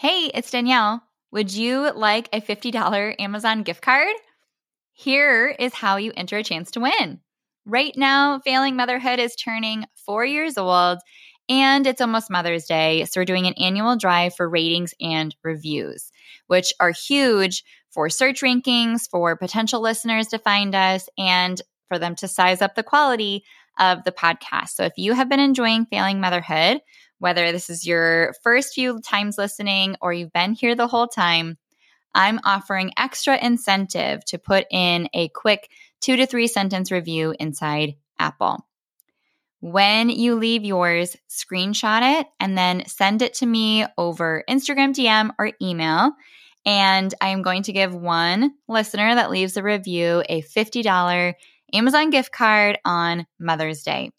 Hey, 0.00 0.30
it's 0.32 0.52
Danielle. 0.52 1.02
Would 1.32 1.52
you 1.52 1.90
like 1.92 2.28
a 2.32 2.40
$50 2.40 3.16
Amazon 3.18 3.64
gift 3.64 3.82
card? 3.82 4.14
Here 4.92 5.48
is 5.48 5.74
how 5.74 5.96
you 5.96 6.12
enter 6.16 6.36
a 6.36 6.44
chance 6.44 6.70
to 6.70 6.80
win. 6.80 7.18
Right 7.66 7.92
now, 7.96 8.38
Failing 8.38 8.76
Motherhood 8.76 9.18
is 9.18 9.34
turning 9.34 9.86
four 10.06 10.24
years 10.24 10.56
old 10.56 10.98
and 11.48 11.84
it's 11.84 12.00
almost 12.00 12.30
Mother's 12.30 12.66
Day. 12.66 13.06
So, 13.06 13.20
we're 13.20 13.24
doing 13.24 13.48
an 13.48 13.54
annual 13.54 13.96
drive 13.96 14.36
for 14.36 14.48
ratings 14.48 14.94
and 15.00 15.34
reviews, 15.42 16.12
which 16.46 16.72
are 16.78 16.92
huge 16.92 17.64
for 17.90 18.08
search 18.08 18.40
rankings, 18.40 19.10
for 19.10 19.34
potential 19.34 19.80
listeners 19.80 20.28
to 20.28 20.38
find 20.38 20.76
us, 20.76 21.08
and 21.18 21.60
for 21.88 21.98
them 21.98 22.14
to 22.16 22.28
size 22.28 22.62
up 22.62 22.76
the 22.76 22.84
quality 22.84 23.42
of 23.80 24.04
the 24.04 24.12
podcast. 24.12 24.68
So, 24.74 24.84
if 24.84 24.92
you 24.96 25.14
have 25.14 25.28
been 25.28 25.40
enjoying 25.40 25.86
Failing 25.86 26.20
Motherhood, 26.20 26.82
whether 27.18 27.52
this 27.52 27.70
is 27.70 27.86
your 27.86 28.34
first 28.42 28.74
few 28.74 29.00
times 29.00 29.38
listening 29.38 29.96
or 30.00 30.12
you've 30.12 30.32
been 30.32 30.52
here 30.52 30.74
the 30.74 30.88
whole 30.88 31.08
time, 31.08 31.58
I'm 32.14 32.40
offering 32.44 32.92
extra 32.96 33.36
incentive 33.36 34.24
to 34.26 34.38
put 34.38 34.66
in 34.70 35.08
a 35.14 35.28
quick 35.28 35.70
two 36.00 36.16
to 36.16 36.26
three 36.26 36.46
sentence 36.46 36.90
review 36.90 37.34
inside 37.38 37.94
Apple. 38.18 38.64
When 39.60 40.08
you 40.08 40.36
leave 40.36 40.64
yours, 40.64 41.16
screenshot 41.28 42.20
it 42.20 42.26
and 42.38 42.56
then 42.56 42.86
send 42.86 43.22
it 43.22 43.34
to 43.34 43.46
me 43.46 43.86
over 43.96 44.44
Instagram 44.48 44.94
DM 44.94 45.30
or 45.38 45.52
email. 45.60 46.12
And 46.64 47.12
I 47.20 47.28
am 47.28 47.42
going 47.42 47.64
to 47.64 47.72
give 47.72 47.94
one 47.94 48.52
listener 48.68 49.14
that 49.14 49.30
leaves 49.30 49.56
a 49.56 49.62
review 49.62 50.22
a 50.28 50.42
$50 50.42 51.34
Amazon 51.72 52.10
gift 52.10 52.32
card 52.32 52.78
on 52.84 53.26
Mother's 53.38 53.82
Day. 53.82 54.10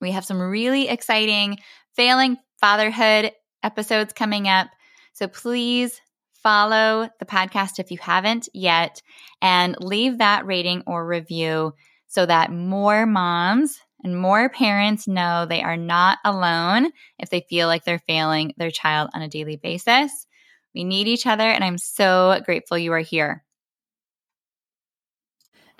We 0.00 0.12
have 0.12 0.24
some 0.24 0.40
really 0.40 0.88
exciting 0.88 1.58
failing 1.94 2.36
fatherhood 2.60 3.32
episodes 3.62 4.12
coming 4.12 4.48
up. 4.48 4.68
So 5.12 5.28
please 5.28 6.00
follow 6.42 7.08
the 7.18 7.26
podcast 7.26 7.78
if 7.78 7.90
you 7.90 7.98
haven't 8.00 8.48
yet 8.52 9.02
and 9.40 9.76
leave 9.80 10.18
that 10.18 10.46
rating 10.46 10.82
or 10.86 11.06
review 11.06 11.74
so 12.08 12.26
that 12.26 12.52
more 12.52 13.06
moms 13.06 13.78
and 14.04 14.18
more 14.18 14.48
parents 14.48 15.06
know 15.06 15.46
they 15.46 15.62
are 15.62 15.76
not 15.76 16.18
alone 16.24 16.90
if 17.18 17.30
they 17.30 17.46
feel 17.48 17.68
like 17.68 17.84
they're 17.84 18.00
failing 18.00 18.52
their 18.56 18.70
child 18.70 19.10
on 19.14 19.22
a 19.22 19.28
daily 19.28 19.56
basis. 19.56 20.26
We 20.74 20.84
need 20.84 21.06
each 21.06 21.26
other, 21.26 21.44
and 21.44 21.62
I'm 21.62 21.78
so 21.78 22.40
grateful 22.44 22.78
you 22.78 22.92
are 22.92 22.98
here. 22.98 23.44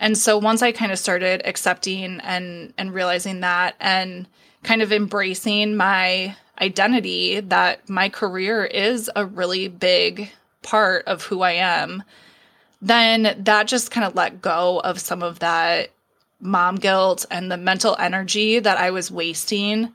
And 0.02 0.18
so 0.18 0.36
once 0.36 0.62
I 0.62 0.72
kind 0.72 0.90
of 0.90 0.98
started 0.98 1.42
accepting 1.44 2.18
and 2.24 2.74
and 2.76 2.92
realizing 2.92 3.38
that 3.40 3.76
and 3.78 4.26
kind 4.64 4.82
of 4.82 4.92
embracing 4.92 5.76
my 5.76 6.36
identity 6.60 7.38
that 7.38 7.88
my 7.88 8.08
career 8.08 8.64
is 8.64 9.08
a 9.14 9.24
really 9.24 9.68
big 9.68 10.28
part 10.62 11.04
of 11.06 11.22
who 11.22 11.42
I 11.42 11.52
am, 11.52 12.02
then 12.82 13.44
that 13.44 13.68
just 13.68 13.92
kind 13.92 14.04
of 14.04 14.16
let 14.16 14.42
go 14.42 14.80
of 14.80 14.98
some 14.98 15.22
of 15.22 15.38
that 15.38 15.90
mom 16.40 16.74
guilt 16.76 17.24
and 17.30 17.50
the 17.50 17.56
mental 17.56 17.94
energy 18.00 18.58
that 18.58 18.78
I 18.78 18.90
was 18.90 19.08
wasting 19.08 19.92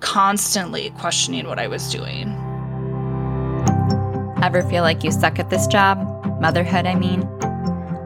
constantly 0.00 0.90
questioning 0.98 1.46
what 1.46 1.60
I 1.60 1.68
was 1.68 1.88
doing. 1.92 2.34
Ever 4.42 4.64
feel 4.68 4.82
like 4.82 5.04
you 5.04 5.12
suck 5.12 5.38
at 5.38 5.50
this 5.50 5.68
job? 5.68 5.98
Motherhood, 6.40 6.86
I 6.86 6.96
mean? 6.96 7.28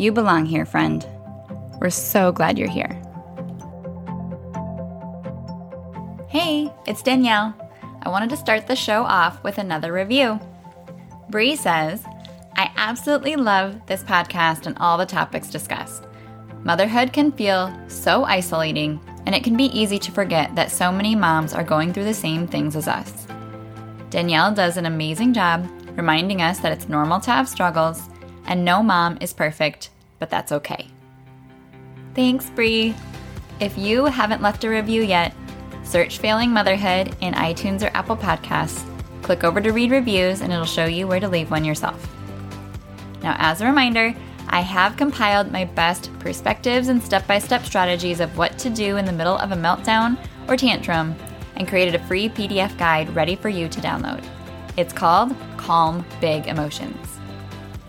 You 0.00 0.12
belong 0.12 0.46
here, 0.46 0.64
friend. 0.64 1.06
We're 1.78 1.90
so 1.90 2.32
glad 2.32 2.58
you're 2.58 2.70
here. 2.70 2.98
Hey, 6.26 6.72
it's 6.86 7.02
Danielle. 7.02 7.54
I 8.00 8.08
wanted 8.08 8.30
to 8.30 8.38
start 8.38 8.66
the 8.66 8.74
show 8.74 9.02
off 9.02 9.44
with 9.44 9.58
another 9.58 9.92
review. 9.92 10.40
Bree 11.28 11.54
says, 11.54 12.02
I 12.56 12.70
absolutely 12.76 13.36
love 13.36 13.78
this 13.84 14.02
podcast 14.02 14.64
and 14.64 14.74
all 14.78 14.96
the 14.96 15.04
topics 15.04 15.50
discussed. 15.50 16.06
Motherhood 16.64 17.12
can 17.12 17.30
feel 17.30 17.70
so 17.88 18.24
isolating, 18.24 18.98
and 19.26 19.34
it 19.34 19.44
can 19.44 19.54
be 19.54 19.78
easy 19.78 19.98
to 19.98 20.12
forget 20.12 20.54
that 20.54 20.72
so 20.72 20.90
many 20.90 21.14
moms 21.14 21.52
are 21.52 21.62
going 21.62 21.92
through 21.92 22.04
the 22.04 22.14
same 22.14 22.48
things 22.48 22.74
as 22.74 22.88
us. 22.88 23.26
Danielle 24.08 24.54
does 24.54 24.78
an 24.78 24.86
amazing 24.86 25.34
job 25.34 25.68
reminding 25.94 26.40
us 26.40 26.58
that 26.60 26.72
it's 26.72 26.88
normal 26.88 27.20
to 27.20 27.30
have 27.30 27.46
struggles, 27.46 28.09
and 28.50 28.64
no 28.64 28.82
mom 28.82 29.16
is 29.20 29.32
perfect, 29.32 29.90
but 30.18 30.28
that's 30.28 30.52
okay. 30.52 30.88
Thanks, 32.14 32.50
Bree. 32.50 32.94
If 33.60 33.78
you 33.78 34.06
haven't 34.06 34.42
left 34.42 34.64
a 34.64 34.68
review 34.68 35.02
yet, 35.02 35.32
Search 35.84 36.18
Failing 36.18 36.50
Motherhood 36.50 37.14
in 37.20 37.32
iTunes 37.34 37.82
or 37.82 37.96
Apple 37.96 38.16
Podcasts. 38.16 38.84
Click 39.22 39.44
over 39.44 39.60
to 39.60 39.70
read 39.70 39.92
reviews 39.92 40.40
and 40.40 40.52
it'll 40.52 40.64
show 40.64 40.86
you 40.86 41.06
where 41.06 41.20
to 41.20 41.28
leave 41.28 41.50
one 41.50 41.64
yourself. 41.64 42.08
Now, 43.22 43.36
as 43.38 43.60
a 43.60 43.66
reminder, 43.66 44.14
I 44.48 44.60
have 44.60 44.96
compiled 44.96 45.52
my 45.52 45.64
best 45.64 46.10
perspectives 46.18 46.88
and 46.88 47.00
step 47.00 47.26
by 47.28 47.38
step 47.38 47.64
strategies 47.64 48.18
of 48.18 48.36
what 48.36 48.58
to 48.58 48.70
do 48.70 48.96
in 48.96 49.04
the 49.04 49.12
middle 49.12 49.38
of 49.38 49.52
a 49.52 49.56
meltdown 49.56 50.18
or 50.48 50.56
tantrum 50.56 51.14
and 51.54 51.68
created 51.68 51.94
a 51.94 52.04
free 52.06 52.28
PDF 52.28 52.76
guide 52.78 53.14
ready 53.14 53.36
for 53.36 53.48
you 53.48 53.68
to 53.68 53.80
download. 53.80 54.24
It's 54.76 54.92
called 54.92 55.36
Calm 55.56 56.04
Big 56.20 56.48
Emotions. 56.48 57.19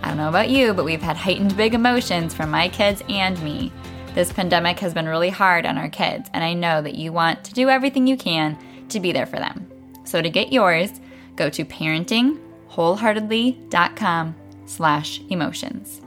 I 0.03 0.07
don't 0.07 0.17
know 0.17 0.29
about 0.29 0.49
you, 0.49 0.73
but 0.73 0.85
we've 0.85 1.01
had 1.01 1.17
heightened 1.17 1.55
big 1.55 1.73
emotions 1.73 2.33
from 2.33 2.49
my 2.49 2.69
kids 2.69 3.03
and 3.07 3.41
me. 3.43 3.71
This 4.13 4.33
pandemic 4.33 4.79
has 4.79 4.93
been 4.93 5.07
really 5.07 5.29
hard 5.29 5.65
on 5.65 5.77
our 5.77 5.89
kids, 5.89 6.29
and 6.33 6.43
I 6.43 6.53
know 6.53 6.81
that 6.81 6.95
you 6.95 7.13
want 7.13 7.43
to 7.45 7.53
do 7.53 7.69
everything 7.69 8.07
you 8.07 8.17
can 8.17 8.57
to 8.89 8.99
be 8.99 9.11
there 9.11 9.25
for 9.25 9.37
them. 9.37 9.71
So 10.03 10.21
to 10.21 10.29
get 10.29 10.51
yours, 10.51 10.91
go 11.35 11.49
to 11.49 11.63
parentingwholeheartedly.com 11.63 14.35
slash 14.65 15.21
emotions. 15.29 16.01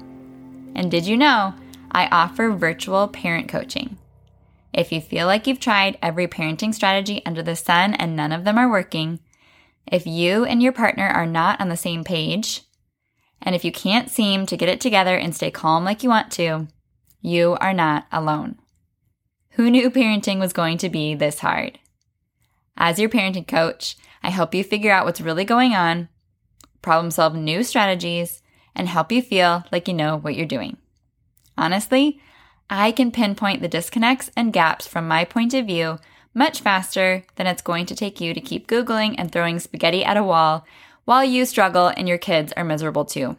And 0.75 0.91
did 0.91 1.06
you 1.06 1.16
know 1.16 1.55
I 1.93 2.09
offer 2.09 2.50
virtual 2.50 3.09
parent 3.09 3.49
coaching? 3.49 3.97
If 4.72 4.91
you 4.91 5.00
feel 5.00 5.26
like 5.26 5.47
you've 5.47 5.61
tried 5.61 5.99
every 6.03 6.26
parenting 6.26 6.75
strategy 6.75 7.22
under 7.25 7.43
the 7.43 7.55
sun 7.55 7.94
and 7.94 8.16
none 8.16 8.32
of 8.32 8.44
them 8.44 8.59
are 8.59 8.69
working, 8.69 9.21
if 9.87 10.06
you 10.06 10.44
and 10.44 10.62
your 10.62 10.73
partner 10.73 11.06
are 11.06 11.26
not 11.26 11.61
on 11.61 11.69
the 11.69 11.76
same 11.76 12.02
page, 12.02 12.62
and 13.43 13.55
if 13.55 13.65
you 13.65 13.73
can't 13.73 14.11
seem 14.11 14.47
to 14.47 14.57
get 14.57 14.69
it 14.69 14.81
together 14.81 15.17
and 15.17 15.35
stay 15.35 15.51
calm 15.51 15.85
like 15.85 16.03
you 16.03 16.09
want 16.09 16.31
to, 16.33 16.69
you 17.21 17.57
are 17.61 17.73
not 17.73 18.07
alone. 18.13 18.59
Who 19.53 19.71
knew 19.71 19.91
parenting 19.91 20.41
was 20.41 20.53
going 20.53 20.79
to 20.79 20.89
be 20.89 21.15
this 21.15 21.41
hard? 21.41 21.79
As 22.77 22.99
your 22.99 23.09
parenting 23.09 23.47
coach, 23.47 23.97
I 24.23 24.31
help 24.31 24.55
you 24.55 24.65
figure 24.65 24.93
out 24.93 25.05
what's 25.05 25.21
really 25.21 25.45
going 25.45 25.75
on, 25.75 26.09
problem 26.83 27.11
solve 27.11 27.35
new 27.35 27.63
strategies, 27.63 28.43
and 28.75 28.89
help 28.89 29.13
you 29.13 29.23
feel 29.23 29.65
like 29.71 29.87
you 29.87 29.95
know 29.95 30.17
what 30.17 30.35
you're 30.35 30.47
doing. 30.47 30.77
Honestly, 31.57 32.21
I 32.69 32.91
can 32.91 33.13
pinpoint 33.13 33.61
the 33.61 33.69
disconnects 33.69 34.31
and 34.37 34.53
gaps 34.53 34.87
from 34.87 35.07
my 35.07 35.25
point 35.25 35.55
of 35.55 35.67
view 35.67 35.99
much 36.35 36.61
faster 36.61 37.25
than 37.37 37.47
it's 37.47 37.63
going 37.63 37.87
to 37.87 37.95
take 37.95 38.21
you 38.21 38.35
to 38.35 38.41
keep 38.41 38.67
Googling 38.67 39.15
and 39.17 39.31
throwing 39.31 39.61
spaghetti 39.61 40.05
at 40.05 40.17
a 40.17 40.25
wall 40.25 40.67
while 41.05 41.25
you 41.25 41.45
struggle 41.45 41.89
and 41.89 42.09
your 42.09 42.19
kids 42.19 42.53
are 42.56 42.65
miserable 42.65 43.05
too. 43.05 43.37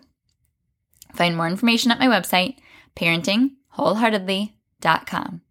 Find 1.14 1.36
more 1.36 1.48
information 1.48 1.92
at 1.92 2.00
my 2.00 2.08
website, 2.08 2.58
parenting 2.96 3.52
wholeheartedly.com. 3.78 5.42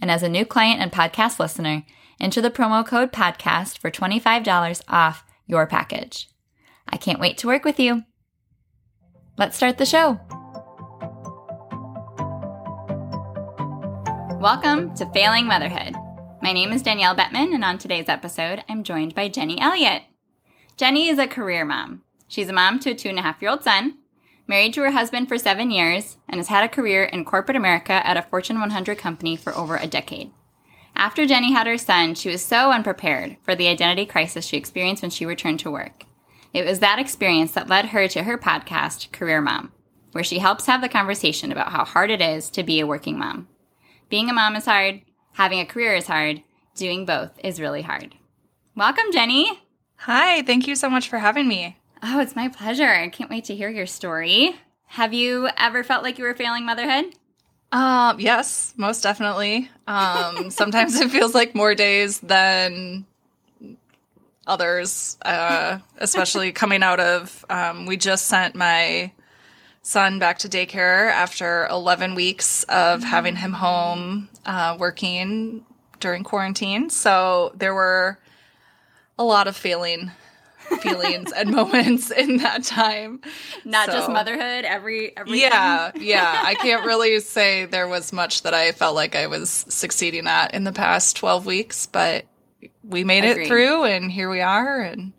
And 0.00 0.10
as 0.10 0.22
a 0.22 0.28
new 0.28 0.44
client 0.44 0.80
and 0.80 0.92
podcast 0.92 1.38
listener, 1.38 1.84
enter 2.20 2.40
the 2.40 2.50
promo 2.50 2.86
code 2.86 3.12
podcast 3.12 3.78
for 3.78 3.90
$25 3.90 4.82
off 4.88 5.24
your 5.46 5.66
package. 5.66 6.28
I 6.88 6.96
can't 6.96 7.20
wait 7.20 7.38
to 7.38 7.46
work 7.46 7.64
with 7.64 7.78
you. 7.78 8.04
Let's 9.36 9.56
start 9.56 9.78
the 9.78 9.86
show. 9.86 10.20
Welcome 14.40 14.94
to 14.96 15.10
Failing 15.12 15.46
Motherhood. 15.46 15.94
My 16.42 16.52
name 16.52 16.72
is 16.72 16.82
Danielle 16.82 17.16
Bettman, 17.16 17.54
and 17.54 17.64
on 17.64 17.78
today's 17.78 18.08
episode, 18.08 18.62
I'm 18.68 18.84
joined 18.84 19.14
by 19.14 19.28
Jenny 19.28 19.58
Elliott. 19.58 20.02
Jenny 20.76 21.08
is 21.08 21.20
a 21.20 21.28
career 21.28 21.64
mom. 21.64 22.02
She's 22.26 22.48
a 22.48 22.52
mom 22.52 22.80
to 22.80 22.90
a 22.90 22.94
two 22.94 23.08
and 23.08 23.18
a 23.18 23.22
half 23.22 23.40
year 23.40 23.50
old 23.50 23.62
son, 23.62 23.98
married 24.48 24.74
to 24.74 24.80
her 24.82 24.90
husband 24.90 25.28
for 25.28 25.38
seven 25.38 25.70
years, 25.70 26.16
and 26.28 26.38
has 26.38 26.48
had 26.48 26.64
a 26.64 26.68
career 26.68 27.04
in 27.04 27.24
corporate 27.24 27.56
America 27.56 27.92
at 27.92 28.16
a 28.16 28.22
Fortune 28.22 28.58
100 28.58 28.98
company 28.98 29.36
for 29.36 29.54
over 29.54 29.76
a 29.76 29.86
decade. 29.86 30.32
After 30.96 31.26
Jenny 31.26 31.52
had 31.52 31.68
her 31.68 31.78
son, 31.78 32.14
she 32.14 32.28
was 32.28 32.44
so 32.44 32.72
unprepared 32.72 33.36
for 33.42 33.54
the 33.54 33.68
identity 33.68 34.04
crisis 34.04 34.44
she 34.44 34.56
experienced 34.56 35.02
when 35.02 35.10
she 35.10 35.26
returned 35.26 35.60
to 35.60 35.70
work. 35.70 36.04
It 36.52 36.64
was 36.64 36.80
that 36.80 36.98
experience 36.98 37.52
that 37.52 37.68
led 37.68 37.86
her 37.86 38.08
to 38.08 38.24
her 38.24 38.38
podcast, 38.38 39.12
Career 39.12 39.40
Mom, 39.40 39.72
where 40.12 40.24
she 40.24 40.38
helps 40.38 40.66
have 40.66 40.80
the 40.80 40.88
conversation 40.88 41.52
about 41.52 41.72
how 41.72 41.84
hard 41.84 42.10
it 42.10 42.20
is 42.20 42.50
to 42.50 42.62
be 42.62 42.80
a 42.80 42.86
working 42.86 43.18
mom. 43.18 43.48
Being 44.08 44.28
a 44.28 44.32
mom 44.32 44.54
is 44.54 44.66
hard, 44.66 45.02
having 45.32 45.60
a 45.60 45.66
career 45.66 45.94
is 45.94 46.06
hard, 46.06 46.42
doing 46.76 47.06
both 47.06 47.32
is 47.42 47.60
really 47.60 47.82
hard. 47.82 48.14
Welcome, 48.76 49.12
Jenny. 49.12 49.63
Hi, 49.96 50.42
thank 50.42 50.66
you 50.66 50.74
so 50.76 50.90
much 50.90 51.08
for 51.08 51.18
having 51.18 51.48
me. 51.48 51.76
Oh, 52.02 52.20
it's 52.20 52.36
my 52.36 52.48
pleasure. 52.48 52.88
I 52.88 53.08
can't 53.08 53.30
wait 53.30 53.44
to 53.46 53.54
hear 53.54 53.70
your 53.70 53.86
story. 53.86 54.56
Have 54.86 55.14
you 55.14 55.48
ever 55.56 55.82
felt 55.82 56.02
like 56.02 56.18
you 56.18 56.24
were 56.24 56.34
failing 56.34 56.66
motherhood? 56.66 57.14
Um, 57.72 58.20
yes, 58.20 58.74
most 58.76 59.02
definitely. 59.02 59.70
Um, 59.86 60.50
sometimes 60.50 61.00
it 61.00 61.10
feels 61.10 61.34
like 61.34 61.54
more 61.54 61.74
days 61.74 62.20
than 62.20 63.06
others, 64.46 65.16
uh, 65.22 65.78
especially 65.98 66.52
coming 66.62 66.82
out 66.82 67.00
of. 67.00 67.44
Um, 67.48 67.86
we 67.86 67.96
just 67.96 68.26
sent 68.26 68.54
my 68.54 69.12
son 69.82 70.18
back 70.18 70.38
to 70.40 70.48
daycare 70.48 71.10
after 71.10 71.66
11 71.68 72.14
weeks 72.14 72.64
of 72.64 73.02
having 73.02 73.36
him 73.36 73.52
home 73.54 74.28
uh, 74.46 74.76
working 74.78 75.64
during 76.00 76.22
quarantine. 76.22 76.90
So 76.90 77.52
there 77.56 77.74
were 77.74 78.18
a 79.18 79.24
lot 79.24 79.46
of 79.46 79.56
failing 79.56 80.10
feelings 80.80 81.30
and 81.32 81.50
moments 81.54 82.10
in 82.10 82.38
that 82.38 82.64
time. 82.64 83.20
Not 83.64 83.86
So- 83.86 83.92
just 83.92 84.08
motherhood, 84.10 84.64
every 84.64 85.16
every 85.16 85.40
Yeah, 85.40 85.92
yeah. 85.96 86.42
I 86.44 86.54
can't 86.54 86.86
really 86.86 87.20
say 87.20 87.66
there 87.66 87.86
was 87.88 88.12
much 88.12 88.42
that 88.42 88.54
I 88.54 88.72
felt 88.72 88.94
like 88.94 89.14
I 89.14 89.26
was 89.26 89.50
succeeding 89.50 90.26
at 90.26 90.54
in 90.54 90.64
the 90.64 90.72
past 90.72 91.16
12 91.16 91.46
weeks, 91.46 91.86
but 91.86 92.24
we 92.82 93.04
made 93.04 93.24
Agreed. 93.24 93.44
it 93.44 93.48
through 93.48 93.84
and 93.84 94.10
here 94.10 94.30
we 94.30 94.40
are 94.40 94.80
and 94.80 95.12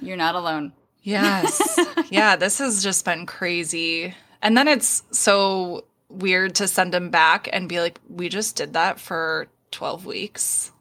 You're 0.00 0.16
not 0.16 0.34
alone. 0.34 0.72
yes. 1.02 1.78
yeah, 2.10 2.36
this 2.36 2.58
has 2.58 2.82
just 2.82 3.04
been 3.04 3.26
crazy. 3.26 4.14
And 4.42 4.56
then 4.56 4.66
it's 4.68 5.02
so 5.12 5.84
weird 6.08 6.54
to 6.56 6.68
send 6.68 6.94
him 6.94 7.10
back 7.10 7.48
and 7.52 7.68
be 7.68 7.80
like 7.80 8.00
we 8.08 8.28
just 8.30 8.56
did 8.56 8.72
that 8.74 8.98
for 8.98 9.48
12 9.72 10.06
weeks. 10.06 10.72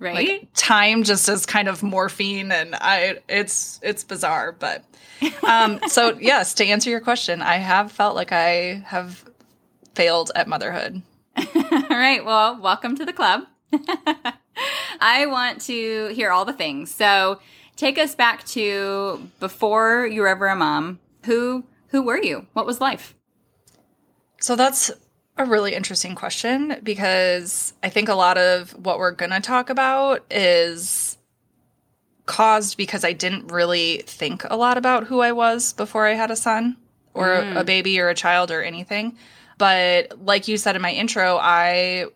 Right? 0.00 0.14
Like 0.14 0.48
time 0.54 1.04
just 1.04 1.28
is 1.28 1.46
kind 1.46 1.68
of 1.68 1.82
morphine 1.82 2.50
and 2.50 2.74
I 2.74 3.18
it's 3.28 3.78
it's 3.82 4.04
bizarre, 4.04 4.52
but 4.52 4.84
um 5.42 5.80
so 5.88 6.18
yes, 6.18 6.54
to 6.54 6.66
answer 6.66 6.90
your 6.90 7.00
question, 7.00 7.42
I 7.42 7.56
have 7.56 7.92
felt 7.92 8.16
like 8.16 8.32
I 8.32 8.82
have 8.86 9.24
failed 9.94 10.30
at 10.34 10.48
motherhood. 10.48 11.02
all 11.36 11.82
right. 11.90 12.24
Well, 12.24 12.60
welcome 12.60 12.96
to 12.96 13.04
the 13.04 13.12
club. 13.12 13.44
I 15.00 15.26
want 15.26 15.60
to 15.62 16.08
hear 16.08 16.30
all 16.30 16.44
the 16.44 16.52
things. 16.52 16.94
So, 16.94 17.40
take 17.76 17.98
us 17.98 18.14
back 18.14 18.44
to 18.46 19.28
before 19.40 20.06
you 20.06 20.22
were 20.22 20.28
ever 20.28 20.46
a 20.46 20.56
mom. 20.56 21.00
Who 21.24 21.64
who 21.88 22.02
were 22.02 22.22
you? 22.22 22.46
What 22.52 22.66
was 22.66 22.80
life? 22.80 23.14
So 24.40 24.56
that's 24.56 24.90
a 25.36 25.44
really 25.44 25.74
interesting 25.74 26.14
question 26.14 26.76
because 26.82 27.72
I 27.82 27.88
think 27.88 28.08
a 28.08 28.14
lot 28.14 28.38
of 28.38 28.70
what 28.72 28.98
we're 28.98 29.10
going 29.10 29.32
to 29.32 29.40
talk 29.40 29.68
about 29.68 30.24
is 30.30 31.18
caused 32.26 32.76
because 32.76 33.04
I 33.04 33.12
didn't 33.12 33.50
really 33.50 34.02
think 34.06 34.44
a 34.48 34.56
lot 34.56 34.78
about 34.78 35.04
who 35.04 35.20
I 35.20 35.32
was 35.32 35.72
before 35.72 36.06
I 36.06 36.14
had 36.14 36.30
a 36.30 36.36
son 36.36 36.76
or 37.12 37.34
a 37.34 37.42
mm. 37.42 37.66
baby 37.66 38.00
or 38.00 38.08
a 38.08 38.14
child 38.14 38.50
or 38.50 38.62
anything. 38.62 39.16
But 39.58 40.24
like 40.24 40.48
you 40.48 40.56
said 40.56 40.76
in 40.76 40.82
my 40.82 40.92
intro, 40.92 41.36
I 41.36 42.06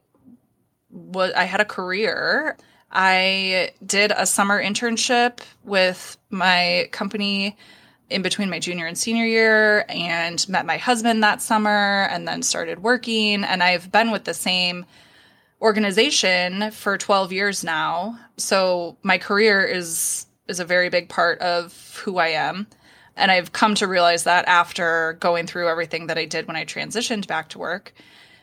was 0.90 1.32
I 1.32 1.44
had 1.44 1.60
a 1.60 1.64
career. 1.64 2.56
I 2.90 3.72
did 3.84 4.12
a 4.16 4.26
summer 4.26 4.62
internship 4.62 5.40
with 5.64 6.16
my 6.30 6.88
company 6.90 7.56
in 8.10 8.22
between 8.22 8.50
my 8.50 8.58
junior 8.58 8.86
and 8.86 8.96
senior 8.96 9.24
year 9.24 9.84
and 9.88 10.48
met 10.48 10.64
my 10.64 10.78
husband 10.78 11.22
that 11.22 11.42
summer 11.42 12.08
and 12.10 12.26
then 12.26 12.42
started 12.42 12.82
working 12.82 13.44
and 13.44 13.62
I've 13.62 13.92
been 13.92 14.10
with 14.10 14.24
the 14.24 14.34
same 14.34 14.86
organization 15.60 16.70
for 16.70 16.96
12 16.96 17.32
years 17.32 17.64
now. 17.64 18.18
So 18.36 18.96
my 19.02 19.18
career 19.18 19.64
is 19.64 20.26
is 20.46 20.60
a 20.60 20.64
very 20.64 20.88
big 20.88 21.10
part 21.10 21.38
of 21.40 22.00
who 22.04 22.16
I 22.16 22.28
am. 22.28 22.66
And 23.16 23.30
I've 23.30 23.52
come 23.52 23.74
to 23.74 23.86
realize 23.86 24.24
that 24.24 24.46
after 24.48 25.18
going 25.20 25.46
through 25.46 25.68
everything 25.68 26.06
that 26.06 26.16
I 26.16 26.24
did 26.24 26.46
when 26.46 26.56
I 26.56 26.64
transitioned 26.64 27.26
back 27.26 27.50
to 27.50 27.58
work. 27.58 27.92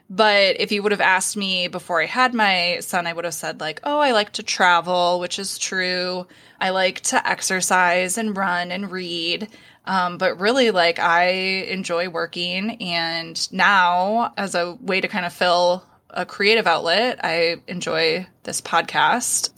But 0.09 0.59
if 0.59 0.71
you 0.71 0.83
would 0.83 0.91
have 0.91 1.01
asked 1.01 1.35
me 1.35 1.67
before 1.67 2.01
I 2.01 2.05
had 2.05 2.33
my 2.33 2.77
son, 2.81 3.07
I 3.07 3.13
would 3.13 3.25
have 3.25 3.33
said, 3.33 3.59
like, 3.59 3.79
oh, 3.83 3.99
I 3.99 4.11
like 4.11 4.33
to 4.33 4.43
travel, 4.43 5.19
which 5.19 5.39
is 5.39 5.57
true. 5.57 6.27
I 6.59 6.69
like 6.69 7.01
to 7.01 7.27
exercise 7.27 8.17
and 8.17 8.37
run 8.37 8.71
and 8.71 8.91
read. 8.91 9.47
Um, 9.85 10.17
but 10.17 10.39
really, 10.39 10.71
like, 10.71 10.99
I 10.99 11.29
enjoy 11.69 12.09
working. 12.09 12.81
And 12.81 13.51
now, 13.51 14.33
as 14.37 14.53
a 14.53 14.77
way 14.79 15.01
to 15.01 15.07
kind 15.07 15.25
of 15.25 15.33
fill 15.33 15.83
a 16.11 16.25
creative 16.25 16.67
outlet, 16.67 17.19
I 17.23 17.57
enjoy 17.67 18.27
this 18.43 18.61
podcast, 18.61 19.49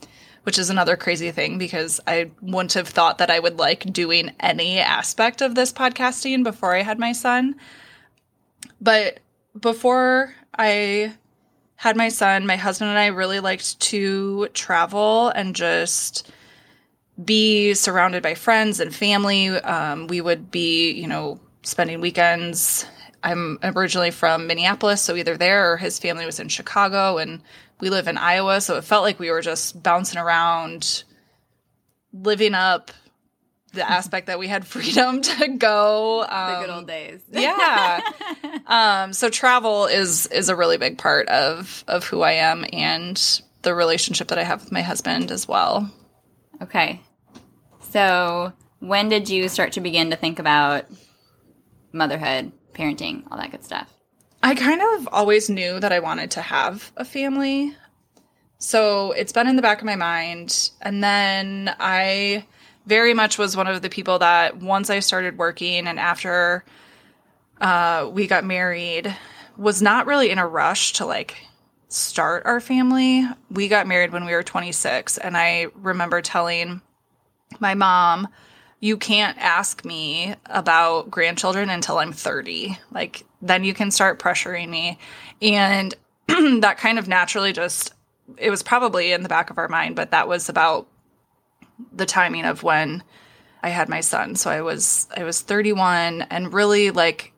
which 0.44 0.58
is 0.58 0.70
another 0.70 0.96
crazy 0.96 1.30
thing 1.30 1.58
because 1.58 2.00
I 2.06 2.30
wouldn't 2.40 2.72
have 2.72 2.88
thought 2.88 3.18
that 3.18 3.30
I 3.30 3.38
would 3.38 3.58
like 3.58 3.92
doing 3.92 4.32
any 4.40 4.78
aspect 4.78 5.42
of 5.42 5.54
this 5.54 5.72
podcasting 5.74 6.42
before 6.42 6.74
I 6.74 6.82
had 6.82 6.98
my 6.98 7.12
son. 7.12 7.56
But 8.80 9.20
before 9.58 10.34
I 10.56 11.14
had 11.76 11.96
my 11.96 12.08
son, 12.08 12.46
my 12.46 12.56
husband 12.56 12.90
and 12.90 12.98
I 12.98 13.06
really 13.06 13.40
liked 13.40 13.78
to 13.80 14.48
travel 14.48 15.28
and 15.28 15.54
just 15.54 16.30
be 17.24 17.74
surrounded 17.74 18.22
by 18.22 18.34
friends 18.34 18.80
and 18.80 18.94
family. 18.94 19.48
Um, 19.48 20.06
we 20.08 20.20
would 20.20 20.50
be, 20.50 20.90
you 20.92 21.06
know, 21.06 21.40
spending 21.62 22.00
weekends. 22.00 22.84
I'm 23.22 23.58
originally 23.62 24.10
from 24.10 24.46
Minneapolis, 24.46 25.02
so 25.02 25.16
either 25.16 25.36
there 25.36 25.72
or 25.72 25.76
his 25.76 25.98
family 25.98 26.24
was 26.24 26.38
in 26.38 26.48
Chicago, 26.48 27.18
and 27.18 27.42
we 27.80 27.90
live 27.90 28.08
in 28.08 28.16
Iowa. 28.16 28.60
So 28.60 28.76
it 28.76 28.84
felt 28.84 29.02
like 29.02 29.18
we 29.18 29.30
were 29.30 29.42
just 29.42 29.82
bouncing 29.82 30.18
around, 30.18 31.04
living 32.12 32.54
up 32.54 32.92
the 33.72 33.88
aspect 33.88 34.26
that 34.26 34.38
we 34.38 34.48
had 34.48 34.66
freedom 34.74 35.22
to 35.22 35.48
go. 35.48 36.22
Um, 36.22 36.52
The 36.52 36.60
good 36.60 36.70
old 36.70 36.86
days. 36.86 37.20
yeah. 37.30 38.00
um, 38.66 39.12
so 39.12 39.28
travel 39.30 39.86
is 39.86 40.26
is 40.26 40.48
a 40.48 40.56
really 40.56 40.78
big 40.78 40.98
part 40.98 41.28
of 41.28 41.84
of 41.88 42.04
who 42.04 42.22
I 42.22 42.32
am 42.32 42.64
and 42.72 43.42
the 43.62 43.74
relationship 43.74 44.28
that 44.28 44.38
I 44.38 44.44
have 44.44 44.62
with 44.62 44.72
my 44.72 44.82
husband 44.82 45.30
as 45.30 45.46
well. 45.48 45.90
Okay. 46.62 47.00
So, 47.90 48.52
when 48.80 49.08
did 49.08 49.28
you 49.30 49.48
start 49.48 49.72
to 49.72 49.80
begin 49.80 50.10
to 50.10 50.16
think 50.16 50.38
about 50.38 50.84
motherhood, 51.92 52.52
parenting, 52.74 53.24
all 53.30 53.38
that 53.38 53.50
good 53.50 53.64
stuff? 53.64 53.92
I 54.42 54.54
kind 54.54 54.80
of 54.80 55.08
always 55.10 55.50
knew 55.50 55.80
that 55.80 55.92
I 55.92 56.00
wanted 56.00 56.32
to 56.32 56.42
have 56.42 56.92
a 56.96 57.04
family. 57.04 57.74
So 58.58 59.12
it's 59.12 59.32
been 59.32 59.48
in 59.48 59.56
the 59.56 59.62
back 59.62 59.78
of 59.78 59.84
my 59.84 59.96
mind. 59.96 60.70
And 60.80 61.02
then 61.02 61.74
I 61.80 62.44
very 62.88 63.12
much 63.12 63.36
was 63.36 63.56
one 63.56 63.66
of 63.66 63.82
the 63.82 63.90
people 63.90 64.18
that 64.18 64.56
once 64.56 64.88
I 64.88 65.00
started 65.00 65.36
working 65.36 65.86
and 65.86 66.00
after 66.00 66.64
uh, 67.60 68.08
we 68.10 68.26
got 68.26 68.44
married, 68.44 69.14
was 69.56 69.82
not 69.82 70.06
really 70.06 70.30
in 70.30 70.38
a 70.38 70.46
rush 70.46 70.94
to 70.94 71.04
like 71.04 71.36
start 71.88 72.46
our 72.46 72.60
family. 72.60 73.26
We 73.50 73.68
got 73.68 73.86
married 73.86 74.12
when 74.12 74.24
we 74.24 74.32
were 74.32 74.42
26. 74.42 75.18
And 75.18 75.36
I 75.36 75.66
remember 75.74 76.22
telling 76.22 76.80
my 77.60 77.74
mom, 77.74 78.28
you 78.80 78.96
can't 78.96 79.36
ask 79.38 79.84
me 79.84 80.34
about 80.46 81.10
grandchildren 81.10 81.68
until 81.68 81.98
I'm 81.98 82.12
30. 82.12 82.78
Like, 82.92 83.24
then 83.42 83.64
you 83.64 83.74
can 83.74 83.90
start 83.90 84.20
pressuring 84.20 84.68
me. 84.68 84.98
And 85.42 85.94
that 86.28 86.78
kind 86.78 86.98
of 86.98 87.08
naturally 87.08 87.52
just, 87.52 87.92
it 88.36 88.50
was 88.50 88.62
probably 88.62 89.12
in 89.12 89.24
the 89.24 89.28
back 89.28 89.50
of 89.50 89.58
our 89.58 89.68
mind, 89.68 89.96
but 89.96 90.12
that 90.12 90.28
was 90.28 90.48
about 90.48 90.86
the 91.92 92.06
timing 92.06 92.44
of 92.44 92.62
when 92.62 93.02
I 93.62 93.70
had 93.70 93.88
my 93.88 94.00
son. 94.00 94.36
So 94.36 94.50
I 94.50 94.62
was, 94.62 95.08
I 95.16 95.24
was 95.24 95.40
31 95.40 96.22
and 96.22 96.52
really 96.52 96.90
like, 96.90 97.32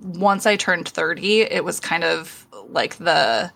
once 0.00 0.46
I 0.46 0.56
turned 0.56 0.88
30, 0.88 1.42
it 1.42 1.64
was 1.64 1.80
kind 1.80 2.04
of 2.04 2.46
like 2.68 2.96
the, 2.96 3.50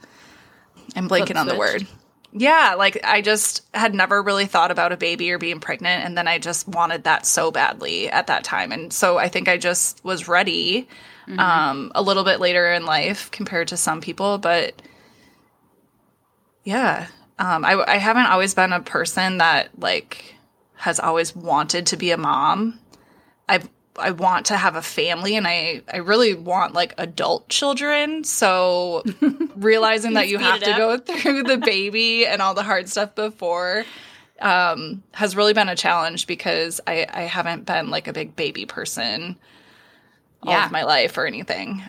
I'm 0.97 1.09
blanking 1.09 1.37
on 1.37 1.47
the 1.47 1.57
word. 1.57 1.87
yeah, 2.33 2.75
like 2.79 3.05
I 3.05 3.21
just 3.21 3.67
had 3.75 3.95
never 3.95 4.23
really 4.23 4.47
thought 4.47 4.71
about 4.71 4.93
a 4.93 4.97
baby 4.97 5.31
or 5.33 5.39
being 5.39 5.61
pregnant. 5.61 6.05
And 6.05 6.17
then 6.17 6.29
I 6.29 6.39
just 6.39 6.69
wanted 6.69 7.05
that 7.05 7.27
so 7.27 7.51
badly 7.51 8.09
at 8.09 8.29
that 8.29 8.45
time. 8.45 8.73
And 8.73 8.93
so 8.93 9.19
I 9.19 9.29
think 9.29 9.49
I 9.49 9.57
just 9.57 10.03
was 10.05 10.29
ready 10.29 10.89
mm-hmm. 11.27 11.39
um, 11.39 11.93
a 11.95 12.03
little 12.03 12.25
bit 12.25 12.41
later 12.41 12.73
in 12.73 12.87
life 12.87 13.31
compared 13.31 13.69
to 13.69 13.77
some 13.77 14.01
people. 14.01 14.39
But 14.39 14.81
yeah, 16.65 17.09
um, 17.41 17.65
I, 17.65 17.83
I 17.87 17.97
haven't 17.97 18.27
always 18.27 18.55
been 18.55 18.73
a 18.73 18.81
person 18.81 19.39
that 19.39 19.71
like 19.79 20.37
has 20.77 21.01
always 21.01 21.35
wanted 21.35 21.87
to 21.87 21.97
be 21.97 22.11
a 22.11 22.17
mom. 22.19 22.79
I've 23.49 23.69
I 23.97 24.13
want 24.13 24.47
to 24.47 24.57
have 24.57 24.77
a 24.77 24.83
family 24.83 25.37
and 25.37 25.49
I 25.49 25.83
I 25.93 25.97
really 25.97 26.35
want 26.35 26.75
like 26.75 26.95
adult 26.99 27.49
children. 27.49 28.25
So 28.25 29.03
realizing 29.57 30.13
that 30.15 30.29
you 30.29 30.39
have 30.39 30.61
to 30.61 30.75
go 30.77 30.99
through 30.99 31.45
the 31.45 31.57
baby 31.65 32.27
and 32.27 32.43
all 32.43 32.53
the 32.55 32.63
hard 32.63 32.91
stuff 32.91 33.15
before 33.15 33.85
um, 34.41 35.03
has 35.13 35.35
really 35.35 35.55
been 35.55 35.69
a 35.71 35.77
challenge 35.77 36.27
because 36.27 36.81
I 36.87 37.07
I 37.11 37.23
haven't 37.23 37.65
been 37.65 37.89
like 37.89 38.07
a 38.07 38.13
big 38.13 38.37
baby 38.37 38.67
person 38.67 39.37
all 40.43 40.53
yeah. 40.53 40.67
of 40.67 40.73
my 40.73 40.85
life 40.85 41.17
or 41.17 41.27
anything. 41.27 41.83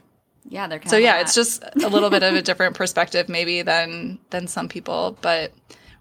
Yeah, 0.51 0.67
they're 0.67 0.79
kind 0.79 0.87
of. 0.87 0.91
so 0.91 0.97
yeah. 0.97 1.21
It's 1.21 1.33
just 1.33 1.63
a 1.81 1.87
little 1.87 2.09
bit 2.09 2.23
of 2.23 2.35
a 2.35 2.41
different 2.41 2.75
perspective 2.75 3.29
maybe 3.29 3.61
than 3.61 4.19
than 4.31 4.47
some 4.47 4.67
people, 4.67 5.17
but 5.21 5.53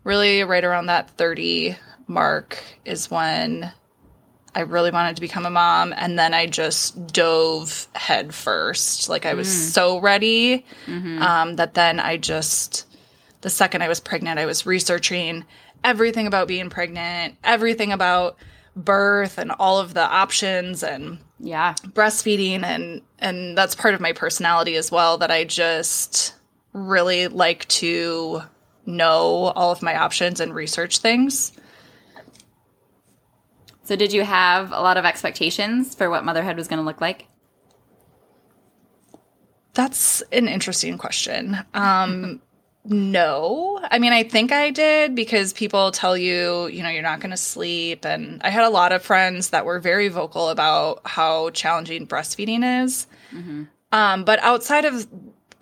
really 0.03 0.43
right 0.43 0.65
around 0.65 0.87
that 0.87 1.09
thirty 1.11 1.77
mark 2.09 2.63
is 2.85 3.11
when 3.11 3.73
I 4.55 4.63
really 4.63 4.91
wanted 4.91 5.15
to 5.15 5.21
become 5.21 5.47
a 5.47 5.51
mom, 5.51 5.95
and 5.97 6.19
then 6.19 6.35
I 6.35 6.47
just 6.47 7.13
dove 7.13 7.87
head 7.95 8.35
first. 8.35 9.09
Like 9.09 9.25
I 9.25 9.35
was 9.35 9.49
mm. 9.49 9.71
so 9.71 9.99
ready 10.01 10.67
mm-hmm. 10.87 11.23
um, 11.23 11.57
that 11.57 11.75
then 11.75 12.01
I 12.01 12.17
just, 12.17 12.87
the 13.43 13.51
second 13.51 13.83
I 13.83 13.89
was 13.89 14.01
pregnant, 14.01 14.41
I 14.41 14.47
was 14.47 14.67
researching 14.67 15.45
everything 15.85 16.27
about 16.27 16.49
being 16.49 16.71
pregnant, 16.71 17.37
everything 17.45 17.93
about 17.93 18.37
birth, 18.85 19.39
and 19.39 19.53
all 19.59 19.79
of 19.79 19.95
the 19.95 20.03
options, 20.03 20.83
and 20.83 21.19
yeah, 21.39 21.75
breastfeeding, 21.87 22.63
and 22.65 23.03
and 23.19 23.57
that's 23.57 23.75
part 23.75 23.95
of 23.95 24.01
my 24.01 24.13
personality 24.13 24.77
as 24.77 24.91
well. 24.91 25.19
That 25.19 25.31
I 25.31 25.45
just 25.45 26.35
really 26.73 27.29
like 27.29 27.67
to 27.69 28.43
know 28.87 29.53
all 29.57 29.71
of 29.71 29.83
my 29.83 29.97
options 29.97 30.41
and 30.41 30.55
research 30.55 30.99
things. 30.99 31.53
So, 33.85 33.97
did 33.97 34.13
you 34.13 34.25
have 34.25 34.73
a 34.73 34.81
lot 34.81 34.97
of 34.97 35.05
expectations 35.05 35.95
for 35.95 36.11
what 36.11 36.25
motherhood 36.25 36.57
was 36.57 36.69
going 36.69 36.79
to 36.79 36.85
look 36.85 37.01
like? 37.01 37.27
That's 39.75 40.23
an 40.33 40.49
interesting 40.49 40.99
question. 40.99 41.59
Um, 41.75 42.41
no. 42.91 43.79
I 43.91 43.99
mean, 44.01 44.13
I 44.13 44.25
think 44.25 44.51
I 44.51 44.71
did 44.71 45.15
because 45.15 45.53
people 45.53 45.93
tell 45.93 46.17
you, 46.17 46.67
you 46.67 46.83
know, 46.83 46.89
you're 46.89 47.03
not 47.03 47.21
going 47.21 47.31
to 47.31 47.37
sleep. 47.37 48.05
And 48.05 48.43
I 48.43 48.51
had 48.51 48.65
a 48.65 48.69
lot 48.69 48.91
of 48.93 49.03
friends 49.03 49.51
that 49.51 49.65
were 49.65 49.79
very 49.79 50.09
vocal 50.09 50.49
about 50.49 51.01
how 51.05 51.51
challenging 51.51 52.07
breastfeeding 52.07 52.85
is. 52.85 53.07
Mm-hmm. 53.33 53.65
Um, 53.93 54.25
but 54.25 54.41
outside 54.43 54.85
of 54.85 55.07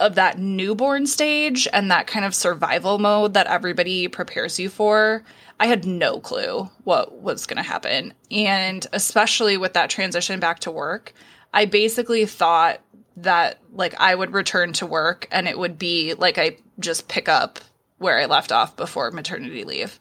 of 0.00 0.14
that 0.14 0.38
newborn 0.38 1.06
stage 1.06 1.66
and 1.72 1.90
that 1.90 2.06
kind 2.06 2.24
of 2.24 2.34
survival 2.34 2.98
mode 2.98 3.34
that 3.34 3.48
everybody 3.48 4.06
prepares 4.06 4.58
you 4.58 4.68
for, 4.68 5.24
I 5.60 5.66
had 5.66 5.84
no 5.84 6.20
clue 6.20 6.70
what 6.84 7.20
was 7.20 7.46
going 7.46 7.56
to 7.56 7.68
happen. 7.68 8.14
And 8.30 8.86
especially 8.92 9.56
with 9.56 9.72
that 9.72 9.90
transition 9.90 10.38
back 10.38 10.60
to 10.60 10.70
work, 10.70 11.12
I 11.52 11.64
basically 11.64 12.26
thought 12.26 12.80
that 13.22 13.58
like 13.72 13.94
I 14.00 14.14
would 14.14 14.32
return 14.32 14.72
to 14.74 14.86
work 14.86 15.26
and 15.30 15.48
it 15.48 15.58
would 15.58 15.78
be 15.78 16.14
like 16.14 16.38
I 16.38 16.56
just 16.78 17.08
pick 17.08 17.28
up 17.28 17.60
where 17.98 18.18
I 18.18 18.26
left 18.26 18.52
off 18.52 18.76
before 18.76 19.10
maternity 19.10 19.64
leave. 19.64 19.98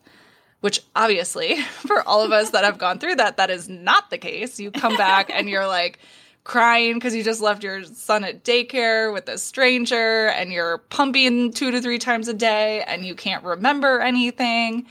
Which 0.59 0.81
obviously, 0.95 1.61
for 1.61 2.01
all 2.07 2.23
of 2.23 2.31
us 2.31 2.49
that 2.51 2.63
have 2.63 2.77
gone 2.79 2.99
through 2.99 3.15
that, 3.15 3.37
that 3.37 3.51
is 3.51 3.69
not 3.69 4.09
the 4.09 4.17
case. 4.17 4.59
You 4.59 4.71
come 4.71 4.97
back 4.97 5.29
and 5.31 5.49
you're 5.49 5.67
like, 5.67 5.99
crying 6.47 6.93
because 6.93 7.13
you 7.13 7.23
just 7.23 7.41
left 7.41 7.61
your 7.61 7.83
son 7.83 8.23
at 8.23 8.43
daycare 8.43 9.13
with 9.13 9.27
a 9.27 9.37
stranger 9.37 10.27
and 10.27 10.51
you're 10.51 10.77
pumping 10.89 11.51
two 11.51 11.71
to 11.71 11.81
three 11.81 11.99
times 11.99 12.29
a 12.29 12.33
day 12.33 12.81
and 12.87 13.05
you 13.05 13.13
can't 13.13 13.43
remember 13.43 13.99
anything. 13.99 14.85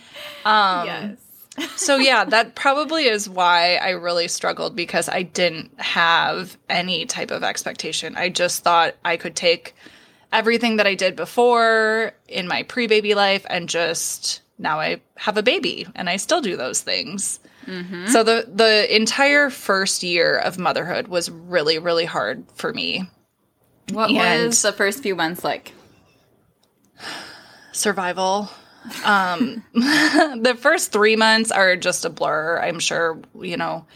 Um, 0.44 0.86
yes. 0.86 1.18
So, 1.76 1.96
yeah, 1.96 2.24
that 2.24 2.54
probably 2.54 3.06
is 3.06 3.28
why 3.28 3.76
I 3.76 3.90
really 3.90 4.28
struggled 4.28 4.76
because 4.76 5.08
I 5.08 5.22
didn't 5.22 5.78
have 5.80 6.56
any 6.68 7.06
type 7.06 7.30
of 7.30 7.42
expectation. 7.42 8.16
I 8.16 8.28
just 8.28 8.62
thought 8.62 8.94
I 9.04 9.16
could 9.16 9.36
take 9.36 9.74
everything 10.32 10.76
that 10.76 10.86
I 10.86 10.94
did 10.94 11.16
before 11.16 12.12
in 12.28 12.48
my 12.48 12.62
pre 12.64 12.86
baby 12.86 13.14
life 13.14 13.46
and 13.48 13.68
just 13.68 14.42
now 14.58 14.80
I 14.80 15.00
have 15.16 15.36
a 15.36 15.42
baby 15.42 15.86
and 15.94 16.08
I 16.08 16.16
still 16.16 16.40
do 16.40 16.56
those 16.56 16.80
things. 16.80 17.40
Mm-hmm. 17.66 18.08
So 18.08 18.22
the 18.22 18.48
the 18.52 18.94
entire 18.94 19.50
first 19.50 20.02
year 20.02 20.36
of 20.38 20.58
motherhood 20.58 21.08
was 21.08 21.30
really 21.30 21.78
really 21.78 22.04
hard 22.04 22.44
for 22.54 22.72
me. 22.72 23.08
What 23.90 24.10
and 24.10 24.46
was 24.46 24.62
the 24.62 24.72
first 24.72 25.02
few 25.02 25.14
months 25.14 25.42
like? 25.42 25.72
Survival. 27.72 28.50
Um, 29.04 29.64
the 29.72 30.56
first 30.58 30.92
three 30.92 31.16
months 31.16 31.50
are 31.50 31.76
just 31.76 32.04
a 32.04 32.10
blur. 32.10 32.58
I'm 32.60 32.78
sure 32.78 33.20
you 33.40 33.56
know, 33.56 33.86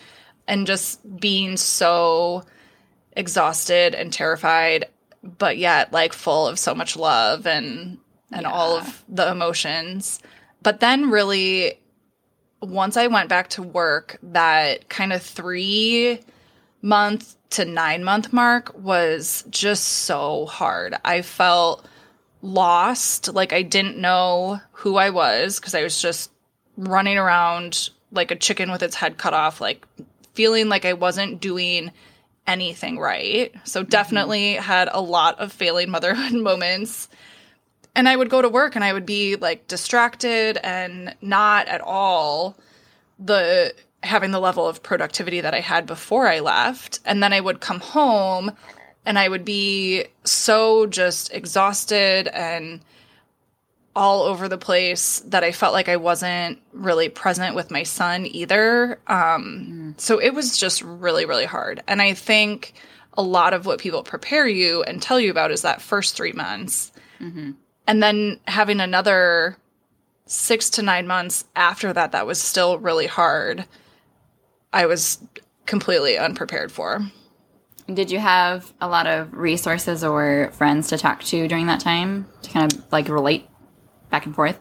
and 0.47 0.67
just 0.67 1.01
being 1.19 1.57
so 1.57 2.45
exhausted 3.13 3.95
and 3.95 4.13
terrified, 4.13 4.87
but 5.23 5.59
yet 5.59 5.93
like 5.93 6.13
full 6.13 6.47
of 6.47 6.59
so 6.59 6.75
much 6.75 6.97
love 6.97 7.47
and 7.47 7.99
and 8.33 8.43
yeah. 8.43 8.51
all 8.51 8.77
of 8.77 9.05
the 9.09 9.31
emotions. 9.31 10.21
But 10.63 10.81
then 10.81 11.11
really 11.11 11.81
once 12.63 12.97
I 12.97 13.07
went 13.07 13.29
back 13.29 13.49
to 13.51 13.63
work, 13.63 14.19
that 14.23 14.89
kind 14.89 15.13
of 15.13 15.23
three 15.23 16.21
month 16.83 17.37
to 17.51 17.65
nine 17.65 18.05
month 18.05 18.33
mark 18.33 18.73
was 18.79 19.45
just 19.51 19.85
so 19.85 20.47
hard. 20.47 20.95
I 21.05 21.23
felt 21.23 21.87
lost. 22.43 23.33
Like 23.33 23.53
I 23.53 23.63
didn't 23.63 23.99
know 23.99 24.61
who 24.73 24.97
I 24.97 25.11
was 25.11 25.59
because 25.59 25.75
I 25.75 25.83
was 25.83 26.01
just 26.01 26.31
running 26.77 27.19
around 27.19 27.91
like 28.13 28.31
a 28.31 28.37
chicken 28.37 28.71
with 28.71 28.83
its 28.83 28.97
head 28.97 29.19
cut 29.19 29.35
off, 29.35 29.61
like 29.61 29.87
feeling 30.35 30.69
like 30.69 30.85
I 30.85 30.95
wasn't 30.95 31.41
doing 31.41 31.93
anything 32.47 32.99
right. 32.99 33.53
So 33.65 33.83
mm-hmm. 33.83 33.91
definitely 33.91 34.55
mm-hmm. 34.55 34.63
had 34.63 34.89
a 34.93 35.01
lot 35.01 35.39
of 35.39 35.53
failing 35.53 35.91
motherhood 35.91 36.33
moments 36.43 37.09
and 37.95 38.09
I 38.09 38.17
would 38.17 38.31
go 38.31 38.41
to 38.43 38.49
work 38.49 38.77
and 38.77 38.85
I 38.85 38.93
would 38.93 39.07
be 39.07 39.37
like 39.37 39.67
distracted 39.67 40.59
and 40.63 41.15
not 41.21 41.69
at 41.69 41.81
all 41.81 42.57
the 43.19 43.75
having 44.03 44.31
the 44.31 44.41
level 44.41 44.67
of 44.67 44.83
productivity 44.83 45.43
that 45.43 45.55
I 45.55 45.61
had 45.61 45.87
before 45.87 46.27
I 46.27 46.41
left. 46.41 47.01
And 47.05 47.23
then 47.23 47.33
I 47.33 47.41
would 47.41 47.61
come 47.61 47.81
home 47.81 48.53
and 49.05 49.19
I 49.19 49.29
would 49.29 49.45
be 49.45 50.05
so 50.25 50.87
just 50.87 51.33
exhausted 51.33 52.29
and 52.29 52.81
all 53.97 54.23
over 54.23 54.49
the 54.49 54.59
place 54.59 55.21
that 55.27 55.43
I 55.43 55.53
felt 55.53 55.73
like 55.73 55.89
I 55.89 55.97
wasn't 55.97 56.61
really 56.73 57.09
present 57.09 57.57
with 57.57 57.71
my 57.71 57.83
son 57.83 58.27
either. 58.27 59.01
Um, 59.09 59.95
mm. 59.97 60.01
So 60.01 60.19
it 60.19 60.33
was 60.33 60.57
just 60.57 60.83
really, 60.83 61.27
really 61.27 61.45
hard. 61.45 61.83
And 61.89 62.01
I 62.01 62.15
think 62.15 62.75
a 63.19 63.23
lot 63.23 63.53
of 63.53 63.67
what 63.67 63.81
people 63.81 64.05
prepare 64.05 64.47
you 64.47 64.85
and 64.85 65.03
tell 65.03 65.19
you 65.19 65.31
about 65.31 65.51
is 65.51 65.63
that 65.63 65.83
first 65.83 66.17
three 66.17 66.33
months. 66.33 66.93
Mm-hmm 67.21 67.53
and 67.91 68.01
then 68.01 68.39
having 68.47 68.79
another 68.79 69.57
six 70.27 70.71
to 70.71 70.83
nine 70.83 71.09
months 71.09 71.45
after 71.57 71.93
that 71.93 72.13
that 72.13 72.25
was 72.25 72.41
still 72.41 72.79
really 72.79 73.09
hard 73.09 73.65
i 74.73 74.87
was 74.87 75.19
completely 75.67 76.17
unprepared 76.17 76.71
for 76.71 77.01
did 77.95 78.11
you 78.11 78.19
have 78.19 78.73
a 78.81 78.89
lot 78.89 79.07
of 79.07 79.33
resources 79.33 80.05
or 80.05 80.51
friends 80.53 80.89
to 80.89 80.99
talk 80.99 81.23
to 81.23 81.49
during 81.49 81.67
that 81.67 81.81
time 81.81 82.27
to 82.43 82.51
kind 82.51 82.73
of 82.73 82.93
like 82.93 83.09
relate 83.09 83.49
back 84.11 84.27
and 84.27 84.35
forth 84.35 84.59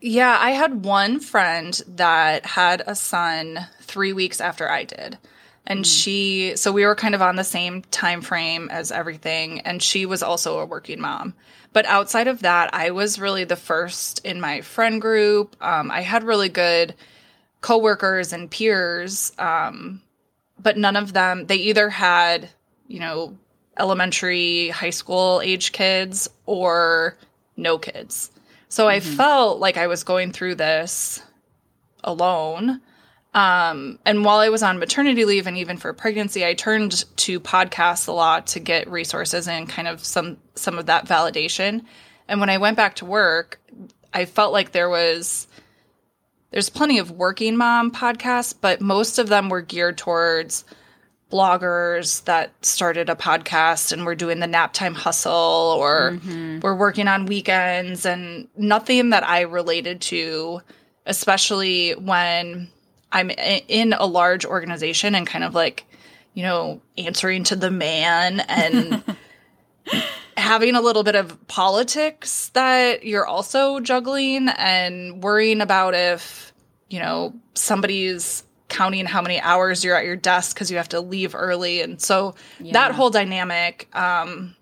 yeah 0.00 0.36
i 0.40 0.50
had 0.50 0.84
one 0.84 1.20
friend 1.20 1.82
that 1.86 2.44
had 2.46 2.82
a 2.86 2.94
son 2.94 3.58
three 3.82 4.12
weeks 4.12 4.40
after 4.40 4.70
i 4.70 4.84
did 4.84 5.18
and 5.66 5.84
mm. 5.84 6.02
she 6.02 6.56
so 6.56 6.72
we 6.72 6.84
were 6.84 6.94
kind 6.94 7.14
of 7.14 7.22
on 7.22 7.36
the 7.36 7.44
same 7.44 7.82
time 7.90 8.20
frame 8.20 8.68
as 8.70 8.92
everything 8.92 9.60
and 9.60 9.82
she 9.82 10.06
was 10.06 10.22
also 10.22 10.58
a 10.58 10.66
working 10.66 11.00
mom 11.00 11.34
but 11.72 11.86
outside 11.86 12.26
of 12.26 12.42
that, 12.42 12.74
I 12.74 12.90
was 12.90 13.20
really 13.20 13.44
the 13.44 13.56
first 13.56 14.24
in 14.24 14.40
my 14.40 14.60
friend 14.60 15.00
group. 15.00 15.56
Um, 15.62 15.90
I 15.90 16.00
had 16.00 16.24
really 16.24 16.48
good 16.48 16.94
coworkers 17.60 18.32
and 18.32 18.50
peers, 18.50 19.32
um, 19.38 20.02
but 20.58 20.76
none 20.76 20.96
of 20.96 21.12
them, 21.12 21.46
they 21.46 21.56
either 21.56 21.88
had, 21.88 22.48
you 22.90 22.98
know, 22.98 23.38
elementary, 23.78 24.68
high 24.68 24.90
school 24.90 25.40
age 25.42 25.72
kids 25.72 26.28
or 26.44 27.16
no 27.56 27.78
kids. 27.78 28.32
So 28.68 28.86
mm-hmm. 28.86 28.96
I 28.96 29.00
felt 29.00 29.60
like 29.60 29.76
I 29.76 29.86
was 29.86 30.02
going 30.02 30.32
through 30.32 30.56
this 30.56 31.22
alone. 32.02 32.80
Um, 33.32 34.00
and 34.04 34.24
while 34.24 34.38
I 34.38 34.48
was 34.48 34.64
on 34.64 34.80
maternity 34.80 35.24
leave 35.24 35.46
and 35.46 35.56
even 35.56 35.76
for 35.76 35.92
pregnancy, 35.92 36.44
I 36.44 36.54
turned 36.54 37.04
to 37.18 37.38
podcasts 37.38 38.08
a 38.08 38.12
lot 38.12 38.48
to 38.48 38.60
get 38.60 38.90
resources 38.90 39.46
and 39.46 39.68
kind 39.68 39.86
of 39.86 40.04
some 40.04 40.38
some 40.56 40.76
of 40.76 40.86
that 40.86 41.06
validation. 41.06 41.84
And 42.26 42.40
when 42.40 42.50
I 42.50 42.58
went 42.58 42.76
back 42.76 42.96
to 42.96 43.04
work, 43.04 43.60
I 44.12 44.24
felt 44.24 44.52
like 44.52 44.72
there 44.72 44.88
was 44.88 45.46
there's 46.50 46.70
plenty 46.70 46.98
of 46.98 47.12
working 47.12 47.56
mom 47.56 47.92
podcasts, 47.92 48.52
but 48.60 48.80
most 48.80 49.20
of 49.20 49.28
them 49.28 49.48
were 49.48 49.60
geared 49.60 49.96
towards 49.96 50.64
bloggers 51.30 52.24
that 52.24 52.52
started 52.64 53.08
a 53.08 53.14
podcast 53.14 53.92
and 53.92 54.04
were 54.04 54.14
doing 54.14 54.40
the 54.40 54.46
nap 54.46 54.72
time 54.72 54.94
hustle 54.94 55.32
or 55.32 56.12
mm-hmm. 56.12 56.60
were 56.60 56.74
working 56.74 57.08
on 57.08 57.26
weekends 57.26 58.04
and 58.04 58.48
nothing 58.56 59.10
that 59.10 59.26
I 59.26 59.42
related 59.42 60.00
to, 60.02 60.60
especially 61.06 61.92
when 61.92 62.68
I'm 63.12 63.30
in 63.30 63.92
a 63.92 64.06
large 64.06 64.44
organization 64.44 65.14
and 65.14 65.26
kind 65.26 65.44
of 65.44 65.54
like, 65.54 65.84
you 66.34 66.42
know, 66.42 66.80
answering 66.98 67.44
to 67.44 67.56
the 67.56 67.70
man 67.70 68.40
and 68.40 69.02
having 70.36 70.74
a 70.74 70.80
little 70.80 71.02
bit 71.02 71.14
of 71.14 71.46
politics 71.48 72.50
that 72.54 73.04
you're 73.04 73.26
also 73.26 73.80
juggling 73.80 74.48
and 74.48 75.22
worrying 75.22 75.60
about 75.60 75.94
if, 75.94 76.52
you 76.88 76.98
know, 76.98 77.34
somebody's 77.54 78.44
counting 78.70 79.04
how 79.04 79.20
many 79.20 79.40
hours 79.40 79.84
you're 79.84 79.96
at 79.96 80.06
your 80.06 80.16
desk 80.16 80.54
because 80.54 80.70
you 80.70 80.78
have 80.78 80.88
to 80.90 81.00
leave 81.00 81.34
early. 81.34 81.82
And 81.82 82.00
so 82.00 82.34
yeah. 82.58 82.72
that 82.72 82.92
whole 82.92 83.10
dynamic, 83.10 83.94
um, 83.94 84.56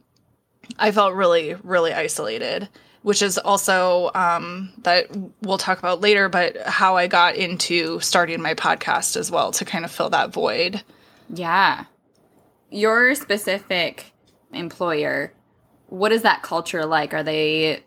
I 0.79 0.91
felt 0.91 1.15
really, 1.15 1.55
really 1.63 1.93
isolated, 1.93 2.69
which 3.03 3.23
is 3.23 3.39
also 3.39 4.11
um, 4.15 4.73
that 4.83 5.07
we'll 5.43 5.59
talk 5.59 5.79
about 5.79 6.01
later, 6.01 6.29
but 6.29 6.57
how 6.67 6.97
I 6.97 7.07
got 7.07 7.37
into 7.37 8.01
starting 8.01 8.43
my 8.43 8.55
podcast 8.55 9.17
as 9.17 9.31
well 9.31 9.53
to 9.53 9.65
kind 9.65 9.85
of 9.85 9.91
fill 9.91 10.11
that 10.11 10.33
void. 10.33 10.83
Yeah. 11.31 11.85
Your 12.71 13.15
specific 13.15 14.13
employer, 14.53 15.33
what 15.87 16.13
is 16.13 16.23
that 16.23 16.43
culture 16.43 16.85
like? 16.85 17.15
Are 17.15 17.23
they 17.23 17.83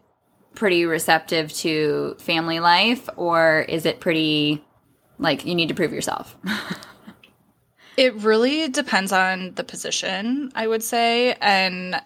pretty 0.56 0.86
receptive 0.86 1.52
to 1.54 2.16
family 2.20 2.60
life 2.60 3.08
or 3.16 3.66
is 3.70 3.86
it 3.86 4.00
pretty 4.00 4.64
like 5.22 5.46
you 5.46 5.56
need 5.56 5.70
to 5.70 5.76
prove 5.76 5.94
yourself? 5.94 6.36
it 7.98 8.14
really 8.16 8.68
depends 8.68 9.12
on 9.12 9.54
the 9.56 9.64
position, 9.64 10.52
I 10.56 10.68
would 10.68 10.84
say. 10.84 11.34
And 11.40 12.02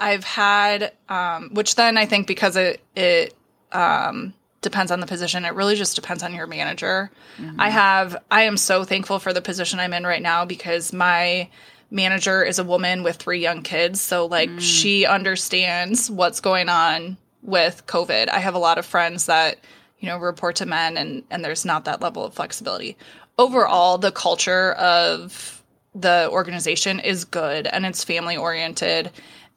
I've 0.00 0.24
had, 0.24 0.92
um, 1.08 1.50
which 1.52 1.76
then 1.76 1.96
I 1.96 2.06
think 2.06 2.26
because 2.26 2.56
it, 2.56 2.80
it, 2.96 3.34
um, 3.70 4.34
depends 4.60 4.90
on 4.90 5.00
the 5.00 5.06
position. 5.06 5.44
It 5.44 5.54
really 5.54 5.76
just 5.76 5.94
depends 5.94 6.22
on 6.22 6.34
your 6.34 6.46
manager. 6.46 7.10
Mm-hmm. 7.36 7.60
I 7.60 7.70
have, 7.70 8.16
I 8.30 8.42
am 8.42 8.56
so 8.56 8.82
thankful 8.82 9.18
for 9.18 9.32
the 9.32 9.42
position 9.42 9.78
I'm 9.78 9.92
in 9.92 10.04
right 10.04 10.22
now 10.22 10.44
because 10.44 10.92
my 10.92 11.48
manager 11.90 12.42
is 12.42 12.58
a 12.58 12.64
woman 12.64 13.02
with 13.02 13.16
three 13.16 13.40
young 13.40 13.62
kids. 13.62 14.00
So, 14.00 14.26
like, 14.26 14.50
mm. 14.50 14.60
she 14.60 15.06
understands 15.06 16.10
what's 16.10 16.40
going 16.40 16.68
on 16.68 17.16
with 17.42 17.86
COVID. 17.86 18.28
I 18.28 18.40
have 18.40 18.54
a 18.54 18.58
lot 18.58 18.78
of 18.78 18.86
friends 18.86 19.26
that 19.26 19.58
you 20.00 20.08
know, 20.08 20.18
report 20.18 20.56
to 20.56 20.66
men 20.66 20.96
and 20.96 21.22
and 21.30 21.44
there's 21.44 21.64
not 21.64 21.84
that 21.84 22.00
level 22.00 22.24
of 22.24 22.34
flexibility. 22.34 22.96
Overall, 23.38 23.98
the 23.98 24.12
culture 24.12 24.72
of 24.72 25.62
the 25.94 26.28
organization 26.30 27.00
is 27.00 27.24
good 27.24 27.66
and 27.66 27.86
it's 27.86 28.04
family 28.04 28.36
oriented 28.36 29.10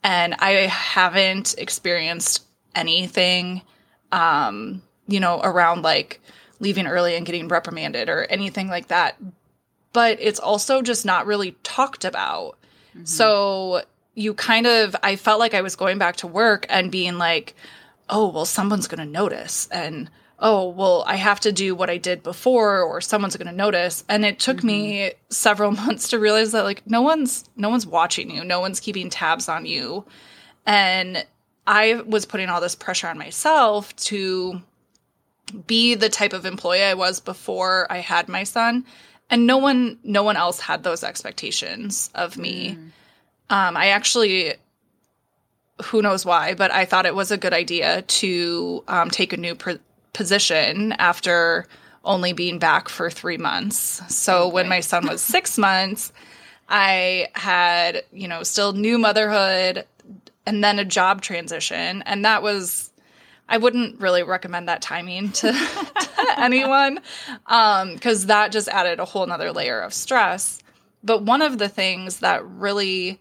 and 0.03 0.33
I 0.39 0.51
haven't 0.67 1.55
experienced 1.57 2.43
anything 2.75 3.62
um, 4.12 4.81
you 5.07 5.19
know, 5.19 5.41
around 5.43 5.83
like 5.83 6.21
leaving 6.60 6.88
early 6.88 7.15
and 7.15 7.25
getting 7.25 7.48
reprimanded 7.48 8.10
or 8.10 8.25
anything 8.25 8.67
like 8.67 8.88
that. 8.88 9.17
But 9.93 10.17
it's 10.21 10.39
also 10.39 10.81
just 10.81 11.05
not 11.05 11.25
really 11.25 11.51
talked 11.63 12.05
about. 12.05 12.57
Mm-hmm. 12.95 13.05
So 13.05 13.83
you 14.15 14.33
kind 14.33 14.67
of 14.67 14.95
I 15.03 15.15
felt 15.15 15.39
like 15.39 15.53
I 15.53 15.62
was 15.62 15.75
going 15.75 15.98
back 15.98 16.17
to 16.17 16.27
work 16.27 16.65
and 16.69 16.91
being 16.91 17.17
like, 17.17 17.55
"Oh, 18.10 18.29
well 18.29 18.45
someone's 18.45 18.88
going 18.88 19.05
to 19.05 19.12
notice." 19.12 19.67
And 19.71 20.10
oh, 20.41 20.69
well, 20.69 21.03
I 21.05 21.15
have 21.15 21.39
to 21.41 21.51
do 21.51 21.75
what 21.75 21.89
I 21.89 21.98
did 21.98 22.24
before 22.24 22.81
or 22.81 23.00
someone's 23.00 23.38
going 23.38 23.48
to 23.48 23.53
notice. 23.53 24.03
And 24.10 24.25
it 24.25 24.39
took 24.39 24.57
mm-hmm. 24.57 24.67
me 24.67 25.12
several 25.29 25.71
months 25.83 26.10
to 26.10 26.19
realize 26.19 26.51
that 26.51 26.63
like 26.63 26.86
no 26.88 27.01
one's 27.01 27.46
no 27.55 27.70
one's 27.70 27.85
watching 27.85 28.29
you. 28.31 28.44
No 28.44 28.59
one's 28.59 28.79
keeping 28.79 29.09
tabs 29.09 29.48
on 29.48 29.65
you. 29.65 30.05
And 30.65 31.25
I 31.68 32.01
was 32.05 32.25
putting 32.25 32.50
all 32.50 32.59
this 32.59 32.75
pressure 32.75 33.07
on 33.07 33.18
myself 33.18 33.96
to 33.98 34.61
be 35.68 35.96
the 35.96 36.09
type 36.09 36.33
of 36.33 36.46
employee 36.46 36.83
I 36.83 36.96
was 36.96 37.20
before 37.20 37.87
I 37.89 37.98
had 37.98 38.27
my 38.27 38.44
son. 38.44 38.85
And 39.29 39.46
no 39.48 39.57
one 39.57 40.00
no 40.03 40.24
one 40.24 40.37
else 40.37 40.59
had 40.59 40.83
those 40.83 41.03
expectations 41.03 42.09
of 42.15 42.37
me. 42.37 42.72
Mm. 42.72 42.92
Um, 43.55 43.77
I 43.77 43.87
actually 43.89 44.55
who 45.83 46.01
knows 46.01 46.25
why, 46.25 46.53
but 46.53 46.72
I 46.72 46.85
thought 46.85 47.05
it 47.05 47.15
was 47.15 47.31
a 47.31 47.37
good 47.37 47.53
idea 47.53 48.03
to 48.03 48.83
um, 48.87 49.09
take 49.09 49.33
a 49.33 49.37
new 49.37 49.55
pr- 49.55 49.72
position 50.13 50.93
after 50.93 51.65
only 52.03 52.33
being 52.33 52.59
back 52.59 52.89
for 52.89 53.09
three 53.09 53.37
months. 53.37 54.01
So 54.13 54.45
okay. 54.45 54.53
when 54.53 54.69
my 54.69 54.79
son 54.79 55.07
was 55.07 55.21
six 55.21 55.57
months, 55.57 56.11
I 56.69 57.27
had, 57.33 58.03
you 58.11 58.27
know, 58.27 58.43
still 58.43 58.74
new 58.74 58.97
motherhood 58.97 59.85
and 60.45 60.63
then 60.63 60.79
a 60.79 60.85
job 60.85 61.21
transition. 61.21 62.01
And 62.05 62.25
that 62.25 62.41
was, 62.41 62.91
I 63.50 63.57
wouldn't 63.57 64.00
really 64.00 64.24
recommend 64.24 64.67
that 64.67 64.81
timing 64.81 65.31
to, 65.33 65.51
to 66.00 66.39
anyone 66.39 67.00
because 67.45 68.24
um, 68.24 68.27
that 68.27 68.51
just 68.51 68.67
added 68.69 69.00
a 69.00 69.05
whole 69.05 69.25
nother 69.25 69.51
layer 69.51 69.81
of 69.81 69.93
stress. 69.93 70.63
But 71.03 71.24
one 71.24 71.41
of 71.41 71.57
the 71.57 71.69
things 71.69 72.19
that 72.19 72.45
really 72.45 73.19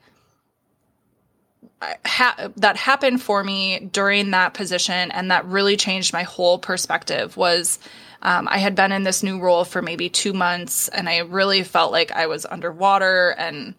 ha- 2.05 2.51
that 2.57 2.77
happened 2.77 3.23
for 3.23 3.43
me 3.43 3.81
during 3.93 4.31
that 4.31 4.55
position 4.55 5.11
and 5.11 5.31
that 5.31 5.45
really 5.47 5.77
changed 5.77 6.13
my 6.13 6.23
whole 6.23 6.59
perspective 6.59 7.37
was 7.37 7.79
um, 8.23 8.49
I 8.49 8.59
had 8.59 8.75
been 8.75 8.93
in 8.93 9.03
this 9.03 9.23
new 9.23 9.41
role 9.41 9.65
for 9.65 9.81
maybe 9.81 10.09
two 10.09 10.33
months 10.33 10.89
and 10.89 11.09
I 11.09 11.19
really 11.19 11.63
felt 11.63 11.91
like 11.91 12.13
I 12.13 12.27
was 12.27 12.45
underwater 12.45 13.35
and 13.39 13.75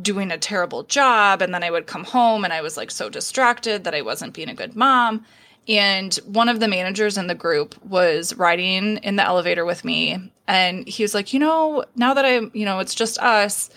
doing 0.00 0.30
a 0.30 0.38
terrible 0.38 0.84
job. 0.84 1.42
And 1.42 1.52
then 1.52 1.62
I 1.62 1.70
would 1.70 1.86
come 1.86 2.04
home 2.04 2.44
and 2.44 2.52
I 2.52 2.62
was 2.62 2.76
like 2.76 2.90
so 2.90 3.08
distracted 3.08 3.84
that 3.84 3.94
I 3.94 4.02
wasn't 4.02 4.34
being 4.34 4.48
a 4.48 4.54
good 4.54 4.76
mom. 4.76 5.24
And 5.68 6.14
one 6.26 6.48
of 6.48 6.60
the 6.60 6.68
managers 6.68 7.18
in 7.18 7.26
the 7.26 7.34
group 7.34 7.74
was 7.84 8.34
riding 8.36 8.98
in 8.98 9.16
the 9.16 9.24
elevator 9.24 9.64
with 9.64 9.84
me. 9.84 10.32
And 10.46 10.86
he 10.86 11.02
was 11.02 11.12
like, 11.12 11.32
you 11.32 11.40
know, 11.40 11.84
now 11.96 12.14
that 12.14 12.24
I'm, 12.24 12.50
you 12.54 12.64
know, 12.64 12.78
it's 12.78 12.94
just 12.94 13.18
us, 13.18 13.68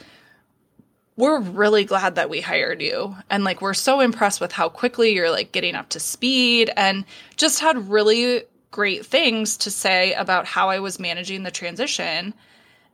we're 1.19 1.41
really 1.41 1.83
glad 1.83 2.15
that 2.15 2.29
we 2.29 2.39
hired 2.39 2.81
you. 2.81 3.13
And 3.29 3.43
like, 3.43 3.61
we're 3.61 3.73
so 3.73 3.99
impressed 3.99 4.39
with 4.39 4.53
how 4.53 4.69
quickly 4.69 5.13
you're 5.13 5.29
like 5.29 5.51
getting 5.51 5.75
up 5.75 5.89
to 5.89 5.99
speed 5.99 6.71
and 6.77 7.03
just 7.35 7.59
had 7.59 7.89
really 7.89 8.43
great 8.71 9.05
things 9.05 9.57
to 9.57 9.69
say 9.69 10.13
about 10.13 10.45
how 10.45 10.69
I 10.69 10.79
was 10.79 10.97
managing 10.97 11.43
the 11.43 11.51
transition. 11.51 12.33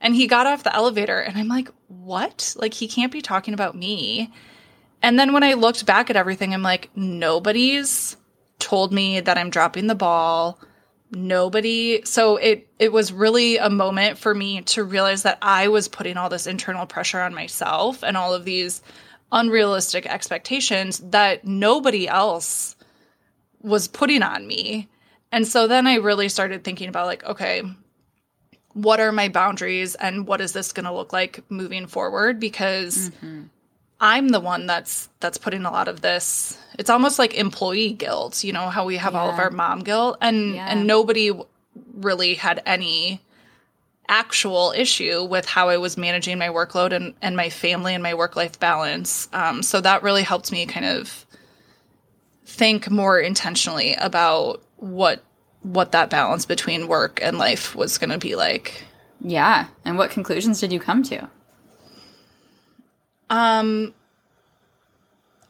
And 0.00 0.16
he 0.16 0.26
got 0.26 0.48
off 0.48 0.64
the 0.64 0.74
elevator 0.74 1.20
and 1.20 1.38
I'm 1.38 1.46
like, 1.46 1.68
what? 1.86 2.52
Like, 2.58 2.74
he 2.74 2.88
can't 2.88 3.12
be 3.12 3.22
talking 3.22 3.54
about 3.54 3.76
me. 3.76 4.32
And 5.02 5.20
then 5.20 5.32
when 5.32 5.44
I 5.44 5.54
looked 5.54 5.86
back 5.86 6.10
at 6.10 6.16
everything, 6.16 6.52
I'm 6.52 6.62
like, 6.62 6.90
nobody's 6.96 8.16
told 8.58 8.92
me 8.92 9.20
that 9.20 9.38
I'm 9.38 9.50
dropping 9.50 9.86
the 9.86 9.94
ball 9.94 10.58
nobody 11.12 12.02
so 12.04 12.36
it 12.36 12.68
it 12.78 12.92
was 12.92 13.12
really 13.12 13.58
a 13.58 13.70
moment 13.70 14.18
for 14.18 14.34
me 14.34 14.60
to 14.62 14.82
realize 14.82 15.22
that 15.22 15.38
I 15.40 15.68
was 15.68 15.88
putting 15.88 16.16
all 16.16 16.28
this 16.28 16.46
internal 16.46 16.86
pressure 16.86 17.20
on 17.20 17.34
myself 17.34 18.02
and 18.02 18.16
all 18.16 18.34
of 18.34 18.44
these 18.44 18.82
unrealistic 19.30 20.06
expectations 20.06 20.98
that 20.98 21.44
nobody 21.44 22.08
else 22.08 22.76
was 23.60 23.88
putting 23.88 24.22
on 24.22 24.46
me. 24.46 24.88
And 25.32 25.46
so 25.46 25.66
then 25.66 25.86
I 25.86 25.96
really 25.96 26.28
started 26.28 26.64
thinking 26.64 26.88
about 26.88 27.06
like 27.06 27.24
okay, 27.24 27.62
what 28.72 29.00
are 29.00 29.12
my 29.12 29.28
boundaries 29.28 29.94
and 29.94 30.26
what 30.26 30.40
is 30.40 30.52
this 30.52 30.72
going 30.72 30.84
to 30.84 30.92
look 30.92 31.12
like 31.12 31.42
moving 31.50 31.86
forward 31.86 32.38
because 32.38 33.10
mm-hmm. 33.10 33.44
I'm 34.00 34.28
the 34.28 34.40
one 34.40 34.66
that's 34.66 35.08
that's 35.20 35.38
putting 35.38 35.64
a 35.64 35.70
lot 35.70 35.88
of 35.88 36.02
this. 36.02 36.58
It's 36.78 36.90
almost 36.90 37.18
like 37.18 37.34
employee 37.34 37.92
guilt, 37.92 38.44
you 38.44 38.52
know, 38.52 38.68
how 38.68 38.84
we 38.84 38.96
have 38.98 39.14
yeah. 39.14 39.20
all 39.20 39.30
of 39.30 39.38
our 39.38 39.50
mom 39.50 39.80
guilt 39.80 40.18
and 40.20 40.54
yeah. 40.54 40.66
and 40.68 40.86
nobody 40.86 41.32
really 41.94 42.34
had 42.34 42.62
any 42.66 43.20
actual 44.08 44.72
issue 44.76 45.24
with 45.24 45.46
how 45.46 45.68
I 45.68 45.78
was 45.78 45.96
managing 45.96 46.38
my 46.38 46.48
workload 46.48 46.92
and, 46.92 47.14
and 47.22 47.36
my 47.36 47.50
family 47.50 47.94
and 47.94 48.02
my 48.02 48.14
work 48.14 48.36
life 48.36 48.58
balance. 48.60 49.28
Um, 49.32 49.62
so 49.62 49.80
that 49.80 50.02
really 50.02 50.22
helped 50.22 50.52
me 50.52 50.66
kind 50.66 50.86
of 50.86 51.26
think 52.44 52.90
more 52.90 53.18
intentionally 53.18 53.94
about 53.94 54.62
what 54.76 55.22
what 55.62 55.90
that 55.92 56.10
balance 56.10 56.46
between 56.46 56.86
work 56.86 57.18
and 57.20 57.38
life 57.38 57.74
was 57.74 57.98
going 57.98 58.10
to 58.10 58.18
be 58.18 58.36
like. 58.36 58.84
Yeah, 59.20 59.66
and 59.84 59.98
what 59.98 60.10
conclusions 60.10 60.60
did 60.60 60.72
you 60.72 60.78
come 60.78 61.02
to? 61.04 61.28
Um, 63.30 63.94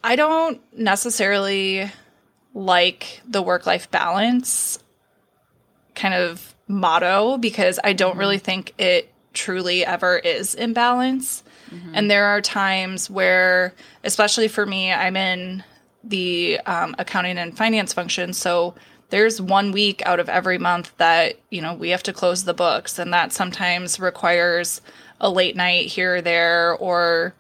I 0.03 0.17
don't 0.17 0.61
necessarily 0.77 1.91
like 2.55 3.21
the 3.29 3.43
work 3.43 3.67
life 3.67 3.91
balance 3.91 4.79
kind 5.95 6.15
of 6.15 6.55
motto 6.69 7.39
because 7.39 7.79
I 7.83 7.93
don't 7.93 8.13
mm-hmm. 8.13 8.21
really 8.21 8.39
think 8.39 8.75
it 8.79 9.13
truly 9.35 9.85
ever 9.85 10.17
is 10.19 10.55
in 10.55 10.73
balance. 10.73 11.43
Mm-hmm. 11.71 11.93
And 11.95 12.11
there 12.11 12.27
are 12.27 12.41
times 12.41 13.11
where, 13.11 13.75
especially 14.05 14.49
for 14.49 14.65
me, 14.65 14.93
I'm 14.93 15.17
in 15.17 15.65
the 16.05 16.61
um, 16.67 16.95
accounting 16.99 17.39
and 17.39 17.57
finance 17.57 17.93
function. 17.93 18.33
So 18.33 18.75
there's 19.11 19.41
one 19.41 19.73
week 19.73 20.03
out 20.07 20.21
of 20.21 20.29
every 20.29 20.59
month 20.59 20.97
that, 20.99 21.39
you 21.51 21.61
know, 21.61 21.75
we 21.75 21.91
have 21.91 22.03
to 22.05 22.13
close 22.13 22.45
the 22.45 22.55
books. 22.55 22.99
And 22.99 23.13
that 23.13 23.33
sometimes 23.33 23.99
requires 23.99 24.81
a 25.21 25.31
late 25.31 25.57
night 25.57 25.87
here 25.87 26.17
or 26.17 26.23
there, 26.23 26.75
or 26.75 27.35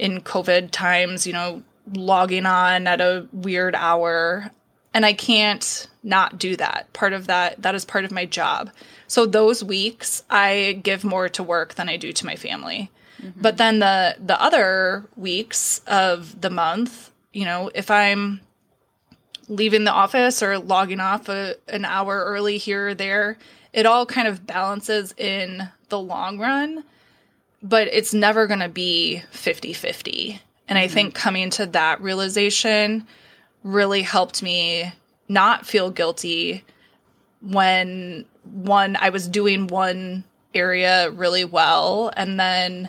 in 0.00 0.22
COVID 0.22 0.70
times, 0.70 1.26
you 1.26 1.34
know, 1.34 1.62
logging 1.92 2.46
on 2.46 2.86
at 2.86 3.02
a 3.02 3.28
weird 3.32 3.74
hour. 3.74 4.50
And 4.94 5.04
I 5.04 5.12
can't 5.12 5.86
not 6.02 6.38
do 6.38 6.56
that. 6.56 6.92
Part 6.94 7.12
of 7.12 7.26
that, 7.26 7.60
that 7.62 7.74
is 7.74 7.84
part 7.84 8.06
of 8.06 8.10
my 8.10 8.24
job. 8.24 8.70
So 9.06 9.26
those 9.26 9.62
weeks, 9.62 10.24
I 10.30 10.80
give 10.82 11.04
more 11.04 11.28
to 11.28 11.42
work 11.42 11.74
than 11.74 11.88
I 11.88 11.98
do 11.98 12.12
to 12.12 12.26
my 12.26 12.34
family. 12.34 12.90
Mm-hmm. 13.22 13.40
But 13.40 13.58
then 13.58 13.78
the 13.80 14.16
the 14.18 14.40
other 14.40 15.04
weeks 15.16 15.80
of 15.86 16.40
the 16.40 16.50
month, 16.50 17.10
you 17.32 17.44
know, 17.44 17.70
if 17.74 17.90
I'm 17.90 18.40
leaving 19.48 19.84
the 19.84 19.92
office 19.92 20.42
or 20.42 20.58
logging 20.58 21.00
off 21.00 21.28
a, 21.28 21.56
an 21.68 21.84
hour 21.84 22.24
early 22.24 22.56
here 22.56 22.88
or 22.88 22.94
there, 22.94 23.36
it 23.72 23.84
all 23.84 24.06
kind 24.06 24.26
of 24.26 24.46
balances 24.46 25.12
in 25.18 25.68
the 25.90 25.98
long 25.98 26.38
run, 26.38 26.84
but 27.62 27.88
it's 27.88 28.14
never 28.14 28.46
going 28.46 28.60
to 28.60 28.68
be 28.68 29.22
50 29.30 29.72
50. 29.72 30.40
And 30.68 30.78
I 30.78 30.84
mm-hmm. 30.84 30.94
think 30.94 31.14
coming 31.14 31.50
to 31.50 31.66
that 31.66 32.00
realization 32.00 33.06
really 33.62 34.02
helped 34.02 34.42
me 34.42 34.92
not 35.28 35.66
feel 35.66 35.90
guilty 35.90 36.64
when 37.42 38.24
one, 38.44 38.96
I 38.96 39.10
was 39.10 39.28
doing 39.28 39.66
one 39.66 40.24
area 40.54 41.10
really 41.10 41.44
well 41.44 42.10
and 42.16 42.38
then 42.38 42.88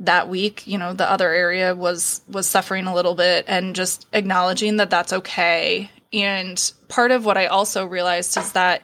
that 0.00 0.28
week 0.28 0.66
you 0.66 0.78
know 0.78 0.94
the 0.94 1.10
other 1.10 1.30
area 1.30 1.74
was 1.74 2.22
was 2.28 2.46
suffering 2.46 2.86
a 2.86 2.94
little 2.94 3.14
bit 3.14 3.44
and 3.46 3.76
just 3.76 4.06
acknowledging 4.12 4.78
that 4.78 4.88
that's 4.88 5.12
okay 5.12 5.90
and 6.12 6.72
part 6.88 7.10
of 7.10 7.26
what 7.26 7.36
i 7.36 7.46
also 7.46 7.84
realized 7.84 8.36
is 8.38 8.52
that 8.52 8.82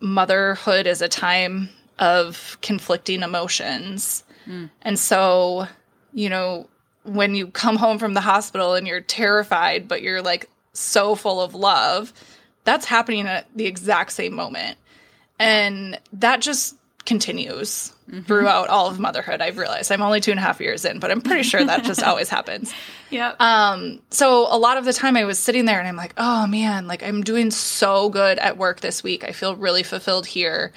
motherhood 0.00 0.86
is 0.86 1.00
a 1.00 1.08
time 1.08 1.70
of 1.98 2.58
conflicting 2.62 3.22
emotions 3.22 4.24
mm. 4.46 4.68
and 4.82 4.98
so 4.98 5.66
you 6.12 6.28
know 6.28 6.68
when 7.04 7.34
you 7.34 7.46
come 7.48 7.76
home 7.76 7.98
from 7.98 8.14
the 8.14 8.20
hospital 8.20 8.74
and 8.74 8.86
you're 8.86 9.00
terrified 9.00 9.86
but 9.86 10.02
you're 10.02 10.22
like 10.22 10.48
so 10.72 11.14
full 11.14 11.40
of 11.40 11.54
love 11.54 12.12
that's 12.64 12.86
happening 12.86 13.26
at 13.26 13.46
the 13.54 13.66
exact 13.66 14.12
same 14.12 14.34
moment 14.34 14.76
and 15.38 15.98
that 16.12 16.40
just 16.40 16.76
continues 17.04 17.92
mm-hmm. 18.10 18.22
throughout 18.22 18.68
all 18.68 18.88
of 18.88 18.98
motherhood. 18.98 19.40
I've 19.40 19.58
realized 19.58 19.92
I'm 19.92 20.02
only 20.02 20.20
two 20.20 20.30
and 20.30 20.40
a 20.40 20.42
half 20.42 20.60
years 20.60 20.84
in, 20.84 20.98
but 20.98 21.10
I'm 21.10 21.20
pretty 21.20 21.42
sure 21.42 21.64
that 21.64 21.84
just 21.84 22.02
always 22.04 22.28
happens. 22.28 22.72
Yeah. 23.10 23.34
Um, 23.38 24.00
so 24.10 24.46
a 24.50 24.58
lot 24.58 24.76
of 24.76 24.84
the 24.84 24.92
time 24.92 25.16
I 25.16 25.24
was 25.24 25.38
sitting 25.38 25.64
there 25.64 25.78
and 25.78 25.88
I'm 25.88 25.96
like, 25.96 26.14
oh 26.16 26.46
man, 26.46 26.86
like 26.86 27.02
I'm 27.02 27.22
doing 27.22 27.50
so 27.50 28.08
good 28.08 28.38
at 28.38 28.56
work 28.56 28.80
this 28.80 29.02
week. 29.02 29.24
I 29.24 29.32
feel 29.32 29.56
really 29.56 29.82
fulfilled 29.82 30.26
here, 30.26 30.72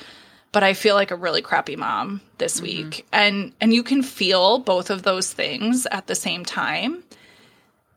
but 0.57 0.63
I 0.63 0.73
feel 0.73 0.95
like 0.95 1.11
a 1.11 1.15
really 1.15 1.43
crappy 1.43 1.75
mom 1.75 2.19
this 2.39 2.55
mm-hmm. 2.55 2.63
week. 2.63 3.05
And 3.11 3.53
and 3.61 3.75
you 3.75 3.83
can 3.83 4.01
feel 4.01 4.57
both 4.57 4.89
of 4.89 5.03
those 5.03 5.31
things 5.31 5.85
at 5.91 6.07
the 6.07 6.15
same 6.15 6.43
time. 6.43 7.03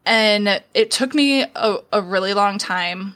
And 0.05 0.62
it 0.75 0.90
took 0.90 1.14
me 1.14 1.44
a, 1.57 1.79
a 1.90 2.03
really 2.03 2.35
long 2.35 2.59
time 2.59 3.14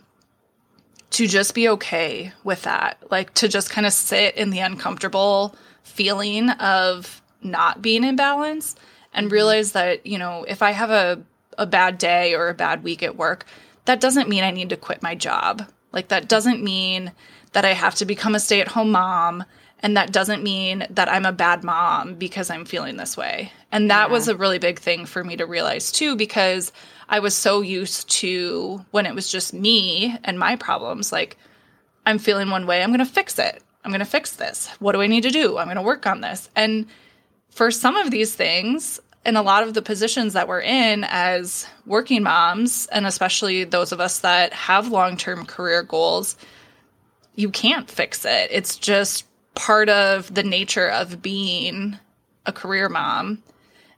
to 1.10 1.28
just 1.28 1.54
be 1.54 1.68
okay 1.68 2.32
with 2.42 2.62
that. 2.62 2.96
Like 3.10 3.34
to 3.34 3.46
just 3.46 3.68
kind 3.68 3.86
of 3.86 3.92
sit 3.92 4.34
in 4.34 4.48
the 4.48 4.60
uncomfortable 4.60 5.54
feeling 5.82 6.48
of 6.48 7.20
not 7.42 7.82
being 7.82 8.02
in 8.02 8.16
balance 8.16 8.76
and 9.12 9.26
mm-hmm. 9.26 9.34
realize 9.34 9.72
that, 9.72 10.06
you 10.06 10.16
know, 10.16 10.46
if 10.48 10.62
I 10.62 10.70
have 10.70 10.88
a, 10.88 11.22
a 11.58 11.66
bad 11.66 11.98
day 11.98 12.34
or 12.34 12.48
a 12.48 12.54
bad 12.54 12.82
week 12.82 13.02
at 13.02 13.18
work, 13.18 13.44
that 13.84 14.00
doesn't 14.00 14.30
mean 14.30 14.42
I 14.42 14.52
need 14.52 14.70
to 14.70 14.78
quit 14.78 15.02
my 15.02 15.14
job. 15.14 15.68
Like 15.94 16.08
that 16.08 16.28
doesn't 16.28 16.62
mean 16.62 17.12
that 17.52 17.64
I 17.64 17.72
have 17.72 17.94
to 17.96 18.04
become 18.04 18.34
a 18.34 18.40
stay 18.40 18.60
at 18.60 18.68
home 18.68 18.90
mom. 18.90 19.44
And 19.80 19.96
that 19.96 20.12
doesn't 20.12 20.42
mean 20.42 20.86
that 20.90 21.10
I'm 21.10 21.26
a 21.26 21.32
bad 21.32 21.62
mom 21.62 22.14
because 22.14 22.50
I'm 22.50 22.64
feeling 22.64 22.96
this 22.96 23.16
way. 23.16 23.52
And 23.70 23.90
that 23.90 24.08
yeah. 24.08 24.12
was 24.12 24.28
a 24.28 24.36
really 24.36 24.58
big 24.58 24.78
thing 24.78 25.04
for 25.04 25.22
me 25.22 25.36
to 25.36 25.46
realize 25.46 25.92
too, 25.92 26.16
because 26.16 26.72
I 27.08 27.18
was 27.20 27.34
so 27.34 27.60
used 27.60 28.08
to 28.10 28.84
when 28.92 29.04
it 29.04 29.14
was 29.14 29.30
just 29.30 29.52
me 29.52 30.16
and 30.24 30.38
my 30.38 30.56
problems, 30.56 31.12
like, 31.12 31.36
I'm 32.06 32.18
feeling 32.18 32.50
one 32.50 32.66
way, 32.66 32.82
I'm 32.82 32.90
going 32.90 32.98
to 32.98 33.06
fix 33.06 33.38
it. 33.38 33.62
I'm 33.84 33.90
going 33.90 34.00
to 34.00 34.06
fix 34.06 34.32
this. 34.36 34.68
What 34.78 34.92
do 34.92 35.02
I 35.02 35.06
need 35.06 35.24
to 35.24 35.30
do? 35.30 35.58
I'm 35.58 35.66
going 35.66 35.76
to 35.76 35.82
work 35.82 36.06
on 36.06 36.22
this. 36.22 36.48
And 36.56 36.86
for 37.50 37.70
some 37.70 37.96
of 37.96 38.10
these 38.10 38.34
things, 38.34 39.00
in 39.24 39.36
a 39.36 39.42
lot 39.42 39.62
of 39.62 39.74
the 39.74 39.82
positions 39.82 40.34
that 40.34 40.48
we're 40.48 40.60
in 40.60 41.04
as 41.04 41.66
working 41.86 42.22
moms, 42.22 42.86
and 42.86 43.06
especially 43.06 43.64
those 43.64 43.92
of 43.92 44.00
us 44.00 44.20
that 44.20 44.52
have 44.52 44.88
long 44.88 45.16
term 45.16 45.46
career 45.46 45.82
goals, 45.82 46.36
you 47.34 47.50
can't 47.50 47.90
fix 47.90 48.24
it. 48.24 48.48
It's 48.50 48.76
just 48.76 49.24
part 49.54 49.88
of 49.88 50.32
the 50.34 50.42
nature 50.42 50.88
of 50.88 51.22
being 51.22 51.98
a 52.46 52.52
career 52.52 52.88
mom. 52.88 53.42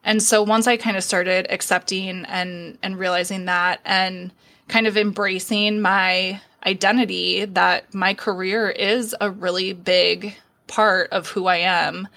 And 0.05 0.23
so 0.23 0.43
once 0.43 0.67
I 0.67 0.77
kind 0.77 0.97
of 0.97 1.03
started 1.03 1.47
accepting 1.51 2.25
and 2.27 2.79
and 2.83 2.99
realizing 2.99 3.47
that 3.47 3.81
and 3.85 4.33
kind 4.69 4.87
of 4.87 4.97
embracing 4.97 5.81
my 5.81 6.41
identity 6.65 7.45
that 7.45 7.93
my 7.95 8.15
career 8.15 8.69
is 8.71 9.15
a 9.21 9.31
really 9.31 9.73
big 9.73 10.35
part 10.67 11.11
of 11.11 11.29
who 11.29 11.47
I 11.47 11.57
am, 11.59 12.09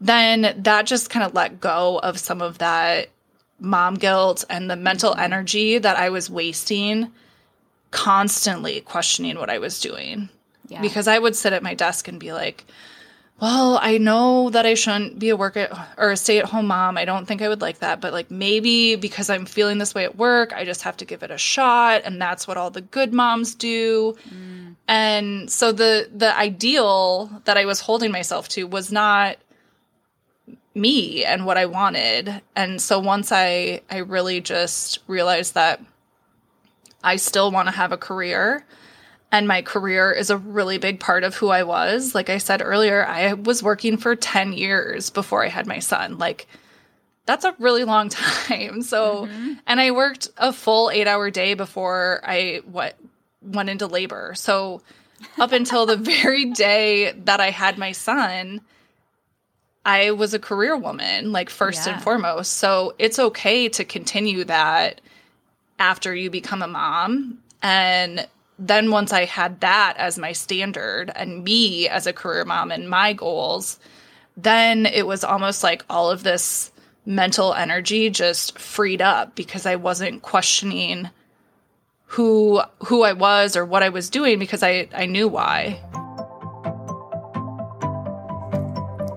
then 0.00 0.54
that 0.62 0.86
just 0.86 1.10
kind 1.10 1.24
of 1.24 1.34
let 1.34 1.60
go 1.60 1.98
of 2.02 2.18
some 2.18 2.40
of 2.40 2.58
that 2.58 3.10
mom 3.58 3.94
guilt 3.94 4.44
and 4.48 4.70
the 4.70 4.76
mental 4.76 5.14
energy 5.16 5.78
that 5.78 5.96
I 5.96 6.08
was 6.08 6.30
wasting 6.30 7.12
constantly 7.90 8.80
questioning 8.80 9.38
what 9.38 9.50
I 9.50 9.58
was 9.58 9.80
doing. 9.80 10.28
Yeah. 10.68 10.80
Because 10.80 11.08
I 11.08 11.18
would 11.18 11.36
sit 11.36 11.52
at 11.52 11.62
my 11.62 11.74
desk 11.74 12.08
and 12.08 12.18
be 12.18 12.32
like, 12.32 12.64
well, 13.40 13.78
I 13.80 13.98
know 13.98 14.50
that 14.50 14.66
I 14.66 14.74
shouldn't 14.74 15.18
be 15.18 15.30
a 15.30 15.36
work 15.36 15.56
at, 15.56 15.72
or 15.96 16.10
a 16.10 16.16
stay 16.16 16.38
at 16.38 16.44
home 16.44 16.66
mom. 16.66 16.98
I 16.98 17.04
don't 17.06 17.26
think 17.26 17.40
I 17.42 17.48
would 17.48 17.62
like 17.62 17.78
that, 17.78 18.00
but 18.00 18.12
like 18.12 18.30
maybe 18.30 18.96
because 18.96 19.30
I'm 19.30 19.46
feeling 19.46 19.78
this 19.78 19.94
way 19.94 20.04
at 20.04 20.16
work, 20.16 20.52
I 20.52 20.64
just 20.64 20.82
have 20.82 20.96
to 20.98 21.04
give 21.04 21.22
it 21.22 21.30
a 21.30 21.38
shot 21.38 22.02
and 22.04 22.20
that's 22.20 22.46
what 22.46 22.58
all 22.58 22.70
the 22.70 22.82
good 22.82 23.12
moms 23.14 23.54
do. 23.54 24.16
Mm. 24.28 24.76
And 24.86 25.50
so 25.50 25.72
the 25.72 26.08
the 26.14 26.36
ideal 26.36 27.30
that 27.44 27.56
I 27.56 27.64
was 27.64 27.80
holding 27.80 28.12
myself 28.12 28.48
to 28.50 28.64
was 28.64 28.92
not 28.92 29.38
me 30.74 31.24
and 31.24 31.46
what 31.46 31.58
I 31.58 31.66
wanted. 31.66 32.42
And 32.54 32.80
so 32.80 32.98
once 32.98 33.32
I 33.32 33.82
I 33.90 33.98
really 33.98 34.40
just 34.40 35.00
realized 35.06 35.54
that 35.54 35.80
I 37.02 37.16
still 37.16 37.50
want 37.50 37.68
to 37.68 37.74
have 37.74 37.92
a 37.92 37.96
career 37.96 38.64
and 39.32 39.46
my 39.46 39.62
career 39.62 40.10
is 40.10 40.30
a 40.30 40.36
really 40.36 40.78
big 40.78 40.98
part 40.98 41.22
of 41.22 41.36
who 41.36 41.48
I 41.48 41.62
was. 41.62 42.14
Like 42.14 42.28
I 42.28 42.38
said 42.38 42.62
earlier, 42.62 43.06
I 43.06 43.34
was 43.34 43.62
working 43.62 43.96
for 43.96 44.16
10 44.16 44.52
years 44.52 45.10
before 45.10 45.44
I 45.44 45.48
had 45.48 45.66
my 45.66 45.78
son. 45.78 46.18
Like 46.18 46.46
that's 47.26 47.44
a 47.44 47.54
really 47.58 47.84
long 47.84 48.08
time. 48.08 48.82
So, 48.82 49.26
mm-hmm. 49.26 49.52
and 49.66 49.80
I 49.80 49.92
worked 49.92 50.28
a 50.36 50.52
full 50.52 50.88
8-hour 50.88 51.30
day 51.30 51.54
before 51.54 52.20
I 52.24 52.62
what 52.64 52.96
went 53.40 53.70
into 53.70 53.86
labor. 53.86 54.32
So, 54.34 54.82
up 55.38 55.52
until 55.52 55.86
the 55.86 55.96
very 56.22 56.46
day 56.46 57.12
that 57.12 57.40
I 57.40 57.50
had 57.50 57.78
my 57.78 57.92
son, 57.92 58.60
I 59.84 60.10
was 60.10 60.34
a 60.34 60.38
career 60.38 60.76
woman, 60.76 61.32
like 61.32 61.50
first 61.50 61.86
yeah. 61.86 61.94
and 61.94 62.02
foremost. 62.02 62.52
So, 62.52 62.94
it's 62.98 63.18
okay 63.18 63.68
to 63.70 63.84
continue 63.84 64.44
that 64.44 65.00
after 65.78 66.14
you 66.14 66.30
become 66.30 66.62
a 66.62 66.68
mom 66.68 67.38
and 67.62 68.26
then 68.60 68.90
once 68.90 69.12
I 69.12 69.24
had 69.24 69.60
that 69.60 69.94
as 69.96 70.18
my 70.18 70.32
standard 70.32 71.10
and 71.16 71.42
me 71.42 71.88
as 71.88 72.06
a 72.06 72.12
career 72.12 72.44
mom 72.44 72.70
and 72.70 72.88
my 72.88 73.14
goals, 73.14 73.80
then 74.36 74.84
it 74.84 75.06
was 75.06 75.24
almost 75.24 75.62
like 75.62 75.82
all 75.88 76.10
of 76.10 76.22
this 76.22 76.70
mental 77.06 77.54
energy 77.54 78.10
just 78.10 78.58
freed 78.58 79.00
up 79.00 79.34
because 79.34 79.64
I 79.64 79.76
wasn't 79.76 80.22
questioning 80.22 81.08
who 82.04 82.60
who 82.84 83.02
I 83.02 83.14
was 83.14 83.56
or 83.56 83.64
what 83.64 83.82
I 83.82 83.88
was 83.88 84.10
doing 84.10 84.38
because 84.38 84.62
I 84.62 84.88
I 84.94 85.06
knew 85.06 85.26
why. 85.26 85.80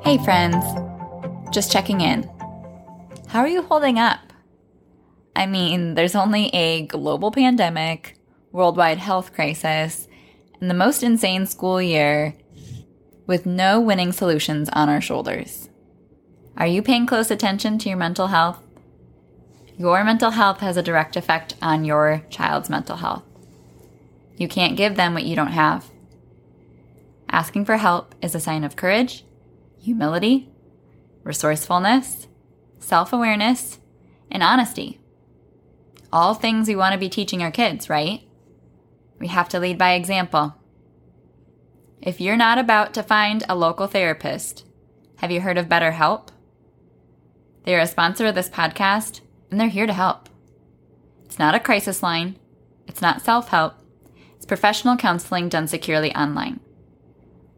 Hey 0.03 0.17
friends. 0.17 0.65
Just 1.53 1.71
checking 1.71 2.01
in. 2.01 2.29
How 3.29 3.39
are 3.39 3.47
you 3.47 3.61
holding 3.61 3.97
up? 3.97 4.19
I 5.33 5.45
mean, 5.45 5.95
there's 5.95 6.13
only 6.13 6.47
a 6.49 6.85
global 6.87 7.31
pandemic 7.31 8.17
worldwide 8.51 8.97
health 8.97 9.31
crisis, 9.31 10.09
and 10.59 10.69
the 10.69 10.75
most 10.75 11.03
insane 11.03 11.45
school 11.45 11.81
year 11.81 12.35
with 13.27 13.45
no 13.45 13.79
winning 13.79 14.11
solutions 14.11 14.67
on 14.73 14.89
our 14.89 14.99
shoulders. 14.99 15.69
Are 16.57 16.67
you 16.67 16.81
paying 16.81 17.05
close 17.05 17.31
attention 17.31 17.77
to 17.77 17.87
your 17.87 17.97
mental 17.97 18.27
health? 18.27 18.61
Your 19.77 20.03
mental 20.03 20.31
health 20.31 20.59
has 20.59 20.75
a 20.75 20.83
direct 20.83 21.15
effect 21.15 21.55
on 21.61 21.85
your 21.85 22.23
child's 22.29 22.69
mental 22.69 22.97
health. 22.97 23.23
You 24.35 24.49
can't 24.49 24.75
give 24.75 24.97
them 24.97 25.13
what 25.13 25.23
you 25.23 25.37
don't 25.37 25.47
have. 25.53 25.89
Asking 27.29 27.63
for 27.63 27.77
help 27.77 28.13
is 28.21 28.35
a 28.35 28.41
sign 28.41 28.65
of 28.65 28.75
courage, 28.75 29.23
humility, 29.83 30.49
resourcefulness, 31.23 32.27
self 32.79 33.11
awareness, 33.11 33.79
and 34.31 34.41
honesty. 34.41 35.01
All 36.11 36.33
things 36.33 36.67
we 36.67 36.75
want 36.75 36.93
to 36.93 36.99
be 36.99 37.09
teaching 37.09 37.43
our 37.43 37.51
kids, 37.51 37.89
right? 37.89 38.21
We 39.19 39.27
have 39.27 39.49
to 39.49 39.59
lead 39.59 39.77
by 39.77 39.93
example. 39.93 40.55
If 42.01 42.21
you're 42.21 42.37
not 42.37 42.57
about 42.57 42.93
to 42.93 43.03
find 43.03 43.43
a 43.47 43.55
local 43.55 43.87
therapist, 43.87 44.65
have 45.17 45.31
you 45.31 45.41
heard 45.41 45.57
of 45.57 45.67
BetterHelp? 45.67 46.29
They 47.65 47.75
are 47.75 47.81
a 47.81 47.87
sponsor 47.87 48.27
of 48.27 48.35
this 48.35 48.49
podcast, 48.49 49.21
and 49.51 49.59
they're 49.59 49.67
here 49.67 49.87
to 49.87 49.93
help. 49.93 50.29
It's 51.25 51.39
not 51.39 51.55
a 51.55 51.59
crisis 51.59 52.01
line, 52.01 52.37
it's 52.87 53.01
not 53.01 53.21
self 53.21 53.49
help, 53.49 53.75
it's 54.37 54.45
professional 54.45 54.95
counseling 54.95 55.49
done 55.49 55.67
securely 55.67 56.15
online. 56.15 56.61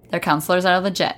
Their 0.10 0.20
counselors 0.20 0.66
are 0.66 0.80
legit 0.80 1.18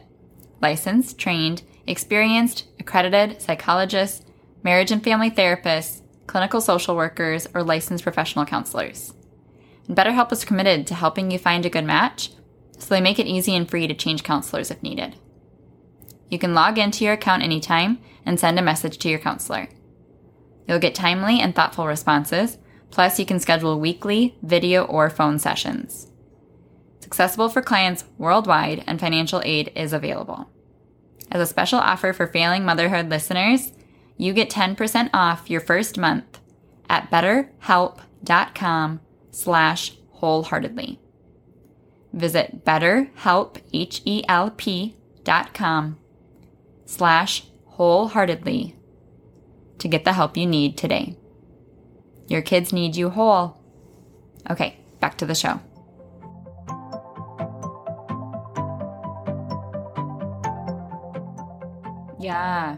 licensed, 0.61 1.17
trained, 1.17 1.63
experienced, 1.85 2.65
accredited 2.79 3.41
psychologists, 3.41 4.25
marriage 4.63 4.91
and 4.91 5.03
family 5.03 5.31
therapists, 5.31 6.01
clinical 6.25 6.61
social 6.61 6.95
workers, 6.95 7.47
or 7.53 7.63
licensed 7.63 8.03
professional 8.03 8.45
counselors. 8.45 9.13
And 9.87 9.95
BetterHelp 9.95 10.31
is 10.31 10.45
committed 10.45 10.85
to 10.87 10.95
helping 10.95 11.31
you 11.31 11.39
find 11.39 11.65
a 11.65 11.69
good 11.69 11.85
match, 11.85 12.31
so 12.77 12.87
they 12.93 13.01
make 13.01 13.19
it 13.19 13.27
easy 13.27 13.55
and 13.55 13.69
free 13.69 13.87
to 13.87 13.93
change 13.93 14.23
counselors 14.23 14.69
if 14.69 14.83
needed. 14.83 15.15
You 16.29 16.37
can 16.37 16.53
log 16.53 16.77
into 16.77 17.05
your 17.05 17.13
account 17.13 17.43
anytime 17.43 17.99
and 18.25 18.39
send 18.39 18.59
a 18.59 18.61
message 18.61 18.97
to 18.99 19.09
your 19.09 19.19
counselor. 19.19 19.69
You'll 20.67 20.79
get 20.79 20.93
timely 20.93 21.39
and 21.39 21.55
thoughtful 21.55 21.87
responses, 21.87 22.57
plus, 22.91 23.19
you 23.19 23.25
can 23.25 23.39
schedule 23.39 23.79
weekly 23.79 24.37
video 24.41 24.83
or 24.83 25.09
phone 25.09 25.39
sessions. 25.39 26.11
Accessible 27.07 27.47
for 27.47 27.61
clients 27.61 28.03
worldwide, 28.17 28.83
and 28.85 28.99
financial 28.99 29.41
aid 29.45 29.71
is 29.75 29.93
available. 29.93 30.49
As 31.31 31.39
a 31.39 31.45
special 31.45 31.79
offer 31.79 32.11
for 32.11 32.27
failing 32.27 32.65
motherhood 32.65 33.09
listeners, 33.09 33.71
you 34.17 34.33
get 34.33 34.49
10% 34.49 35.09
off 35.13 35.49
your 35.49 35.61
first 35.61 35.97
month 35.97 36.41
at 36.89 37.09
betterhelp.com 37.09 38.99
slash 39.31 39.93
wholeheartedly. 40.15 40.99
Visit 42.11 42.65
betterhelp, 42.65 43.61
H-E-L-P 43.71 44.95
dot 45.23 45.53
com 45.53 45.97
slash 46.85 47.45
wholeheartedly 47.77 48.75
to 49.77 49.87
get 49.87 50.03
the 50.03 50.13
help 50.13 50.35
you 50.35 50.45
need 50.45 50.77
today. 50.77 51.15
Your 52.27 52.41
kids 52.41 52.73
need 52.73 52.97
you 52.97 53.11
whole. 53.11 53.61
Okay, 54.49 54.77
back 54.99 55.17
to 55.19 55.25
the 55.25 55.35
show. 55.35 55.61
Yeah. 62.27 62.77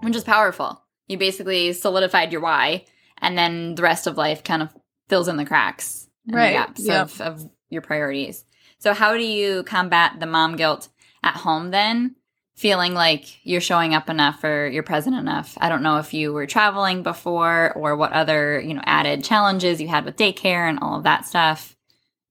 Which 0.00 0.16
is 0.16 0.24
powerful. 0.24 0.82
You 1.06 1.18
basically 1.18 1.72
solidified 1.72 2.32
your 2.32 2.40
why, 2.40 2.84
and 3.18 3.36
then 3.36 3.74
the 3.74 3.82
rest 3.82 4.06
of 4.06 4.16
life 4.16 4.44
kind 4.44 4.62
of 4.62 4.74
fills 5.08 5.28
in 5.28 5.36
the 5.36 5.44
cracks 5.46 6.08
and 6.26 6.36
Right, 6.36 6.48
the 6.48 6.52
gaps 6.52 6.86
yep. 6.86 7.06
of, 7.06 7.20
of 7.20 7.50
your 7.68 7.82
priorities. 7.82 8.44
So, 8.78 8.94
how 8.94 9.14
do 9.14 9.24
you 9.24 9.62
combat 9.64 10.20
the 10.20 10.26
mom 10.26 10.56
guilt 10.56 10.88
at 11.22 11.34
home 11.34 11.70
then? 11.70 12.14
Feeling 12.56 12.92
like 12.92 13.46
you're 13.46 13.60
showing 13.60 13.94
up 13.94 14.10
enough 14.10 14.42
or 14.42 14.66
you're 14.66 14.82
present 14.82 15.14
enough. 15.14 15.56
I 15.60 15.68
don't 15.68 15.82
know 15.82 15.98
if 15.98 16.12
you 16.12 16.32
were 16.32 16.46
traveling 16.46 17.04
before 17.04 17.72
or 17.76 17.96
what 17.96 18.12
other, 18.12 18.60
you 18.60 18.74
know, 18.74 18.82
added 18.84 19.22
challenges 19.22 19.80
you 19.80 19.86
had 19.86 20.04
with 20.04 20.16
daycare 20.16 20.68
and 20.68 20.80
all 20.80 20.96
of 20.96 21.04
that 21.04 21.24
stuff. 21.24 21.76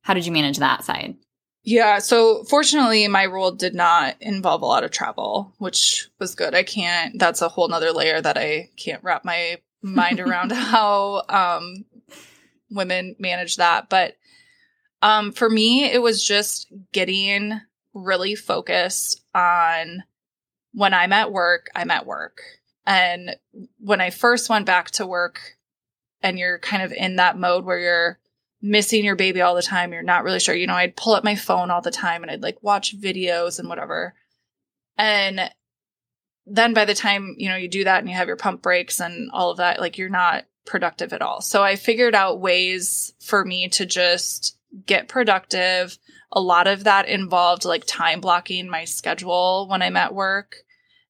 How 0.01 0.13
did 0.13 0.25
you 0.25 0.33
manage 0.33 0.57
that 0.57 0.83
side? 0.83 1.15
Yeah, 1.67 1.99
so 1.99 2.45
fortunately, 2.45 3.05
my 3.09 3.25
role 3.25 3.51
did 3.51 3.75
not 3.75 4.15
involve 4.21 4.61
a 4.61 4.65
lot 4.65 4.85
of 4.85 4.91
travel, 4.91 5.53
which 5.57 6.07
was 6.17 6.33
good. 6.33 6.55
I 6.55 6.63
can't, 6.63 7.19
that's 7.19 7.41
a 7.41 7.49
whole 7.49 7.67
nother 7.67 7.91
layer 7.91 8.21
that 8.21 8.37
I 8.37 8.69
can't 8.77 9.03
wrap 9.03 9.25
my 9.25 9.57
mind 9.81 10.19
around 10.21 10.51
how 10.53 11.23
um, 11.27 11.83
women 12.71 13.17
manage 13.19 13.57
that. 13.57 13.89
But 13.89 14.15
um, 15.01 15.33
for 15.33 15.49
me, 15.49 15.83
it 15.83 16.01
was 16.01 16.25
just 16.25 16.71
getting 16.93 17.59
really 17.93 18.35
focused 18.35 19.21
on 19.35 20.05
when 20.71 20.93
I'm 20.93 21.11
at 21.11 21.33
work, 21.33 21.69
I'm 21.75 21.91
at 21.91 22.05
work. 22.05 22.39
And 22.85 23.35
when 23.77 23.99
I 23.99 24.11
first 24.11 24.49
went 24.49 24.65
back 24.65 24.91
to 24.91 25.05
work, 25.05 25.57
and 26.23 26.39
you're 26.39 26.59
kind 26.59 26.81
of 26.81 26.93
in 26.93 27.17
that 27.17 27.37
mode 27.37 27.65
where 27.65 27.77
you're 27.77 28.19
missing 28.61 29.05
your 29.05 29.15
baby 29.15 29.41
all 29.41 29.55
the 29.55 29.61
time. 29.61 29.93
You're 29.93 30.03
not 30.03 30.23
really 30.23 30.39
sure. 30.39 30.55
You 30.55 30.67
know, 30.67 30.73
I'd 30.73 30.95
pull 30.95 31.13
up 31.13 31.23
my 31.23 31.35
phone 31.35 31.71
all 31.71 31.81
the 31.81 31.91
time 31.91 32.23
and 32.23 32.31
I'd 32.31 32.41
like 32.41 32.61
watch 32.61 32.99
videos 32.99 33.59
and 33.59 33.69
whatever. 33.69 34.15
And 34.97 35.51
then 36.45 36.73
by 36.73 36.85
the 36.85 36.95
time, 36.95 37.35
you 37.37 37.49
know, 37.49 37.55
you 37.55 37.67
do 37.67 37.83
that 37.83 37.99
and 37.99 38.09
you 38.09 38.15
have 38.15 38.27
your 38.27 38.37
pump 38.37 38.61
breaks 38.61 38.99
and 38.99 39.29
all 39.31 39.51
of 39.51 39.57
that, 39.57 39.79
like 39.79 39.97
you're 39.97 40.09
not 40.09 40.45
productive 40.65 41.13
at 41.13 41.21
all. 41.21 41.41
So 41.41 41.63
I 41.63 41.75
figured 41.75 42.15
out 42.15 42.39
ways 42.39 43.13
for 43.21 43.45
me 43.45 43.69
to 43.69 43.85
just 43.85 44.57
get 44.85 45.07
productive. 45.07 45.97
A 46.31 46.41
lot 46.41 46.67
of 46.67 46.83
that 46.85 47.07
involved 47.07 47.65
like 47.65 47.85
time 47.85 48.21
blocking 48.21 48.69
my 48.69 48.85
schedule 48.85 49.67
when 49.69 49.81
I'm 49.81 49.97
at 49.97 50.15
work 50.15 50.57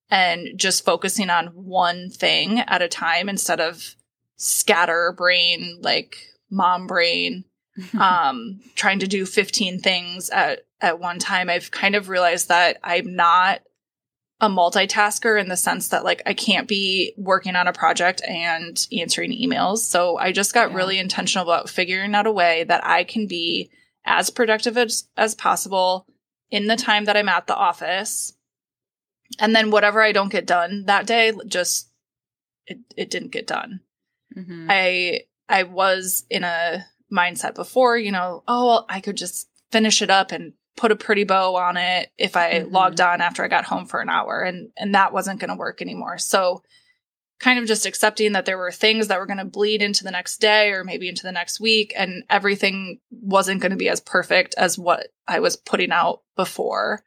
and 0.10 0.58
just 0.58 0.86
focusing 0.86 1.30
on 1.30 1.48
one 1.48 2.10
thing 2.10 2.60
at 2.60 2.82
a 2.82 2.88
time 2.88 3.30
instead 3.30 3.60
of 3.60 3.96
scatter 4.38 5.14
brain, 5.18 5.80
like 5.82 6.18
mom 6.50 6.88
brain 6.88 7.44
um 8.00 8.60
trying 8.76 9.00
to 9.00 9.08
do 9.08 9.26
15 9.26 9.80
things 9.80 10.30
at 10.30 10.66
at 10.82 11.00
one 11.00 11.20
time 11.20 11.50
i've 11.50 11.72
kind 11.72 11.96
of 11.96 12.10
realized 12.10 12.48
that 12.48 12.78
i'm 12.84 13.16
not 13.16 13.62
a 14.40 14.48
multitasker 14.50 15.40
in 15.40 15.50
the 15.50 15.58
sense 15.58 15.90
that 15.90 16.04
like 16.04 16.22
i 16.26 16.34
can't 16.34 16.68
be 16.68 17.14
working 17.18 17.56
on 17.56 17.68
a 17.68 17.74
project 17.74 18.22
and 18.28 18.88
answering 18.98 19.32
emails 19.32 19.80
so 19.80 20.18
i 20.18 20.32
just 20.32 20.54
got 20.54 20.70
Yeah. 20.72 20.78
really 20.78 21.00
intentional 21.00 21.44
about 21.50 21.70
figuring 21.70 22.14
out 22.16 22.28
a 22.28 22.32
way 22.32 22.64
that 22.66 22.86
i 22.86 23.04
can 23.04 23.28
be 23.28 23.72
as 24.06 24.30
productive 24.30 24.78
as, 24.78 25.08
as 25.18 25.36
possible 25.36 26.06
in 26.50 26.68
the 26.68 26.76
time 26.76 27.06
that 27.06 27.18
i'm 27.18 27.30
at 27.30 27.48
the 27.48 27.56
office 27.56 28.34
and 29.40 29.56
then 29.56 29.72
whatever 29.72 30.02
i 30.02 30.12
don't 30.12 30.32
get 30.32 30.46
done 30.46 30.86
that 30.86 31.06
day 31.08 31.32
just 31.48 31.90
it, 32.68 32.80
it 32.96 33.10
didn't 33.10 33.32
get 33.32 33.48
done 33.48 33.82
Mhm. 34.36 34.68
I 34.70 35.22
I 35.50 35.64
was 35.64 36.26
in 36.30 36.44
a 36.44 36.86
mindset 37.12 37.56
before, 37.56 37.98
you 37.98 38.12
know, 38.12 38.44
oh, 38.48 38.68
well, 38.68 38.86
I 38.90 39.00
could 39.00 39.18
just 39.18 39.48
finish 39.72 40.02
it 40.02 40.10
up 40.10 40.32
and 40.32 40.54
put 40.76 40.92
a 40.92 40.96
pretty 40.96 41.24
bow 41.24 41.56
on 41.56 41.78
it 41.78 42.12
if 42.18 42.36
I 42.36 42.62
Mhm. 42.62 42.72
logged 42.72 43.02
on 43.02 43.22
after 43.22 43.44
I 43.44 43.48
got 43.48 43.66
home 43.66 43.86
for 43.86 44.00
an 44.00 44.10
hour 44.10 44.42
and 44.42 44.72
and 44.78 44.94
that 44.94 45.12
wasn't 45.14 45.40
going 45.40 45.50
to 45.50 45.56
work 45.56 45.82
anymore. 45.82 46.18
So 46.18 46.64
kind 47.40 47.60
of 47.60 47.66
just 47.66 47.86
accepting 47.86 48.32
that 48.34 48.46
there 48.46 48.58
were 48.58 48.72
things 48.72 49.08
that 49.08 49.20
were 49.20 49.26
going 49.26 49.38
to 49.38 49.46
bleed 49.46 49.82
into 49.82 50.04
the 50.04 50.12
next 50.12 50.40
day 50.40 50.72
or 50.72 50.84
maybe 50.84 51.08
into 51.08 51.24
the 51.24 51.32
next 51.32 51.60
week 51.60 51.94
and 51.96 52.24
everything 52.30 53.00
wasn't 53.12 53.62
going 53.62 53.72
to 53.72 53.78
be 53.78 53.90
as 53.90 54.02
perfect 54.02 54.56
as 54.58 54.78
what 54.78 55.08
I 55.28 55.40
was 55.40 55.56
putting 55.56 55.92
out 55.92 56.22
before. 56.36 57.04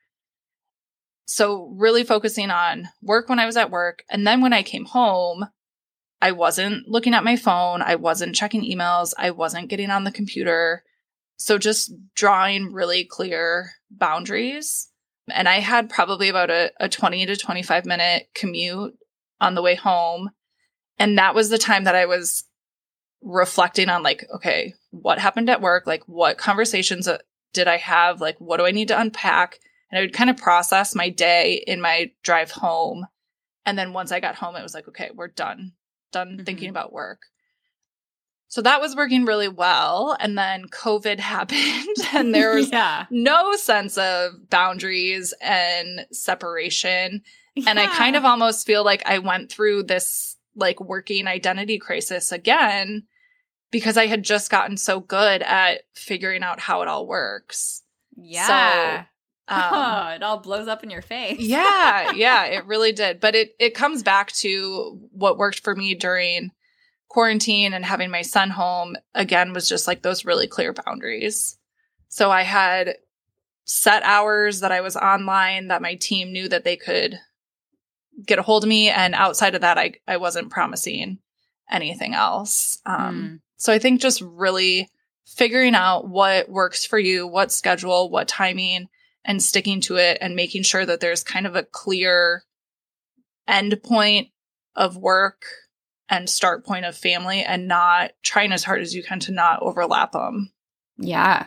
So 1.26 1.72
really 1.76 2.04
focusing 2.04 2.50
on 2.50 2.88
work 3.02 3.28
when 3.28 3.38
I 3.38 3.46
was 3.46 3.56
at 3.56 3.70
work 3.70 4.04
and 4.10 4.26
then 4.26 4.40
when 4.40 4.52
I 4.52 4.62
came 4.62 4.84
home 4.84 5.46
I 6.22 6.32
wasn't 6.32 6.86
looking 6.88 7.14
at 7.14 7.24
my 7.24 7.36
phone. 7.36 7.82
I 7.82 7.94
wasn't 7.96 8.34
checking 8.34 8.62
emails. 8.62 9.14
I 9.16 9.30
wasn't 9.30 9.68
getting 9.68 9.90
on 9.90 10.04
the 10.04 10.12
computer. 10.12 10.84
So 11.36 11.56
just 11.56 11.92
drawing 12.14 12.72
really 12.72 13.04
clear 13.04 13.72
boundaries. 13.90 14.88
And 15.32 15.48
I 15.48 15.60
had 15.60 15.88
probably 15.88 16.28
about 16.28 16.50
a, 16.50 16.72
a 16.78 16.88
20 16.88 17.24
to 17.26 17.36
25 17.36 17.86
minute 17.86 18.28
commute 18.34 18.94
on 19.40 19.54
the 19.54 19.62
way 19.62 19.74
home. 19.74 20.30
And 20.98 21.16
that 21.16 21.34
was 21.34 21.48
the 21.48 21.56
time 21.56 21.84
that 21.84 21.94
I 21.94 22.04
was 22.04 22.44
reflecting 23.22 23.88
on, 23.88 24.02
like, 24.02 24.26
okay, 24.34 24.74
what 24.90 25.18
happened 25.18 25.48
at 25.48 25.62
work? 25.62 25.86
Like, 25.86 26.02
what 26.06 26.36
conversations 26.36 27.08
uh, 27.08 27.18
did 27.54 27.68
I 27.68 27.78
have? 27.78 28.20
Like, 28.20 28.36
what 28.38 28.58
do 28.58 28.66
I 28.66 28.70
need 28.70 28.88
to 28.88 29.00
unpack? 29.00 29.58
And 29.90 29.98
I 29.98 30.02
would 30.02 30.12
kind 30.12 30.28
of 30.28 30.36
process 30.36 30.94
my 30.94 31.08
day 31.08 31.64
in 31.66 31.80
my 31.80 32.10
drive 32.22 32.50
home. 32.50 33.06
And 33.64 33.78
then 33.78 33.94
once 33.94 34.12
I 34.12 34.20
got 34.20 34.34
home, 34.34 34.56
it 34.56 34.62
was 34.62 34.74
like, 34.74 34.88
okay, 34.88 35.10
we're 35.14 35.28
done 35.28 35.72
done 36.12 36.38
Mhm. 36.38 36.46
thinking 36.46 36.68
about 36.70 36.92
work. 36.92 37.22
So 38.48 38.62
that 38.62 38.80
was 38.80 38.96
working 38.96 39.24
really 39.26 39.48
well. 39.48 40.16
And 40.18 40.36
then 40.36 40.64
COVID 40.68 41.20
happened 41.20 41.96
and 42.12 42.34
there 42.34 42.54
was 42.56 42.70
yeah. 42.70 43.06
no 43.10 43.54
sense 43.56 43.96
of 43.96 44.50
boundaries 44.50 45.32
and 45.40 46.06
separation. 46.10 47.22
And 47.66 47.78
I 47.78 47.86
kind 47.86 48.16
of 48.16 48.24
almost 48.24 48.66
feel 48.66 48.84
like 48.84 49.02
I 49.06 49.18
went 49.18 49.50
through 49.52 49.84
this 49.84 50.36
like 50.56 50.80
working 50.80 51.26
identity 51.26 51.78
crisis 51.78 52.32
again 52.32 53.04
because 53.70 53.96
I 53.96 54.06
had 54.06 54.24
just 54.24 54.50
gotten 54.50 54.76
so 54.76 54.98
good 54.98 55.42
at 55.42 55.82
figuring 55.94 56.42
out 56.42 56.58
how 56.58 56.82
it 56.82 56.88
all 56.88 57.06
works. 57.06 57.82
yeah. 58.16 59.04
Um, 59.50 59.60
oh, 59.72 60.08
it 60.14 60.22
all 60.22 60.38
blows 60.38 60.68
up 60.68 60.82
in 60.84 60.90
your 60.90 61.02
face. 61.02 61.40
yeah, 61.40 62.12
yeah, 62.12 62.44
it 62.44 62.66
really 62.66 62.92
did. 62.92 63.18
But 63.20 63.34
it 63.34 63.54
it 63.58 63.74
comes 63.74 64.02
back 64.02 64.30
to 64.34 64.98
what 65.12 65.38
worked 65.38 65.60
for 65.60 65.74
me 65.74 65.94
during 65.94 66.50
quarantine 67.08 67.74
and 67.74 67.84
having 67.84 68.10
my 68.10 68.22
son 68.22 68.50
home 68.50 68.94
again 69.14 69.52
was 69.52 69.68
just 69.68 69.88
like 69.88 70.02
those 70.02 70.24
really 70.24 70.46
clear 70.46 70.72
boundaries. 70.72 71.58
So 72.08 72.30
I 72.30 72.42
had 72.42 72.96
set 73.64 74.02
hours 74.04 74.60
that 74.60 74.72
I 74.72 74.80
was 74.80 74.96
online 74.96 75.68
that 75.68 75.82
my 75.82 75.96
team 75.96 76.32
knew 76.32 76.48
that 76.48 76.62
they 76.64 76.76
could 76.76 77.16
get 78.24 78.38
a 78.38 78.42
hold 78.42 78.64
of 78.64 78.68
me 78.68 78.88
and 78.90 79.14
outside 79.14 79.54
of 79.54 79.60
that 79.62 79.78
I 79.78 79.94
I 80.06 80.16
wasn't 80.18 80.50
promising 80.50 81.18
anything 81.70 82.14
else. 82.14 82.78
Um 82.86 83.00
Mm. 83.14 83.40
so 83.56 83.72
I 83.72 83.78
think 83.78 84.00
just 84.00 84.20
really 84.22 84.88
figuring 85.26 85.74
out 85.74 86.08
what 86.08 86.48
works 86.48 86.84
for 86.84 86.98
you, 86.98 87.26
what 87.26 87.52
schedule, 87.52 88.10
what 88.10 88.28
timing, 88.28 88.88
and 89.30 89.40
sticking 89.40 89.80
to 89.80 89.94
it 89.94 90.18
and 90.20 90.34
making 90.34 90.64
sure 90.64 90.84
that 90.84 90.98
there's 90.98 91.22
kind 91.22 91.46
of 91.46 91.54
a 91.54 91.62
clear 91.62 92.42
end 93.46 93.80
point 93.80 94.26
of 94.74 94.96
work 94.96 95.44
and 96.08 96.28
start 96.28 96.66
point 96.66 96.84
of 96.84 96.96
family 96.96 97.44
and 97.44 97.68
not 97.68 98.10
trying 98.24 98.50
as 98.50 98.64
hard 98.64 98.80
as 98.80 98.92
you 98.92 99.04
can 99.04 99.20
to 99.20 99.30
not 99.30 99.62
overlap 99.62 100.10
them. 100.10 100.50
Yeah. 100.98 101.46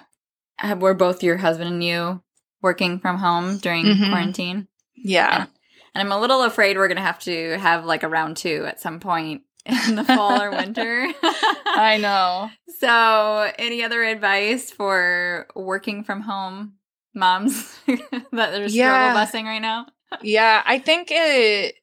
Were 0.77 0.93
both 0.93 1.23
your 1.23 1.35
husband 1.35 1.73
and 1.73 1.83
you 1.83 2.23
working 2.61 2.99
from 2.99 3.17
home 3.17 3.57
during 3.57 3.83
mm-hmm. 3.83 4.11
quarantine? 4.11 4.69
Yeah. 4.95 5.41
And, 5.41 5.49
and, 5.93 6.07
I'm 6.07 6.17
a 6.17 6.21
little 6.21 6.43
afraid 6.43 6.77
we're 6.77 6.87
going 6.87 6.95
to 6.95 7.03
have 7.03 7.19
to 7.23 7.57
have 7.57 7.83
like 7.83 8.03
a 8.03 8.07
round 8.07 8.37
two 8.37 8.63
at 8.65 8.79
some 8.79 9.01
point 9.01 9.41
in 9.65 9.97
the 9.97 10.05
fall 10.05 10.41
or 10.41 10.51
winter. 10.51 11.11
I 11.21 11.99
know. 12.01 12.49
So, 12.79 13.49
any 13.57 13.81
other 13.81 14.03
advice 14.03 14.69
for 14.69 15.47
working 15.55 16.03
from 16.03 16.19
home 16.19 16.73
moms 17.13 17.77
that 17.87 18.53
are 18.53 18.67
yeah. 18.67 19.13
struggle 19.13 19.41
busing 19.41 19.45
right 19.45 19.61
now? 19.61 19.87
yeah, 20.21 20.61
I 20.65 20.79
think 20.79 21.09
it 21.11 21.75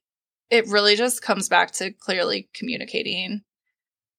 it 0.51 0.66
really 0.69 0.97
just 0.97 1.23
comes 1.23 1.49
back 1.49 1.73
to 1.73 1.93
clearly 1.93 2.49
communicating 2.55 3.43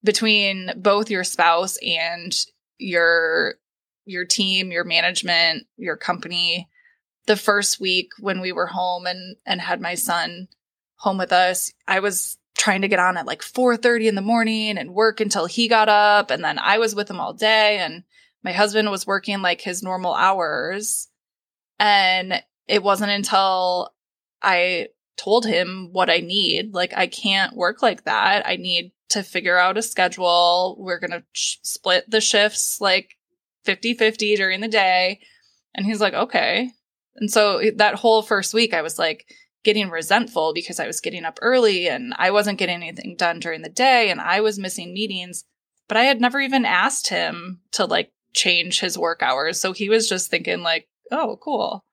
between 0.03 0.71
both 0.77 1.09
your 1.09 1.23
spouse 1.23 1.77
and 1.85 2.33
your 2.77 3.55
your 4.05 4.25
team, 4.25 4.71
your 4.71 4.83
management, 4.83 5.67
your 5.77 5.97
company. 5.97 6.67
The 7.27 7.35
first 7.35 7.79
week 7.79 8.09
when 8.19 8.41
we 8.41 8.51
were 8.51 8.67
home 8.67 9.05
and 9.05 9.35
and 9.45 9.61
had 9.61 9.81
my 9.81 9.95
son 9.95 10.47
home 10.95 11.17
with 11.17 11.31
us, 11.31 11.71
I 11.87 11.99
was 11.99 12.37
trying 12.57 12.81
to 12.81 12.87
get 12.87 12.99
on 12.99 13.17
at 13.17 13.25
like 13.25 13.41
4:30 13.41 14.07
in 14.07 14.15
the 14.15 14.21
morning 14.21 14.77
and 14.77 14.93
work 14.93 15.19
until 15.19 15.45
he 15.45 15.67
got 15.67 15.89
up 15.89 16.31
and 16.31 16.43
then 16.43 16.59
I 16.59 16.77
was 16.77 16.95
with 16.95 17.09
him 17.09 17.19
all 17.19 17.33
day 17.33 17.77
and 17.77 18.03
my 18.43 18.51
husband 18.51 18.89
was 18.89 19.07
working 19.07 19.41
like 19.41 19.61
his 19.61 19.83
normal 19.83 20.13
hours 20.13 21.09
and 21.79 22.41
it 22.67 22.83
wasn't 22.83 23.11
until 23.11 23.93
I 24.41 24.89
told 25.17 25.45
him 25.45 25.89
what 25.91 26.09
I 26.09 26.17
need 26.17 26.73
like 26.73 26.93
I 26.95 27.07
can't 27.07 27.55
work 27.55 27.81
like 27.81 28.05
that. 28.05 28.47
I 28.47 28.55
need 28.55 28.91
to 29.09 29.23
figure 29.23 29.57
out 29.57 29.77
a 29.77 29.81
schedule. 29.81 30.77
We're 30.79 30.99
going 30.99 31.11
to 31.11 31.23
split 31.33 32.09
the 32.09 32.21
shifts 32.21 32.79
like 32.79 33.17
50-50 33.67 34.37
during 34.37 34.61
the 34.61 34.67
day. 34.67 35.19
And 35.75 35.85
he's 35.85 36.01
like 36.01 36.13
okay. 36.13 36.71
And 37.17 37.29
so 37.29 37.61
that 37.75 37.95
whole 37.95 38.21
first 38.21 38.53
week 38.53 38.73
I 38.73 38.81
was 38.81 38.97
like 38.97 39.25
getting 39.63 39.89
resentful 39.89 40.53
because 40.53 40.79
I 40.79 40.87
was 40.87 41.01
getting 41.01 41.23
up 41.23 41.37
early 41.41 41.87
and 41.87 42.13
I 42.17 42.31
wasn't 42.31 42.57
getting 42.57 42.77
anything 42.77 43.15
done 43.15 43.39
during 43.39 43.61
the 43.61 43.69
day 43.69 44.09
and 44.09 44.19
I 44.19 44.41
was 44.41 44.57
missing 44.57 44.93
meetings. 44.93 45.43
But 45.87 45.97
I 45.97 46.03
had 46.03 46.21
never 46.21 46.39
even 46.39 46.65
asked 46.65 47.09
him 47.09 47.59
to 47.73 47.85
like 47.85 48.11
change 48.33 48.79
his 48.79 48.97
work 48.97 49.21
hours. 49.21 49.59
So 49.59 49.73
he 49.73 49.89
was 49.89 50.07
just 50.07 50.29
thinking, 50.29 50.61
like, 50.61 50.87
oh, 51.11 51.37
cool. 51.41 51.85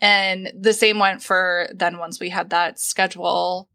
And 0.00 0.52
the 0.58 0.72
same 0.72 0.98
went 0.98 1.22
for 1.22 1.68
then 1.74 1.98
once 1.98 2.20
we 2.20 2.28
had 2.28 2.50
that 2.50 2.78
schedule, 2.78 3.68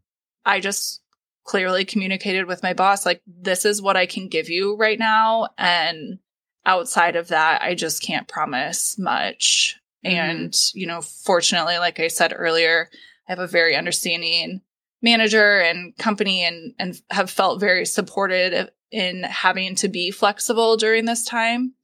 I 0.44 0.60
just 0.60 1.02
clearly 1.44 1.84
communicated 1.84 2.46
with 2.46 2.62
my 2.62 2.72
boss, 2.72 3.04
like, 3.04 3.22
this 3.26 3.64
is 3.64 3.82
what 3.82 3.96
I 3.96 4.06
can 4.06 4.28
give 4.28 4.48
you 4.48 4.76
right 4.76 4.98
now. 4.98 5.48
And 5.58 6.18
outside 6.64 7.16
of 7.16 7.28
that, 7.28 7.62
I 7.62 7.74
just 7.74 8.02
can't 8.02 8.26
promise 8.26 8.98
much. 8.98 9.78
Mm-hmm. 10.04 10.16
And, 10.16 10.54
you 10.72 10.86
know, 10.86 11.02
fortunately, 11.02 11.78
like 11.78 12.00
I 12.00 12.08
said 12.08 12.32
earlier, 12.34 12.88
I 13.28 13.32
have 13.32 13.38
a 13.38 13.46
very 13.46 13.76
understanding 13.76 14.62
manager 15.02 15.60
and 15.60 15.96
company 15.98 16.44
and 16.44 16.72
and 16.78 17.00
have 17.10 17.30
felt 17.30 17.60
very 17.60 17.84
supported 17.84 18.70
in 18.90 19.22
having 19.22 19.74
to 19.76 19.88
be 19.88 20.10
flexible 20.10 20.76
during 20.76 21.04
this 21.04 21.24
time. 21.24 21.74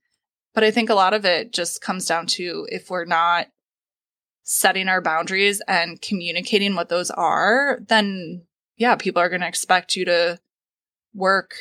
But 0.54 0.64
I 0.64 0.70
think 0.70 0.90
a 0.90 0.94
lot 0.94 1.14
of 1.14 1.24
it 1.24 1.52
just 1.52 1.80
comes 1.80 2.06
down 2.06 2.26
to 2.28 2.66
if 2.70 2.90
we're 2.90 3.04
not 3.04 3.48
setting 4.42 4.88
our 4.88 5.00
boundaries 5.00 5.62
and 5.68 6.02
communicating 6.02 6.74
what 6.74 6.88
those 6.88 7.10
are, 7.10 7.78
then 7.88 8.42
yeah, 8.76 8.96
people 8.96 9.22
are 9.22 9.28
going 9.28 9.42
to 9.42 9.46
expect 9.46 9.94
you 9.94 10.04
to 10.06 10.40
work 11.14 11.54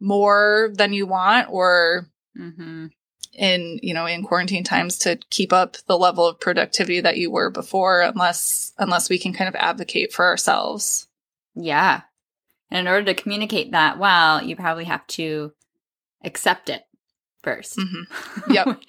more 0.00 0.70
than 0.74 0.92
you 0.92 1.06
want 1.06 1.48
or 1.50 2.08
mm-hmm. 2.38 2.86
in 3.32 3.80
you 3.82 3.94
know 3.94 4.06
in 4.06 4.22
quarantine 4.22 4.64
times 4.64 4.98
to 4.98 5.18
keep 5.30 5.52
up 5.52 5.76
the 5.86 5.98
level 5.98 6.26
of 6.26 6.40
productivity 6.40 7.00
that 7.00 7.16
you 7.16 7.30
were 7.30 7.50
before 7.50 8.02
unless 8.02 8.72
unless 8.78 9.08
we 9.08 9.18
can 9.18 9.32
kind 9.32 9.48
of 9.48 9.54
advocate 9.56 10.12
for 10.12 10.24
ourselves. 10.24 11.08
Yeah. 11.54 12.02
And 12.70 12.80
in 12.80 12.92
order 12.92 13.06
to 13.06 13.22
communicate 13.22 13.72
that 13.72 13.98
well 13.98 14.42
you 14.42 14.56
probably 14.56 14.84
have 14.84 15.06
to 15.08 15.52
accept 16.24 16.68
it 16.68 16.85
1st 17.46 17.78
mm-hmm. 17.78 18.52
yep 18.52 18.80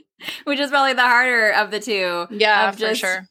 which 0.45 0.59
is 0.59 0.69
probably 0.69 0.93
the 0.93 1.01
harder 1.01 1.51
of 1.51 1.71
the 1.71 1.79
two 1.79 2.25
yeah 2.31 2.71
for 2.71 2.95
sure 2.95 3.27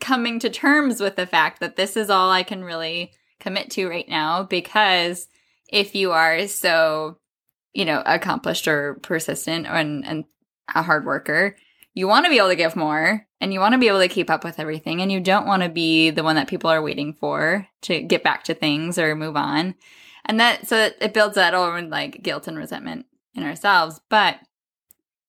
coming 0.00 0.38
to 0.38 0.50
terms 0.50 1.00
with 1.00 1.16
the 1.16 1.26
fact 1.26 1.60
that 1.60 1.76
this 1.76 1.96
is 1.96 2.10
all 2.10 2.30
i 2.30 2.42
can 2.42 2.64
really 2.64 3.12
commit 3.38 3.70
to 3.70 3.88
right 3.88 4.08
now 4.08 4.42
because 4.42 5.28
if 5.70 5.94
you 5.94 6.12
are 6.12 6.46
so 6.48 7.18
you 7.72 7.84
know 7.84 8.02
accomplished 8.06 8.66
or 8.66 8.94
persistent 9.02 9.66
and 9.66 10.04
and 10.06 10.24
a 10.74 10.82
hard 10.82 11.04
worker. 11.04 11.56
You 11.92 12.08
want 12.08 12.26
to 12.26 12.30
be 12.30 12.38
able 12.38 12.48
to 12.48 12.56
give 12.56 12.74
more 12.74 13.26
and 13.40 13.52
you 13.52 13.60
want 13.60 13.72
to 13.72 13.78
be 13.78 13.88
able 13.88 14.00
to 14.00 14.08
keep 14.08 14.30
up 14.30 14.42
with 14.42 14.58
everything 14.58 15.00
and 15.00 15.12
you 15.12 15.20
don't 15.20 15.46
want 15.46 15.62
to 15.62 15.68
be 15.68 16.10
the 16.10 16.24
one 16.24 16.36
that 16.36 16.48
people 16.48 16.70
are 16.70 16.82
waiting 16.82 17.12
for 17.12 17.68
to 17.82 18.00
get 18.00 18.24
back 18.24 18.44
to 18.44 18.54
things 18.54 18.98
or 18.98 19.14
move 19.14 19.36
on. 19.36 19.74
And 20.24 20.40
that 20.40 20.66
so 20.66 20.90
it 21.00 21.14
builds 21.14 21.36
that 21.36 21.54
over 21.54 21.80
like 21.82 22.22
guilt 22.22 22.48
and 22.48 22.58
resentment 22.58 23.06
in 23.34 23.44
ourselves. 23.44 24.00
But 24.08 24.38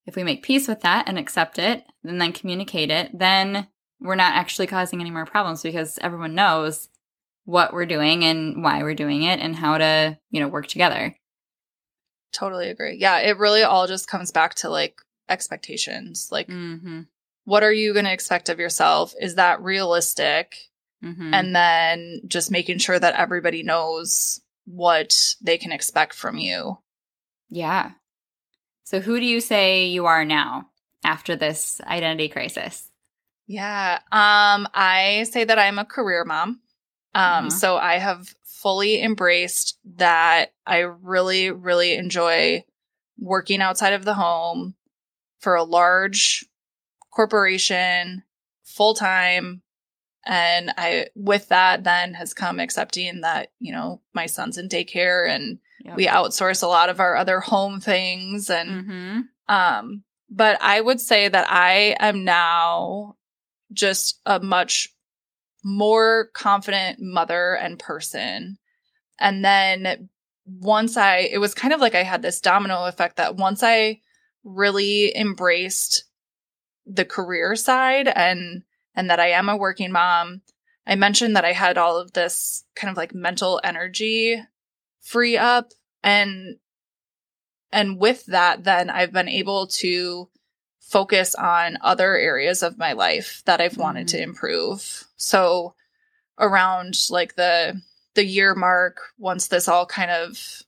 if 0.05 0.15
we 0.15 0.23
make 0.23 0.43
peace 0.43 0.67
with 0.67 0.81
that 0.81 1.07
and 1.07 1.17
accept 1.17 1.57
it 1.57 1.83
and 2.03 2.21
then 2.21 2.31
communicate 2.31 2.91
it, 2.91 3.17
then 3.17 3.67
we're 3.99 4.15
not 4.15 4.35
actually 4.35 4.67
causing 4.67 5.01
any 5.01 5.11
more 5.11 5.25
problems 5.25 5.63
because 5.63 5.97
everyone 5.99 6.35
knows 6.35 6.89
what 7.45 7.73
we're 7.73 7.85
doing 7.85 8.23
and 8.23 8.63
why 8.63 8.83
we're 8.83 8.93
doing 8.95 9.23
it 9.23 9.39
and 9.39 9.55
how 9.55 9.77
to, 9.77 10.17
you 10.29 10.39
know, 10.39 10.47
work 10.47 10.67
together. 10.67 11.15
Totally 12.33 12.69
agree. 12.69 12.97
Yeah, 12.99 13.19
it 13.19 13.37
really 13.37 13.63
all 13.63 13.87
just 13.87 14.07
comes 14.07 14.31
back 14.31 14.55
to 14.55 14.69
like 14.69 14.99
expectations. 15.29 16.29
Like, 16.31 16.47
mm-hmm. 16.47 17.01
what 17.45 17.63
are 17.63 17.71
you 17.71 17.93
going 17.93 18.05
to 18.05 18.13
expect 18.13 18.49
of 18.49 18.59
yourself? 18.59 19.13
Is 19.19 19.35
that 19.35 19.61
realistic? 19.61 20.55
Mm-hmm. 21.03 21.33
And 21.33 21.55
then 21.55 22.21
just 22.27 22.51
making 22.51 22.79
sure 22.79 22.99
that 22.99 23.15
everybody 23.15 23.63
knows 23.63 24.41
what 24.65 25.35
they 25.41 25.57
can 25.57 25.71
expect 25.71 26.13
from 26.13 26.37
you. 26.37 26.79
Yeah. 27.49 27.91
So, 28.85 29.01
who 29.01 29.19
do 29.19 29.25
you 29.25 29.41
say 29.41 29.87
you 29.87 30.05
are 30.05 30.23
now 30.23 30.69
after 31.03 31.35
this 31.35 31.81
identity 31.81 32.29
crisis? 32.29 32.89
Yeah. 33.47 33.99
Um, 34.11 34.67
I 34.73 35.25
say 35.29 35.43
that 35.43 35.59
I'm 35.59 35.79
a 35.79 35.85
career 35.85 36.23
mom. 36.23 36.49
Um, 36.49 36.61
uh-huh. 37.15 37.49
so 37.49 37.77
I 37.77 37.97
have 37.97 38.33
fully 38.43 39.01
embraced 39.01 39.77
that 39.95 40.53
I 40.65 40.79
really, 40.79 41.51
really 41.51 41.95
enjoy 41.95 42.63
working 43.17 43.61
outside 43.61 43.93
of 43.93 44.05
the 44.05 44.13
home 44.13 44.75
for 45.39 45.55
a 45.55 45.63
large 45.63 46.45
corporation 47.11 48.23
full 48.63 48.93
time 48.93 49.61
and 50.25 50.71
i 50.77 51.05
with 51.15 51.47
that 51.47 51.83
then 51.83 52.13
has 52.13 52.33
come 52.33 52.59
accepting 52.59 53.21
that 53.21 53.51
you 53.59 53.71
know 53.71 54.01
my 54.13 54.25
son's 54.25 54.57
in 54.57 54.67
daycare 54.67 55.29
and 55.29 55.59
yep. 55.85 55.95
we 55.95 56.07
outsource 56.07 56.63
a 56.63 56.67
lot 56.67 56.89
of 56.89 56.99
our 56.99 57.15
other 57.15 57.39
home 57.39 57.79
things 57.79 58.49
and 58.49 58.69
mm-hmm. 58.69 59.21
um 59.53 60.03
but 60.29 60.57
i 60.61 60.79
would 60.79 60.99
say 60.99 61.27
that 61.27 61.49
i 61.49 61.95
am 61.99 62.23
now 62.23 63.15
just 63.71 64.19
a 64.25 64.39
much 64.39 64.89
more 65.63 66.29
confident 66.33 66.99
mother 66.99 67.55
and 67.55 67.79
person 67.79 68.57
and 69.19 69.43
then 69.43 70.09
once 70.45 70.97
i 70.97 71.17
it 71.17 71.39
was 71.39 71.53
kind 71.53 71.73
of 71.73 71.79
like 71.79 71.95
i 71.95 72.03
had 72.03 72.21
this 72.21 72.41
domino 72.41 72.85
effect 72.85 73.17
that 73.17 73.35
once 73.35 73.63
i 73.63 73.99
really 74.43 75.15
embraced 75.17 76.05
the 76.85 77.05
career 77.05 77.55
side 77.55 78.07
and 78.07 78.63
and 78.95 79.09
that 79.09 79.19
I 79.19 79.31
am 79.31 79.49
a 79.49 79.57
working 79.57 79.91
mom. 79.91 80.41
I 80.87 80.95
mentioned 80.95 81.35
that 81.35 81.45
I 81.45 81.51
had 81.51 81.77
all 81.77 81.97
of 81.97 82.13
this 82.13 82.63
kind 82.75 82.91
of 82.91 82.97
like 82.97 83.13
mental 83.13 83.59
energy 83.63 84.41
free 85.05 85.37
up 85.37 85.71
and 86.03 86.57
and 87.71 87.99
with 87.99 88.25
that 88.25 88.63
then 88.63 88.89
I've 88.89 89.13
been 89.13 89.29
able 89.29 89.67
to 89.67 90.29
focus 90.79 91.35
on 91.35 91.77
other 91.81 92.15
areas 92.15 92.61
of 92.63 92.77
my 92.77 92.93
life 92.93 93.41
that 93.45 93.61
I've 93.61 93.77
wanted 93.77 94.07
mm-hmm. 94.07 94.17
to 94.17 94.23
improve. 94.23 95.05
So 95.17 95.75
around 96.37 96.95
like 97.09 97.35
the 97.35 97.81
the 98.13 98.25
year 98.25 98.55
mark 98.55 98.99
once 99.17 99.47
this 99.47 99.67
all 99.67 99.85
kind 99.85 100.11
of 100.11 100.63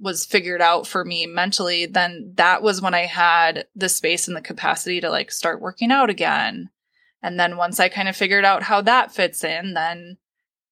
was 0.00 0.24
figured 0.24 0.62
out 0.62 0.86
for 0.86 1.04
me 1.04 1.26
mentally, 1.26 1.86
then 1.86 2.32
that 2.36 2.62
was 2.62 2.80
when 2.80 2.94
I 2.94 3.06
had 3.06 3.66
the 3.74 3.88
space 3.88 4.28
and 4.28 4.36
the 4.36 4.40
capacity 4.40 5.00
to 5.00 5.10
like 5.10 5.30
start 5.30 5.60
working 5.60 5.90
out 5.90 6.10
again. 6.10 6.70
And 7.22 7.38
then 7.38 7.56
once 7.56 7.80
I 7.80 7.88
kind 7.88 8.08
of 8.08 8.16
figured 8.16 8.44
out 8.44 8.62
how 8.62 8.80
that 8.82 9.12
fits 9.12 9.42
in, 9.42 9.74
then 9.74 10.18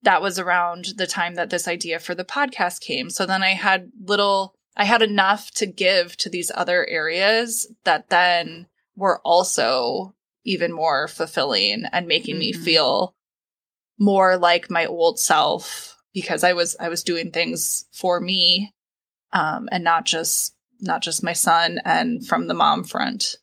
that 0.06 0.22
was 0.22 0.38
around 0.38 0.94
the 0.96 1.06
time 1.06 1.34
that 1.34 1.50
this 1.50 1.66
idea 1.66 1.98
for 1.98 2.14
the 2.14 2.24
podcast 2.24 2.80
came. 2.80 3.10
So 3.10 3.26
then 3.26 3.42
I 3.42 3.50
had 3.50 3.90
little 4.00 4.54
I 4.76 4.84
had 4.84 5.02
enough 5.02 5.50
to 5.52 5.66
give 5.66 6.16
to 6.18 6.30
these 6.30 6.52
other 6.54 6.86
areas 6.86 7.66
that 7.82 8.08
then 8.08 8.68
were 8.94 9.20
also 9.24 10.14
even 10.44 10.72
more 10.72 11.08
fulfilling 11.08 11.86
and 11.90 12.06
making 12.06 12.34
mm-hmm. 12.34 12.40
me 12.40 12.52
feel 12.52 13.16
more 13.98 14.36
like 14.36 14.70
my 14.70 14.86
old 14.86 15.18
self 15.18 16.00
because 16.14 16.44
I 16.44 16.52
was 16.52 16.76
I 16.78 16.88
was 16.88 17.02
doing 17.02 17.32
things 17.32 17.86
for 17.92 18.20
me 18.20 18.72
um 19.32 19.68
and 19.72 19.82
not 19.82 20.04
just 20.04 20.54
not 20.80 21.02
just 21.02 21.24
my 21.24 21.32
son 21.32 21.80
and 21.84 22.24
from 22.24 22.46
the 22.46 22.54
mom 22.54 22.84
front. 22.84 23.34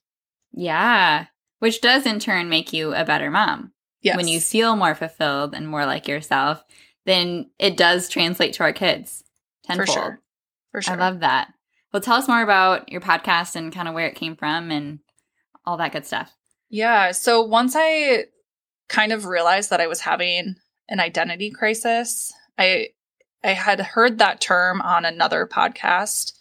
Yeah, 0.54 1.26
which 1.60 1.82
does 1.82 2.06
in 2.06 2.20
turn 2.20 2.48
make 2.48 2.72
you 2.72 2.94
a 2.94 3.04
better 3.04 3.30
mom. 3.30 3.74
Yes. 4.04 4.18
When 4.18 4.28
you 4.28 4.40
feel 4.40 4.76
more 4.76 4.96
fulfilled 4.96 5.56
and 5.56 5.68
more 5.68 5.86
like 5.86 6.08
yourself, 6.08 6.64
then 7.06 7.50
it 7.58 7.78
does 7.78 8.10
translate 8.10 8.54
to 8.54 8.64
our 8.64 8.74
kids 8.74 9.24
tenfold. 9.66 9.88
For 9.88 9.94
sure. 9.94 10.20
For 10.72 10.82
sure. 10.82 10.94
I 10.96 10.98
love 10.98 11.22
that. 11.22 11.54
Well, 11.92 12.02
tell 12.02 12.16
us 12.16 12.28
more 12.28 12.42
about 12.42 12.92
your 12.92 13.02
podcast 13.02 13.56
and 13.56 13.74
kind 13.74 13.88
of 13.88 13.94
where 13.94 14.08
it 14.08 14.16
came 14.16 14.36
from 14.36 14.72
and 14.72 15.00
all 15.66 15.78
that 15.78 15.94
good 15.94 16.06
stuff. 16.06 16.34
Yeah. 16.70 17.12
So 17.12 17.42
once 17.42 17.76
I 17.78 18.26
kind 18.90 19.14
of 19.14 19.26
realized 19.26 19.70
that 19.70 19.80
I 19.80 19.88
was 19.88 20.02
having 20.02 20.56
an 20.90 21.00
identity 21.00 21.50
crisis, 21.50 22.34
I 22.58 22.90
I 23.44 23.52
had 23.52 23.80
heard 23.80 24.18
that 24.18 24.42
term 24.42 24.82
on 24.82 25.06
another 25.06 25.48
podcast. 25.48 26.34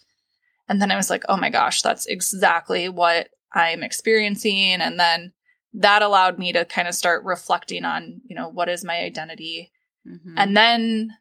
And 0.67 0.81
then 0.81 0.91
I 0.91 0.95
was 0.95 1.09
like, 1.09 1.23
oh 1.27 1.37
my 1.37 1.49
gosh, 1.49 1.81
that's 1.81 2.05
exactly 2.05 2.89
what 2.89 3.29
I'm 3.53 3.83
experiencing. 3.83 4.81
And 4.81 4.99
then 4.99 5.33
that 5.73 6.01
allowed 6.01 6.37
me 6.37 6.53
to 6.53 6.65
kind 6.65 6.87
of 6.87 6.95
start 6.95 7.23
reflecting 7.23 7.83
on, 7.83 8.21
you 8.25 8.35
know, 8.35 8.49
what 8.49 8.69
is 8.69 8.83
my 8.83 8.99
identity? 8.99 9.71
Mm-hmm. 10.07 10.35
And 10.37 10.55
then 10.55 11.17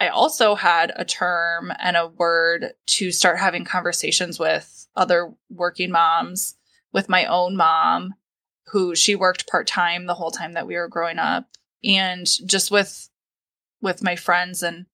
I 0.00 0.08
also 0.08 0.54
had 0.54 0.92
a 0.94 1.04
term 1.04 1.72
and 1.80 1.96
a 1.96 2.06
word 2.06 2.74
to 2.86 3.10
start 3.10 3.38
having 3.38 3.64
conversations 3.64 4.38
with 4.38 4.86
other 4.94 5.32
working 5.50 5.90
moms, 5.90 6.54
with 6.92 7.08
my 7.08 7.24
own 7.26 7.56
mom, 7.56 8.14
who 8.68 8.94
she 8.94 9.16
worked 9.16 9.48
part 9.48 9.66
time 9.66 10.06
the 10.06 10.14
whole 10.14 10.30
time 10.30 10.52
that 10.52 10.66
we 10.66 10.76
were 10.76 10.88
growing 10.88 11.18
up, 11.18 11.46
and 11.82 12.26
just 12.46 12.70
with 12.70 13.08
with 13.80 14.02
my 14.02 14.16
friends 14.16 14.62
and 14.62 14.86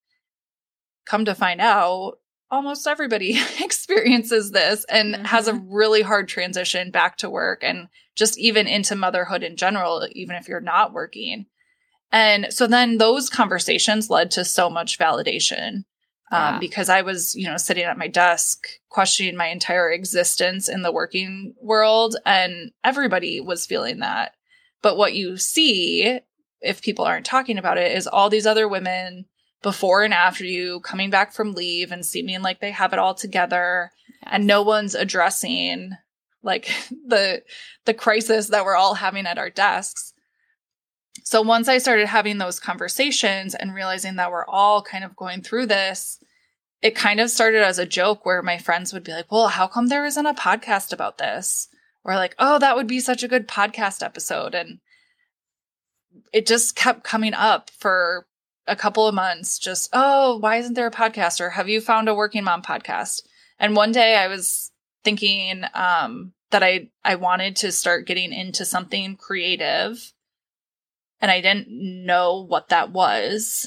come 1.07 1.25
to 1.25 1.35
find 1.35 1.61
out 1.61 2.19
almost 2.55 2.87
everybody 2.87 3.39
experiences 3.61 4.51
this 4.51 4.85
and 4.89 5.15
mm-hmm. 5.15 5.25
has 5.25 5.49
a 5.49 5.55
really 5.55 6.03
hard 6.03 6.29
transition 6.29 6.91
back 6.91 7.17
to 7.17 7.29
work 7.29 7.63
and 7.63 7.89
just 8.17 8.39
even 8.39 8.67
into 8.67 8.95
motherhood 8.95 9.43
in 9.43 9.57
general 9.57 10.07
even 10.13 10.37
if 10.37 10.49
you're 10.49 10.61
not 10.61 10.93
working 10.93 11.47
and 12.13 12.47
so 12.51 12.67
then 12.67 12.99
those 12.99 13.29
conversations 13.29 14.09
led 14.09 14.31
to 14.33 14.45
so 14.45 14.71
much 14.71 14.99
validation 14.99 15.85
um, 16.35 16.59
because 16.59 16.89
I 16.89 17.03
was, 17.03 17.35
you 17.37 17.47
know, 17.47 17.57
sitting 17.57 17.85
at 17.85 17.99
my 17.99 18.09
desk 18.09 18.67
questioning 18.89 19.37
my 19.37 19.49
entire 19.49 19.91
existence 19.91 20.69
in 20.69 20.83
the 20.83 20.93
working 20.93 21.55
world, 21.61 22.17
and 22.25 22.73
everybody 22.83 23.41
was 23.41 23.67
feeling 23.67 24.01
that. 24.01 24.33
But 24.83 24.97
what 24.97 25.15
you 25.15 25.37
see, 25.37 26.21
if 26.61 26.83
people 26.83 27.05
aren't 27.05 27.27
talking 27.27 27.59
about 27.59 27.79
it, 27.79 27.97
is 27.97 28.07
all 28.07 28.31
these 28.31 28.47
other 28.47 28.69
women 28.69 29.27
before 29.65 30.05
and 30.05 30.15
after 30.15 30.45
you 30.45 30.79
coming 30.81 31.11
back 31.11 31.33
from 31.33 31.55
leave 31.55 31.91
and 31.91 32.07
seeming 32.07 32.41
like 32.41 32.61
they 32.61 32.71
have 32.71 32.93
it 32.93 33.01
all 33.01 33.15
together, 33.15 33.91
yes. 34.23 34.31
and 34.33 34.47
no 34.47 34.63
one's 34.63 34.95
addressing 34.95 35.91
like 36.45 36.71
the 37.07 37.43
the 37.85 37.95
crisis 37.95 38.51
that 38.51 38.65
we're 38.65 38.77
all 38.77 38.95
having 38.95 39.27
at 39.27 39.39
our 39.39 39.51
desks 39.51 40.15
so 41.23 41.41
once 41.41 41.69
I 41.69 41.79
started 41.79 42.07
having 42.07 42.37
those 42.37 42.61
conversations 42.61 43.55
and 43.55 43.75
realizing 43.75 44.17
that 44.17 44.31
we're 44.31 44.47
all 44.47 44.83
kind 44.83 45.05
of 45.05 45.17
going 45.17 45.41
through 45.41 45.67
this, 45.67 46.19
it 46.83 46.95
kind 46.95 47.19
of 47.19 47.31
started 47.31 47.63
as 47.63 47.79
a 47.79 47.87
joke 47.87 48.27
where 48.27 48.43
my 48.43 48.59
friends 48.59 48.93
would 48.93 49.05
be 49.05 49.13
like, 49.13 49.33
well, 49.33 49.49
how 49.49 49.67
come 49.67 49.87
there 49.87 50.05
isn't 50.05 50.27
a 50.27 50.35
podcast 50.35 50.93
about 50.93 51.17
this? 51.17 51.69
Or 52.05 52.15
like, 52.15 52.35
oh, 52.39 52.59
that 52.59 52.77
would 52.77 52.87
be 52.87 53.01
such 53.01 53.23
a 53.23 53.29
good 53.29 53.49
podcast 53.49 54.05
episode. 54.05 54.55
And 54.55 54.81
it 56.33 56.47
just 56.47 56.77
kept 56.77 57.05
coming 57.05 57.33
up 57.33 57.71
for 57.71 58.27
a 58.67 58.77
couple 58.77 59.07
of 59.07 59.15
months. 59.15 59.59
Just, 59.59 59.89
oh, 59.93 60.39
why 60.39 60.57
isn't 60.57 60.75
there 60.75 60.87
a 60.87 60.93
podcast? 60.93 61.41
Or 61.41 61.51
have 61.51 61.69
you 61.69 61.81
found 61.81 62.09
a 62.09 62.15
working 62.15 62.45
mom 62.45 62.63
podcast? 62.63 63.23
And 63.59 63.77
one 63.77 63.93
day 63.93 64.17
I 64.17 64.29
was 64.29 64.73
thinking 65.05 65.65
um, 65.75 66.33
that 66.51 66.63
I 66.63 66.89
I 67.05 67.17
wanted 67.17 67.57
to 67.57 67.73
start 67.73 68.07
getting 68.07 68.33
into 68.33 68.65
something 68.65 69.17
creative 69.17 70.13
and 71.21 71.31
I 71.31 71.41
didn't 71.41 71.69
know 71.69 72.45
what 72.47 72.69
that 72.69 72.91
was. 72.91 73.67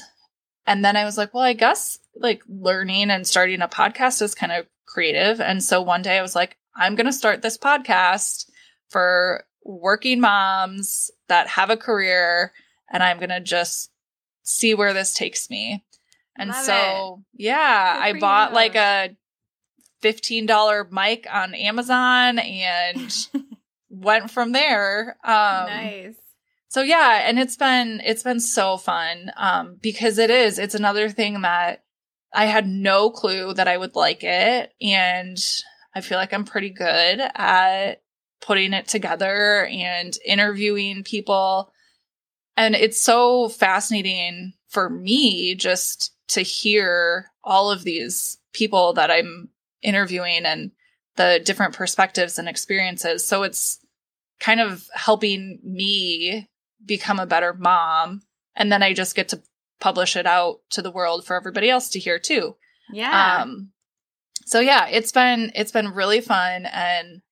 And 0.66 0.84
then 0.84 0.96
I 0.96 1.04
was 1.04 1.16
like, 1.16 1.32
well, 1.32 1.42
I 1.42 1.54
guess 1.54 1.98
like 2.14 2.42
learning 2.48 3.10
and 3.10 3.26
starting 3.26 3.62
a 3.62 3.68
podcast 3.68 4.20
is 4.22 4.34
kind 4.34 4.52
of 4.52 4.66
creative. 4.86 5.40
And 5.40 5.62
so 5.62 5.80
one 5.80 6.02
day 6.02 6.18
I 6.18 6.22
was 6.22 6.34
like, 6.34 6.56
I'm 6.76 6.94
going 6.94 7.06
to 7.06 7.12
start 7.12 7.42
this 7.42 7.58
podcast 7.58 8.48
for 8.90 9.44
working 9.64 10.20
moms 10.20 11.10
that 11.28 11.48
have 11.48 11.70
a 11.70 11.76
career 11.76 12.52
and 12.90 13.02
I'm 13.02 13.18
going 13.18 13.28
to 13.30 13.40
just 13.40 13.90
see 14.48 14.74
where 14.74 14.92
this 14.92 15.14
takes 15.14 15.50
me. 15.50 15.84
And 16.36 16.50
Love 16.50 16.64
so, 16.64 17.24
it. 17.34 17.42
yeah, 17.44 17.98
I 18.00 18.18
bought 18.18 18.50
you. 18.50 18.54
like 18.56 18.74
a 18.76 19.16
$15 20.02 20.92
mic 20.92 21.26
on 21.32 21.54
Amazon 21.54 22.38
and 22.38 23.28
went 23.90 24.30
from 24.30 24.52
there. 24.52 25.16
Um, 25.24 25.66
nice 25.66 26.14
so 26.68 26.82
yeah, 26.82 27.22
and 27.24 27.38
it's 27.38 27.56
been 27.56 28.00
it's 28.04 28.22
been 28.22 28.40
so 28.40 28.76
fun 28.76 29.32
um 29.36 29.78
because 29.80 30.18
it 30.18 30.30
is 30.30 30.58
it's 30.58 30.74
another 30.74 31.08
thing 31.08 31.40
that 31.42 31.82
I 32.32 32.44
had 32.44 32.68
no 32.68 33.10
clue 33.10 33.54
that 33.54 33.68
I 33.68 33.76
would 33.76 33.96
like 33.96 34.22
it 34.22 34.72
and 34.80 35.38
I 35.94 36.02
feel 36.02 36.18
like 36.18 36.34
I'm 36.34 36.44
pretty 36.44 36.70
good 36.70 37.20
at 37.34 38.02
putting 38.42 38.74
it 38.74 38.86
together 38.86 39.66
and 39.66 40.16
interviewing 40.26 41.04
people 41.04 41.72
and 42.58 42.74
it's 42.74 43.00
so 43.00 43.48
fascinating 43.48 44.52
for 44.66 44.90
me 44.90 45.54
just 45.54 46.12
to 46.30 46.42
hear 46.42 47.30
all 47.44 47.70
of 47.70 47.84
these 47.84 48.36
people 48.52 48.94
that 48.94 49.12
I'm 49.12 49.48
interviewing 49.80 50.44
and 50.44 50.72
the 51.14 51.40
different 51.44 51.74
perspectives 51.74 52.36
and 52.36 52.48
experiences. 52.48 53.24
So 53.24 53.44
it's 53.44 53.78
kind 54.40 54.60
of 54.60 54.88
helping 54.92 55.60
me 55.62 56.48
become 56.84 57.20
a 57.20 57.26
better 57.26 57.54
mom. 57.54 58.22
And 58.56 58.72
then 58.72 58.82
I 58.82 58.92
just 58.92 59.14
get 59.14 59.28
to 59.28 59.42
publish 59.78 60.16
it 60.16 60.26
out 60.26 60.58
to 60.70 60.82
the 60.82 60.90
world 60.90 61.24
for 61.24 61.36
everybody 61.36 61.70
else 61.70 61.90
to 61.90 62.00
hear 62.00 62.18
too. 62.18 62.56
Yeah. 62.92 63.42
Um, 63.42 63.70
so 64.46 64.58
yeah, 64.58 64.88
it's 64.88 65.12
been, 65.12 65.52
it's 65.54 65.70
been 65.70 65.94
really 65.94 66.20
fun. 66.20 66.66
And, 66.66 67.22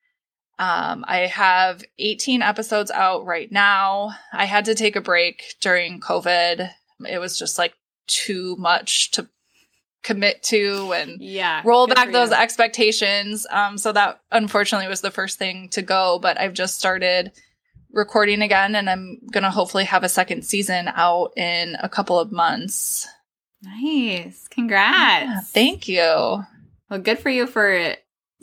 um, 0.59 1.05
I 1.07 1.27
have 1.27 1.85
18 1.99 2.43
episodes 2.43 2.91
out 2.91 3.27
right 3.27 3.51
now. 3.51 4.11
I 4.33 4.47
had 4.47 4.65
to 4.67 4.75
take 4.75 4.97
a 4.97 5.01
break 5.01 5.57
during 5.61 6.01
COVID. 6.01 6.71
It 7.09 7.19
was 7.19 7.39
just 7.39 7.59
like 7.59 7.75
too 8.07 8.57
much 8.57 9.11
to 9.13 9.29
commit 10.03 10.41
to 10.41 10.93
and 10.93 11.21
yeah 11.21 11.61
roll 11.65 11.89
back 11.89 12.13
those 12.13 12.31
expectations 12.31 13.45
um 13.51 13.77
so 13.77 13.91
that 13.91 14.21
unfortunately 14.31 14.87
was 14.87 15.01
the 15.01 15.11
first 15.11 15.37
thing 15.37 15.69
to 15.69 15.83
go 15.83 16.21
but 16.23 16.39
i've 16.39 16.53
just 16.53 16.77
started 16.79 17.33
recording 17.97 18.43
again 18.43 18.75
and 18.77 18.89
I'm 18.89 19.19
going 19.33 19.43
to 19.43 19.51
hopefully 19.51 19.85
have 19.85 20.05
a 20.05 20.09
second 20.09 20.45
season 20.45 20.89
out 20.95 21.33
in 21.37 21.77
a 21.83 21.89
couple 21.89 22.21
of 22.21 22.31
months. 22.31 23.09
Nice. 23.63 24.47
Congrats. 24.49 24.95
Yeah, 24.95 25.41
thank 25.41 25.89
you. 25.89 26.45
Well, 26.91 27.01
good 27.03 27.19
for 27.19 27.31
you 27.31 27.47
for 27.47 27.97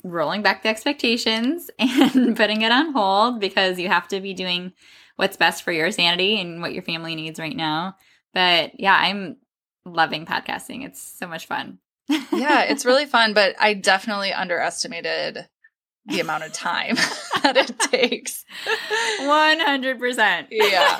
rolling 0.03 0.41
back 0.41 0.63
the 0.63 0.69
expectations 0.69 1.69
and 1.79 2.35
putting 2.35 2.61
it 2.61 2.71
on 2.71 2.93
hold 2.93 3.39
because 3.39 3.79
you 3.79 3.87
have 3.87 4.07
to 4.09 4.21
be 4.21 4.33
doing 4.33 4.73
what's 5.15 5.37
best 5.37 5.63
for 5.63 5.71
your 5.71 5.91
sanity 5.91 6.39
and 6.39 6.61
what 6.61 6.73
your 6.73 6.83
family 6.83 7.15
needs 7.15 7.39
right 7.39 7.55
now. 7.55 7.95
But 8.33 8.79
yeah, 8.79 8.95
I'm 8.95 9.37
loving 9.85 10.25
podcasting. 10.25 10.85
It's 10.85 11.01
so 11.01 11.27
much 11.27 11.45
fun. 11.47 11.79
yeah, 12.09 12.63
it's 12.63 12.85
really 12.85 13.05
fun, 13.05 13.33
but 13.33 13.55
I 13.59 13.73
definitely 13.73 14.33
underestimated 14.33 15.47
the 16.05 16.19
amount 16.19 16.43
of 16.43 16.51
time 16.51 16.95
that 17.43 17.55
it 17.55 17.79
takes. 17.79 18.43
100%. 19.21 20.47
Yeah. 20.51 20.97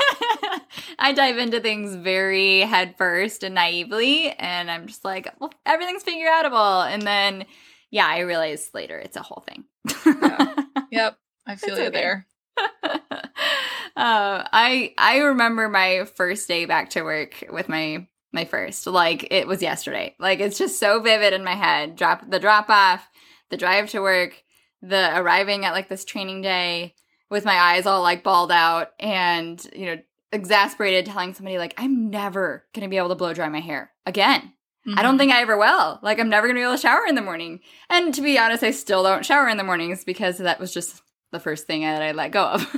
I 0.98 1.12
dive 1.12 1.38
into 1.38 1.60
things 1.60 1.96
very 1.96 2.62
headfirst 2.62 3.44
and 3.44 3.56
naively, 3.56 4.32
and 4.32 4.72
I'm 4.72 4.88
just 4.88 5.04
like, 5.04 5.28
well, 5.40 5.52
everything's 5.66 6.04
figure 6.04 6.30
outable. 6.30 6.88
And 6.88 7.02
then, 7.02 7.46
yeah, 7.94 8.08
I 8.08 8.22
realized 8.22 8.74
later 8.74 8.98
it's 8.98 9.16
a 9.16 9.22
whole 9.22 9.44
thing. 9.48 9.66
yeah. 10.06 10.56
Yep. 10.92 11.18
I 11.48 11.56
feel 11.56 11.80
you 11.80 11.90
there. 11.90 12.28
uh, 12.58 13.00
I 13.96 14.94
I 14.96 15.18
remember 15.18 15.68
my 15.68 16.06
first 16.06 16.48
day 16.48 16.66
back 16.66 16.92
to 16.92 17.02
work 17.02 17.44
with 17.52 17.68
my 17.68 18.08
my 18.32 18.46
first 18.46 18.86
like 18.86 19.28
it 19.32 19.48
was 19.48 19.64
yesterday. 19.64 20.16
Like 20.20 20.40
it's 20.40 20.60
just 20.60 20.80
so 20.80 21.00
vivid 21.00 21.34
in 21.34 21.44
my 21.44 21.56
head. 21.56 21.96
Drop 21.96 22.30
the 22.30 22.40
drop 22.40 22.70
off, 22.70 23.10
the 23.50 23.58
drive 23.58 23.90
to 23.90 24.02
work, 24.02 24.44
the 24.84 25.18
arriving 25.18 25.66
at 25.66 25.74
like 25.74 25.90
this 25.90 26.06
training 26.06 26.42
day 26.42 26.94
with 27.32 27.46
my 27.46 27.56
eyes 27.56 27.88
all 27.88 28.04
like 28.04 28.24
balled 28.24 28.52
out 28.52 28.92
and, 29.00 29.66
you 29.76 29.88
know, 29.88 30.02
exasperated 30.32 31.08
telling 31.08 31.34
somebody 31.34 31.58
like 31.58 31.74
I'm 31.78 32.12
never 32.12 32.66
going 32.74 32.84
to 32.84 32.90
be 32.90 32.98
able 32.98 33.10
to 33.10 33.16
blow 33.16 33.34
dry 33.34 33.50
my 33.50 33.62
hair 33.62 33.92
again. 34.06 34.54
I 34.98 35.02
don't 35.02 35.18
think 35.18 35.32
I 35.32 35.42
ever 35.42 35.58
will. 35.58 36.00
Like, 36.02 36.20
I'm 36.20 36.30
never 36.30 36.48
going 36.48 36.56
to 36.56 36.60
be 36.60 36.64
able 36.64 36.76
to 36.76 36.82
shower 36.82 37.06
in 37.08 37.16
the 37.16 37.22
morning. 37.22 37.62
And 37.90 38.14
to 38.14 38.22
be 38.22 38.38
honest, 38.38 38.64
I 38.64 38.72
still 38.72 39.04
don't 39.04 39.26
shower 39.26 39.48
in 39.48 39.58
the 39.58 39.64
mornings 39.64 40.04
because 40.04 40.40
that 40.40 40.60
was 40.60 40.74
just 40.74 41.02
the 41.32 41.40
first 41.40 41.68
thing 41.68 41.82
that 41.82 42.02
I 42.02 42.12
let 42.12 42.32
go 42.32 42.44
of. 42.44 42.62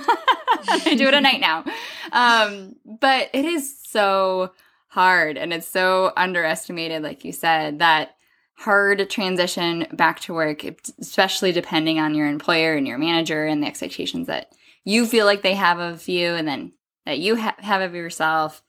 I 0.67 0.95
do 0.97 1.07
it 1.07 1.13
at 1.13 1.23
night 1.23 1.41
now. 1.41 1.65
Um, 2.11 2.75
but 2.85 3.29
it 3.33 3.45
is 3.45 3.77
so 3.83 4.53
hard 4.87 5.37
and 5.37 5.51
it's 5.51 5.67
so 5.67 6.13
underestimated, 6.15 7.03
like 7.03 7.25
you 7.25 7.31
said, 7.31 7.79
that 7.79 8.15
hard 8.57 9.09
transition 9.09 9.87
back 9.91 10.21
to 10.21 10.33
work, 10.33 10.63
especially 10.99 11.51
depending 11.51 11.99
on 11.99 12.15
your 12.15 12.27
employer 12.27 12.75
and 12.75 12.87
your 12.87 12.97
manager 12.97 13.45
and 13.45 13.61
the 13.61 13.67
expectations 13.67 14.27
that 14.27 14.53
you 14.83 15.05
feel 15.05 15.25
like 15.25 15.41
they 15.41 15.55
have 15.55 15.79
of 15.79 16.07
you 16.07 16.33
and 16.35 16.47
then 16.47 16.71
that 17.05 17.19
you 17.19 17.35
ha- 17.35 17.55
have 17.59 17.81
of 17.81 17.93
yourself. 17.93 18.63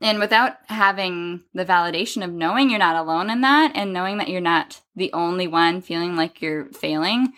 And 0.00 0.18
without 0.18 0.56
having 0.66 1.44
the 1.54 1.64
validation 1.64 2.24
of 2.24 2.32
knowing 2.32 2.68
you're 2.68 2.78
not 2.78 2.96
alone 2.96 3.30
in 3.30 3.40
that 3.42 3.72
and 3.74 3.92
knowing 3.92 4.18
that 4.18 4.28
you're 4.28 4.40
not 4.40 4.80
the 4.94 5.12
only 5.12 5.46
one 5.46 5.80
feeling 5.80 6.16
like 6.16 6.42
you're 6.42 6.66
failing, 6.72 7.32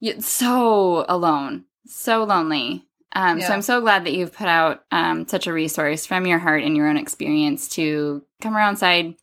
you're 0.00 0.20
so 0.20 1.06
alone, 1.08 1.64
so 1.86 2.24
lonely. 2.24 2.86
Um, 3.14 3.38
yeah. 3.38 3.48
So 3.48 3.54
I'm 3.54 3.62
so 3.62 3.80
glad 3.80 4.04
that 4.04 4.12
you've 4.12 4.34
put 4.34 4.48
out 4.48 4.84
um, 4.90 5.26
such 5.26 5.46
a 5.46 5.52
resource 5.52 6.04
from 6.04 6.26
your 6.26 6.38
heart 6.38 6.62
and 6.64 6.76
your 6.76 6.88
own 6.88 6.98
experience 6.98 7.68
to 7.70 8.22
come 8.42 8.56
around 8.56 8.76
side 8.76 9.14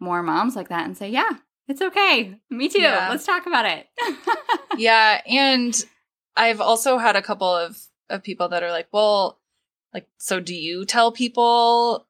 more 0.00 0.22
moms 0.22 0.54
like 0.54 0.68
that 0.68 0.84
and 0.84 0.96
say, 0.96 1.08
yeah, 1.08 1.30
it's 1.66 1.80
okay. 1.80 2.38
Me 2.50 2.68
too. 2.68 2.80
Yeah. 2.80 3.08
Let's 3.10 3.26
talk 3.26 3.46
about 3.46 3.66
it. 3.66 3.86
yeah. 4.76 5.20
And 5.26 5.84
I've 6.36 6.60
also 6.60 6.98
had 6.98 7.16
a 7.16 7.22
couple 7.22 7.48
of, 7.48 7.78
of 8.10 8.22
people 8.22 8.48
that 8.50 8.62
are 8.62 8.70
like, 8.70 8.88
well, 8.92 9.38
like, 9.94 10.08
so 10.18 10.40
do 10.40 10.54
you 10.54 10.84
tell 10.84 11.12
people 11.12 12.06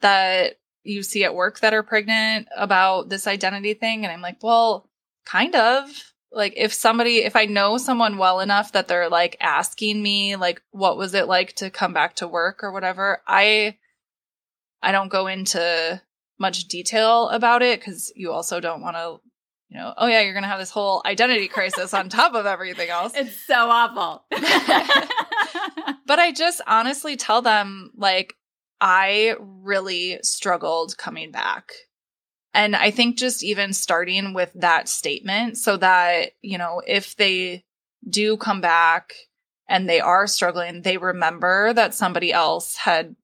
that 0.00 0.58
you 0.82 1.02
see 1.02 1.24
at 1.24 1.34
work 1.34 1.60
that 1.60 1.74
are 1.74 1.82
pregnant 1.82 2.48
about 2.56 3.08
this 3.08 3.26
identity 3.26 3.74
thing? 3.74 4.04
And 4.04 4.12
I'm 4.12 4.22
like, 4.22 4.42
well, 4.42 4.88
kind 5.24 5.54
of 5.54 5.90
like 6.32 6.54
if 6.56 6.72
somebody 6.72 7.18
if 7.18 7.36
i 7.36 7.44
know 7.44 7.76
someone 7.78 8.18
well 8.18 8.40
enough 8.40 8.72
that 8.72 8.88
they're 8.88 9.08
like 9.08 9.36
asking 9.40 10.02
me 10.02 10.36
like 10.36 10.62
what 10.70 10.96
was 10.96 11.14
it 11.14 11.26
like 11.26 11.54
to 11.54 11.70
come 11.70 11.92
back 11.92 12.14
to 12.16 12.28
work 12.28 12.62
or 12.62 12.72
whatever 12.72 13.22
i 13.26 13.76
i 14.82 14.92
don't 14.92 15.10
go 15.10 15.26
into 15.26 16.00
much 16.38 16.64
detail 16.64 17.28
about 17.28 17.62
it 17.62 17.80
because 17.80 18.12
you 18.16 18.32
also 18.32 18.60
don't 18.60 18.80
want 18.80 18.96
to 18.96 19.20
you 19.68 19.78
know 19.78 19.92
oh 19.96 20.06
yeah 20.06 20.20
you're 20.20 20.34
gonna 20.34 20.46
have 20.46 20.60
this 20.60 20.70
whole 20.70 21.02
identity 21.04 21.48
crisis 21.48 21.92
on 21.92 22.08
top 22.08 22.34
of 22.34 22.46
everything 22.46 22.88
else 22.88 23.12
it's 23.14 23.36
so 23.46 23.68
awful 23.68 24.24
but 26.06 26.18
i 26.18 26.32
just 26.32 26.60
honestly 26.66 27.16
tell 27.16 27.42
them 27.42 27.90
like 27.96 28.34
i 28.80 29.34
really 29.40 30.18
struggled 30.22 30.96
coming 30.96 31.30
back 31.30 31.72
and 32.52 32.74
I 32.74 32.90
think 32.90 33.16
just 33.16 33.44
even 33.44 33.72
starting 33.72 34.34
with 34.34 34.52
that 34.54 34.88
statement 34.88 35.56
so 35.56 35.76
that, 35.76 36.32
you 36.42 36.58
know, 36.58 36.82
if 36.86 37.16
they 37.16 37.64
do 38.08 38.36
come 38.36 38.60
back 38.60 39.14
and 39.68 39.88
they 39.88 40.00
are 40.00 40.26
struggling, 40.26 40.82
they 40.82 40.96
remember 40.96 41.72
that 41.72 41.94
somebody 41.94 42.32
else 42.32 42.76
had 42.76 43.14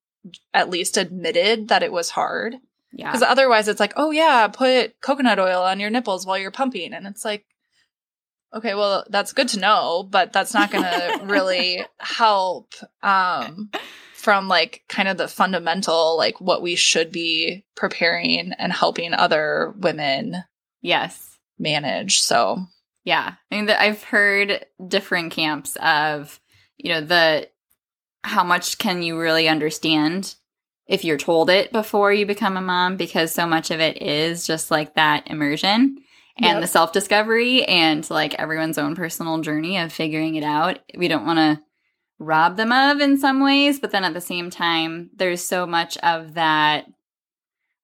at 0.55 0.71
least 0.71 0.97
admitted 0.97 1.69
that 1.69 1.83
it 1.83 1.93
was 1.93 2.11
hard. 2.11 2.57
Yeah. 2.93 3.11
Because 3.11 3.23
otherwise 3.23 3.67
it's 3.69 3.81
like, 3.81 3.95
oh 3.97 4.13
yeah, 4.13 4.47
put 4.49 5.01
coconut 5.01 5.41
oil 5.41 5.63
on 5.63 5.81
your 5.81 5.91
nipples 5.91 6.25
while 6.25 6.39
you're 6.39 6.53
pumping. 6.53 6.95
And 6.95 7.07
it's 7.07 7.25
like, 7.25 7.45
okay, 8.55 8.75
well, 8.75 9.05
that's 9.11 9.33
good 9.33 9.49
to 9.49 9.59
know, 9.59 10.07
but 10.09 10.33
that's 10.33 10.55
not 10.55 10.71
going 10.71 10.85
to 10.85 11.21
really 11.25 11.85
help. 11.99 12.75
Um, 13.03 13.71
from 14.27 14.49
like 14.49 14.83
kind 14.89 15.07
of 15.07 15.19
the 15.19 15.29
fundamental, 15.29 16.17
like 16.17 16.41
what 16.41 16.61
we 16.61 16.75
should 16.75 17.13
be 17.13 17.65
preparing 17.77 18.53
and 18.59 18.73
helping 18.73 19.15
other 19.15 19.73
women. 19.79 20.43
Yes. 20.83 21.39
Manage. 21.61 22.19
So, 22.19 22.67
yeah. 23.05 23.35
I 23.53 23.55
mean, 23.55 23.71
I've 23.71 24.03
heard 24.03 24.67
different 24.85 25.31
camps 25.31 25.77
of, 25.77 26.41
you 26.77 26.93
know, 26.93 27.03
the 27.03 27.49
how 28.25 28.43
much 28.43 28.79
can 28.79 29.01
you 29.01 29.17
really 29.17 29.47
understand 29.47 30.35
if 30.89 31.05
you're 31.05 31.19
told 31.19 31.49
it 31.49 31.71
before 31.71 32.13
you 32.13 32.27
become 32.27 32.57
a 32.57 32.61
mom 32.61 32.97
because 32.97 33.33
so 33.33 33.47
much 33.47 33.71
of 33.71 33.79
it 33.79 34.03
is 34.03 34.45
just 34.45 34.73
like 34.73 34.97
that 34.97 35.31
immersion 35.31 35.99
and 36.37 36.47
yep. 36.57 36.61
the 36.61 36.67
self 36.67 36.93
discovery 36.93 37.65
and 37.65 38.11
like 38.11 38.35
everyone's 38.35 38.77
own 38.77 38.97
personal 38.97 39.41
journey 39.41 39.79
of 39.79 39.93
figuring 39.93 40.35
it 40.35 40.43
out. 40.43 40.81
We 40.97 41.07
don't 41.07 41.27
want 41.27 41.39
to 41.39 41.63
rob 42.19 42.57
them 42.57 42.73
of 42.73 43.01
in 43.01 43.19
some 43.19 43.41
ways, 43.43 43.79
but 43.79 43.91
then 43.91 44.05
at 44.05 44.15
the 44.15 44.21
same 44.21 44.51
time, 44.51 45.11
there's 45.17 45.43
so 45.43 45.67
much 45.67 45.97
of 45.99 46.35
that. 46.35 46.87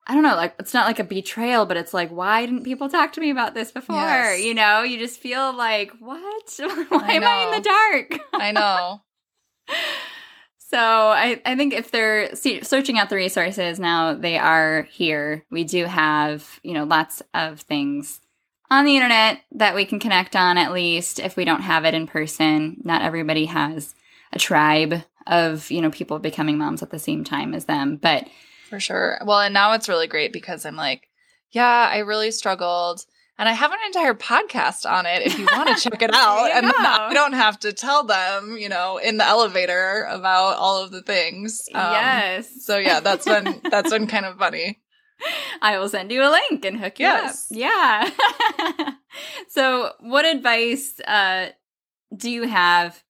I 0.07 0.15
don't 0.15 0.25
know, 0.25 0.35
like 0.35 0.55
it's 0.59 0.75
not 0.75 0.87
like 0.87 0.99
a 0.99 1.05
betrayal, 1.05 1.65
but 1.65 1.77
it's 1.77 1.95
like, 1.95 2.11
why 2.11 2.45
didn't 2.45 2.65
people 2.65 2.89
talk 2.89 3.13
to 3.13 3.21
me 3.21 3.31
about 3.31 3.55
this 3.55 3.71
before? 3.71 3.97
Yes. 3.97 4.43
You 4.43 4.55
know, 4.55 4.83
you 4.83 4.99
just 4.99 5.21
feel 5.21 5.55
like, 5.57 5.93
what? 6.01 6.55
why 6.89 7.07
I 7.07 7.13
am 7.13 7.25
I 7.25 7.45
in 7.45 7.63
the 7.63 7.69
dark? 7.69 8.21
I 8.35 8.53
know. 8.53 9.03
So 10.73 10.79
I, 10.79 11.39
I 11.45 11.55
think 11.55 11.75
if 11.75 11.91
they're 11.91 12.35
searching 12.35 12.99
out 12.99 13.11
the 13.11 13.17
resources 13.17 13.79
now, 13.79 14.15
they 14.15 14.39
are 14.39 14.89
here. 14.91 15.45
We 15.51 15.65
do 15.65 15.85
have, 15.85 16.61
you 16.63 16.73
know, 16.73 16.85
lots 16.85 17.21
of 17.35 17.61
things 17.61 18.21
on 18.71 18.87
the 18.87 18.97
internet 18.97 19.43
that 19.53 19.75
we 19.75 19.85
can 19.85 20.01
connect 20.01 20.35
on 20.35 20.57
at 20.57 20.73
least 20.73 21.19
if 21.19 21.37
we 21.37 21.45
don't 21.45 21.61
have 21.61 21.85
it 21.85 21.93
in 21.93 22.07
person. 22.07 22.79
Not 22.85 23.03
everybody 23.03 23.45
has 23.45 23.95
a 24.33 24.39
tribe 24.39 25.03
of 25.27 25.71
you 25.71 25.81
know 25.81 25.91
people 25.91 26.19
becoming 26.19 26.59
moms 26.59 26.83
at 26.83 26.91
the 26.91 26.99
same 26.99 27.25
time 27.25 27.55
as 27.55 27.67
them 27.67 27.97
but 27.97 28.27
for 28.69 28.81
sure 28.81 29.19
well 29.25 29.41
and 29.41 29.55
now 29.55 29.73
it's 29.73 29.89
really 29.89 30.07
great 30.07 30.33
because 30.33 30.67
i'm 30.67 30.77
like 30.77 31.09
yeah 31.51 31.89
i 31.93 31.99
really 31.99 32.31
struggled 32.31 33.05
and 33.39 33.49
I 33.49 33.53
have 33.55 33.73
an 33.73 33.79
entire 33.87 34.15
podcast 34.15 34.89
on 34.89 35.07
it 35.07 35.23
if 35.23 35.39
you 35.39 35.47
want 35.47 35.77
to 35.77 35.83
check 35.83 36.01
it 36.03 36.11
out. 36.15 36.51
and 36.53 36.67
I 36.67 37.13
don't 37.13 37.33
have 37.33 37.59
to 37.61 37.73
tell 37.73 38.05
them, 38.05 38.57
you 38.57 38.69
know, 38.69 38.99
in 38.99 39.17
the 39.17 39.25
elevator 39.25 40.07
about 40.11 40.57
all 40.59 40.85
of 40.85 40.93
the 40.93 41.03
things. 41.03 41.69
Um, 41.75 41.93
yes. 41.93 42.65
So 42.65 42.79
yeah, 42.79 43.01
that's 43.01 43.25
been 43.25 43.61
that's 43.71 43.91
been 43.91 44.07
kind 44.07 44.27
of 44.27 44.39
funny. 44.39 44.81
I 45.61 45.79
will 45.79 45.89
send 45.89 46.13
you 46.13 46.23
a 46.23 46.31
link 46.31 46.65
and 46.65 46.79
hook 46.79 46.99
you 46.99 47.07
yes. 47.07 47.51
up. 47.51 47.59
Yeah. 47.59 48.93
so, 49.49 49.93
what 50.01 50.25
advice 50.25 50.99
uh, 51.01 51.49
do 52.17 52.31
you 52.31 52.49
have 52.49 53.03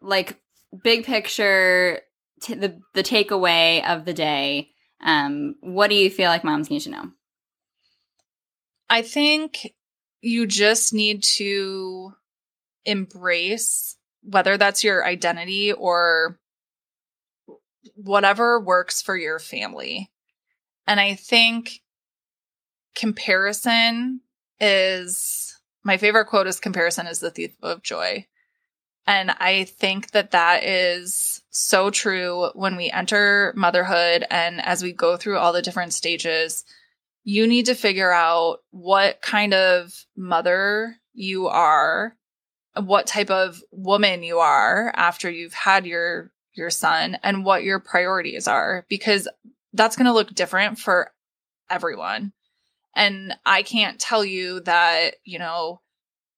like 0.00 0.40
big 0.82 1.04
picture 1.04 2.00
t- 2.42 2.54
the 2.54 2.80
the 2.94 3.02
takeaway 3.02 3.84
of 3.86 4.04
the 4.04 4.12
day 4.14 4.70
um 5.04 5.56
what 5.60 5.88
do 5.90 5.96
you 5.96 6.10
feel 6.10 6.28
like 6.28 6.44
moms 6.44 6.70
need 6.70 6.80
to 6.80 6.90
know? 6.90 7.10
I 8.88 9.02
think 9.02 9.72
you 10.20 10.46
just 10.46 10.92
need 10.92 11.22
to 11.22 12.12
embrace 12.84 13.96
whether 14.22 14.56
that's 14.56 14.84
your 14.84 15.04
identity 15.04 15.72
or 15.72 16.38
whatever 17.94 18.60
works 18.60 19.00
for 19.00 19.16
your 19.16 19.38
family. 19.38 20.10
And 20.86 20.98
i 20.98 21.14
think 21.14 21.80
comparison 22.94 24.20
is 24.58 25.58
my 25.84 25.96
favorite 25.96 26.26
quote 26.26 26.46
is 26.46 26.60
comparison 26.60 27.06
is 27.06 27.20
the 27.20 27.30
thief 27.30 27.54
of 27.62 27.82
joy 27.82 28.26
and 29.06 29.30
I 29.30 29.64
think 29.64 30.12
that 30.12 30.32
that 30.32 30.64
is 30.64 31.42
so 31.50 31.90
true 31.90 32.50
when 32.54 32.76
we 32.76 32.90
enter 32.90 33.52
motherhood 33.56 34.24
and 34.30 34.64
as 34.64 34.82
we 34.82 34.92
go 34.92 35.16
through 35.16 35.38
all 35.38 35.52
the 35.52 35.62
different 35.62 35.92
stages. 35.92 36.64
You 37.24 37.46
need 37.46 37.66
to 37.66 37.74
figure 37.74 38.12
out 38.12 38.60
what 38.70 39.20
kind 39.20 39.52
of 39.52 39.92
mother 40.16 40.96
you 41.12 41.48
are, 41.48 42.16
what 42.74 43.06
type 43.06 43.30
of 43.30 43.60
woman 43.72 44.22
you 44.22 44.38
are 44.38 44.92
after 44.94 45.30
you've 45.30 45.54
had 45.54 45.86
your 45.86 46.30
your 46.54 46.70
son 46.70 47.18
and 47.22 47.44
what 47.44 47.62
your 47.62 47.78
priorities 47.78 48.48
are 48.48 48.84
because 48.88 49.28
that's 49.72 49.96
going 49.96 50.06
to 50.06 50.12
look 50.12 50.34
different 50.34 50.78
for 50.78 51.12
everyone. 51.70 52.32
And 52.96 53.36
I 53.46 53.62
can't 53.62 54.00
tell 54.00 54.24
you 54.24 54.60
that, 54.60 55.14
you 55.24 55.38
know, 55.38 55.80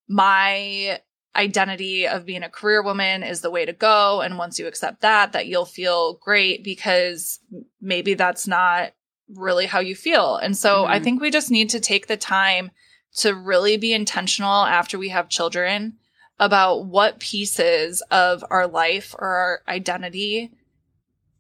my 0.09 1.01
identity 1.35 2.07
of 2.07 2.27
being 2.27 2.43
a 2.43 2.51
career 2.51 2.83
woman 2.83 3.23
is 3.23 3.41
the 3.41 3.51
way 3.51 3.65
to 3.65 3.73
go. 3.73 4.21
And 4.21 4.39
once 4.39 4.59
you 4.59 4.67
accept 4.67 5.01
that, 5.01 5.33
that 5.33 5.47
you'll 5.47 5.65
feel 5.65 6.15
great 6.15 6.63
because 6.63 7.41
maybe 7.81 8.15
that's 8.15 8.47
not 8.47 8.93
really 9.35 9.67
how 9.67 9.81
you 9.81 9.95
feel. 9.95 10.37
And 10.37 10.57
so 10.57 10.83
mm-hmm. 10.83 10.93
I 10.93 11.01
think 11.01 11.21
we 11.21 11.31
just 11.31 11.51
need 11.51 11.71
to 11.71 11.81
take 11.81 12.07
the 12.07 12.17
time 12.17 12.71
to 13.17 13.35
really 13.35 13.77
be 13.77 13.93
intentional 13.93 14.65
after 14.65 14.99
we 14.99 15.11
have 15.11 15.29
children 15.29 15.95
about 16.39 16.87
what 16.87 17.21
pieces 17.21 18.03
of 18.11 18.45
our 18.51 18.67
life 18.67 19.15
or 19.19 19.29
our 19.29 19.61
identity 19.69 20.51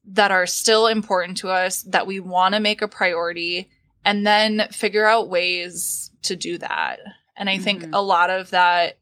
that 0.05 0.31
are 0.31 0.47
still 0.47 0.87
important 0.87 1.39
to 1.39 1.49
us 1.49 1.83
that 1.83 2.07
we 2.07 2.21
want 2.21 2.55
to 2.55 2.61
make 2.61 2.83
a 2.83 2.89
priority 2.89 3.69
and 4.05 4.27
then 4.27 4.67
figure 4.71 5.07
out 5.07 5.29
ways 5.29 6.11
to 6.23 6.37
do 6.37 6.59
that. 6.59 6.99
And 7.37 7.49
I 7.49 7.55
mm-hmm. 7.55 7.65
think 7.65 7.85
a 7.93 8.03
lot 8.03 8.31
of 8.31 8.51
that 8.51 8.99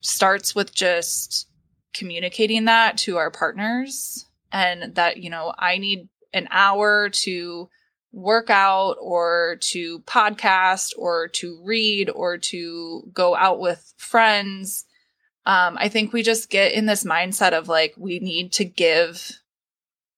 starts 0.00 0.54
with 0.54 0.74
just 0.74 1.48
communicating 1.94 2.66
that 2.66 2.98
to 2.98 3.16
our 3.16 3.30
partners 3.30 4.26
and 4.52 4.94
that, 4.94 5.18
you 5.18 5.30
know, 5.30 5.52
I 5.58 5.78
need 5.78 6.08
an 6.32 6.48
hour 6.50 7.08
to 7.10 7.68
work 8.12 8.50
out 8.50 8.96
or 9.00 9.58
to 9.60 10.00
podcast 10.00 10.92
or 10.96 11.28
to 11.28 11.60
read 11.64 12.10
or 12.10 12.38
to 12.38 13.02
go 13.12 13.36
out 13.36 13.60
with 13.60 13.92
friends. 13.96 14.84
Um, 15.46 15.76
I 15.78 15.88
think 15.88 16.12
we 16.12 16.22
just 16.22 16.50
get 16.50 16.72
in 16.72 16.86
this 16.86 17.04
mindset 17.04 17.52
of 17.52 17.68
like, 17.68 17.94
we 17.96 18.18
need 18.18 18.52
to 18.54 18.64
give 18.64 19.30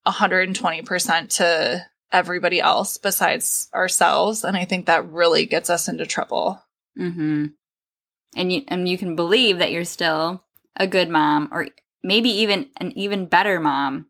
120% 0.07 1.37
to 1.37 1.87
everybody 2.13 2.61
else 2.61 2.99
besides 2.99 3.69
ourselves. 3.75 4.45
And 4.45 4.57
I 4.57 4.65
think 4.65 4.87
that 4.87 5.09
really 5.09 5.47
gets 5.47 5.71
us 5.71 5.89
into 5.89 6.07
trouble. 6.07 6.63
Mm-hmm. 6.99 7.47
And 8.37 8.53
you, 8.53 8.63
and 8.69 8.89
you 8.89 8.97
can 8.97 9.17
believe 9.17 9.59
that 9.59 9.73
you're 9.73 9.85
still 9.85 10.45
a 10.77 10.87
good 10.87 11.09
mom 11.09 11.49
or 11.53 11.69
maybe 12.03 12.31
even 12.31 12.69
an 12.77 12.93
even 12.97 13.27
better 13.27 13.61
mom 13.61 14.07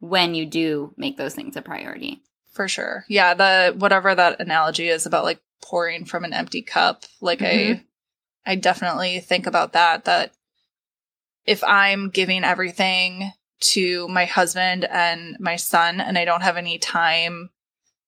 when 0.00 0.34
you 0.34 0.46
do 0.46 0.94
make 0.96 1.16
those 1.16 1.34
things 1.34 1.56
a 1.56 1.62
priority. 1.62 2.22
For 2.52 2.68
sure. 2.68 3.04
Yeah, 3.08 3.34
the 3.34 3.74
whatever 3.76 4.14
that 4.14 4.40
analogy 4.40 4.88
is 4.88 5.06
about 5.06 5.24
like 5.24 5.40
pouring 5.60 6.04
from 6.04 6.24
an 6.24 6.32
empty 6.32 6.62
cup, 6.62 7.04
like 7.20 7.40
mm-hmm. 7.40 7.80
I 8.46 8.52
I 8.52 8.54
definitely 8.54 9.20
think 9.20 9.46
about 9.46 9.72
that 9.72 10.04
that 10.04 10.32
if 11.46 11.64
I'm 11.64 12.10
giving 12.10 12.44
everything 12.44 13.32
to 13.60 14.06
my 14.08 14.24
husband 14.24 14.84
and 14.84 15.36
my 15.40 15.56
son 15.56 16.00
and 16.00 16.18
I 16.18 16.24
don't 16.24 16.42
have 16.42 16.56
any 16.56 16.78
time 16.78 17.50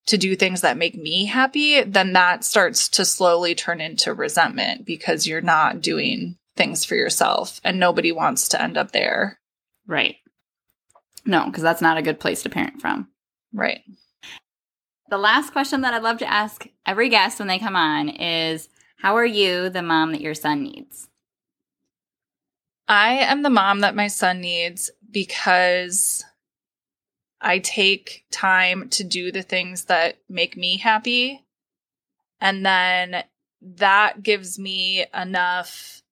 to 0.07 0.17
do 0.17 0.37
things 0.37 0.61
that 0.61 0.77
make 0.77 0.95
me 0.95 1.25
happy, 1.25 1.83
then 1.83 2.13
that 2.13 2.45
starts 2.45 2.89
to 2.91 3.05
slowly 3.05 3.55
turn 3.55 3.81
into 3.81 4.15
resentment 4.15 4.87
because 4.87 5.27
you're 5.27 5.41
not 5.41 5.81
doing 5.81 6.37
things 6.57 6.85
for 6.85 6.95
yourself 6.95 7.61
and 7.65 7.79
nobody 7.79 8.13
wants 8.13 8.49
to 8.49 8.63
end 8.63 8.77
up 8.77 8.93
there. 8.93 9.39
Right. 9.87 10.17
No, 11.25 11.47
because 11.47 11.63
that's 11.63 11.83
not 11.83 11.99
a 11.99 12.03
good 12.03 12.21
place 12.21 12.43
to 12.43 12.49
parent 12.49 12.81
from. 12.81 13.09
Right. 13.53 13.81
The 15.09 15.19
last 15.19 15.53
question 15.53 15.83
that 15.83 15.95
I'd 15.95 16.03
love 16.03 16.19
to 16.19 16.31
ask 16.31 16.67
every 16.85 17.09
guest 17.09 17.39
when 17.39 17.49
they 17.49 17.59
come 17.59 17.77
on 17.77 18.09
is 18.09 18.69
How 18.99 19.17
are 19.17 19.27
you 19.27 19.69
the 19.71 19.83
mom 19.83 20.13
that 20.13 20.21
your 20.21 20.35
son 20.35 20.63
needs? 20.63 21.09
I 22.89 23.15
am 23.15 23.43
the 23.43 23.51
mom 23.51 23.81
that 23.81 23.97
my 23.97 24.07
son 24.07 24.41
needs 24.41 24.91
because 25.11 26.25
I 27.41 27.59
take 27.59 28.25
time 28.31 28.89
to 28.91 29.05
do 29.05 29.31
the 29.31 29.43
things 29.43 29.87
that 29.87 30.19
make 30.29 30.57
me 30.57 30.79
happy. 30.79 31.45
And 32.41 32.65
then 32.65 33.25
that 33.61 34.23
gives 34.23 34.59
me 34.59 35.05
enough 35.15 36.03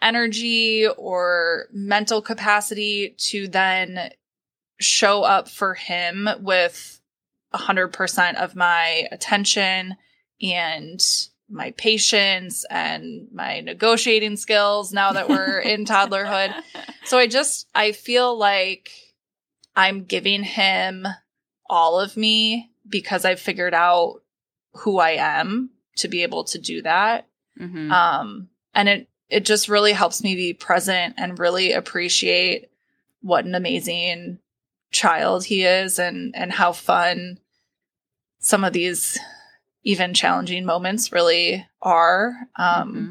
energy 0.00 0.86
or 0.86 1.66
mental 1.72 2.20
capacity 2.20 3.14
to 3.16 3.48
then 3.48 4.10
show 4.80 5.22
up 5.22 5.48
for 5.48 5.74
him 5.74 6.28
with 6.40 7.00
100% 7.54 8.34
of 8.34 8.56
my 8.56 9.06
attention 9.12 9.96
and 10.40 11.00
my 11.48 11.70
patience 11.72 12.64
and 12.70 13.28
my 13.32 13.60
negotiating 13.60 14.36
skills 14.36 14.92
now 14.92 15.12
that 15.12 15.28
we're 15.28 15.58
in 15.58 15.84
toddlerhood. 15.84 16.54
So 17.04 17.18
I 17.18 17.26
just, 17.26 17.68
I 17.74 17.92
feel 17.92 18.36
like 18.36 18.90
I'm 19.74 20.04
giving 20.04 20.42
him 20.42 21.06
all 21.68 22.00
of 22.00 22.16
me 22.16 22.70
because 22.88 23.24
I've 23.24 23.40
figured 23.40 23.74
out 23.74 24.22
who 24.74 24.98
I 24.98 25.12
am 25.12 25.70
to 25.96 26.08
be 26.08 26.22
able 26.22 26.44
to 26.44 26.58
do 26.58 26.82
that. 26.82 27.28
Mm-hmm. 27.60 27.90
Um, 27.92 28.48
and 28.74 28.88
it, 28.88 29.08
it 29.28 29.44
just 29.44 29.68
really 29.68 29.92
helps 29.92 30.22
me 30.22 30.34
be 30.34 30.54
present 30.54 31.14
and 31.16 31.38
really 31.38 31.72
appreciate 31.72 32.70
what 33.20 33.44
an 33.44 33.54
amazing 33.54 34.38
child 34.90 35.44
he 35.44 35.64
is 35.64 35.98
and, 35.98 36.34
and 36.36 36.52
how 36.52 36.72
fun 36.72 37.38
some 38.38 38.64
of 38.64 38.72
these 38.72 39.18
even 39.84 40.14
challenging 40.14 40.64
moments 40.64 41.12
really 41.12 41.66
are. 41.80 42.34
Um, 42.56 42.88
mm-hmm. 42.88 43.10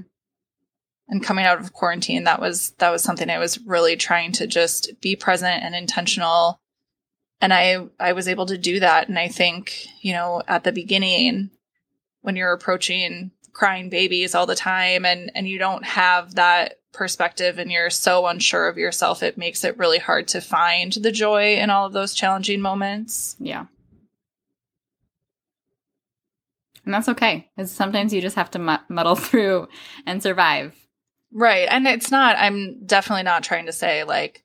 And 1.11 1.21
coming 1.21 1.45
out 1.45 1.59
of 1.59 1.73
quarantine, 1.73 2.23
that 2.23 2.39
was 2.39 2.71
that 2.77 2.89
was 2.89 3.03
something 3.03 3.29
I 3.29 3.37
was 3.37 3.59
really 3.59 3.97
trying 3.97 4.31
to 4.33 4.47
just 4.47 4.93
be 5.01 5.17
present 5.17 5.61
and 5.61 5.75
intentional. 5.75 6.61
And 7.41 7.53
I 7.53 7.85
I 7.99 8.13
was 8.13 8.29
able 8.29 8.45
to 8.45 8.57
do 8.57 8.79
that. 8.79 9.09
And 9.09 9.19
I 9.19 9.27
think 9.27 9.87
you 10.01 10.13
know 10.13 10.41
at 10.47 10.63
the 10.63 10.71
beginning, 10.71 11.51
when 12.21 12.37
you're 12.37 12.53
approaching 12.53 13.31
crying 13.51 13.89
babies 13.89 14.33
all 14.33 14.45
the 14.45 14.55
time, 14.55 15.05
and 15.05 15.29
and 15.35 15.49
you 15.49 15.59
don't 15.59 15.83
have 15.83 16.35
that 16.35 16.79
perspective, 16.93 17.59
and 17.59 17.69
you're 17.69 17.89
so 17.89 18.25
unsure 18.25 18.69
of 18.69 18.77
yourself, 18.77 19.21
it 19.21 19.37
makes 19.37 19.65
it 19.65 19.77
really 19.77 19.99
hard 19.99 20.29
to 20.29 20.39
find 20.39 20.93
the 20.93 21.11
joy 21.11 21.55
in 21.57 21.69
all 21.69 21.85
of 21.85 21.93
those 21.93 22.13
challenging 22.13 22.61
moments. 22.61 23.35
Yeah. 23.37 23.65
And 26.85 26.93
that's 26.93 27.09
okay. 27.09 27.49
Because 27.55 27.69
sometimes 27.69 28.13
you 28.13 28.21
just 28.21 28.37
have 28.37 28.51
to 28.51 28.79
muddle 28.89 29.15
through 29.17 29.67
and 30.05 30.23
survive. 30.23 30.80
Right. 31.33 31.67
And 31.69 31.87
it's 31.87 32.11
not, 32.11 32.35
I'm 32.37 32.85
definitely 32.85 33.23
not 33.23 33.43
trying 33.43 33.67
to 33.67 33.71
say, 33.71 34.03
like, 34.03 34.43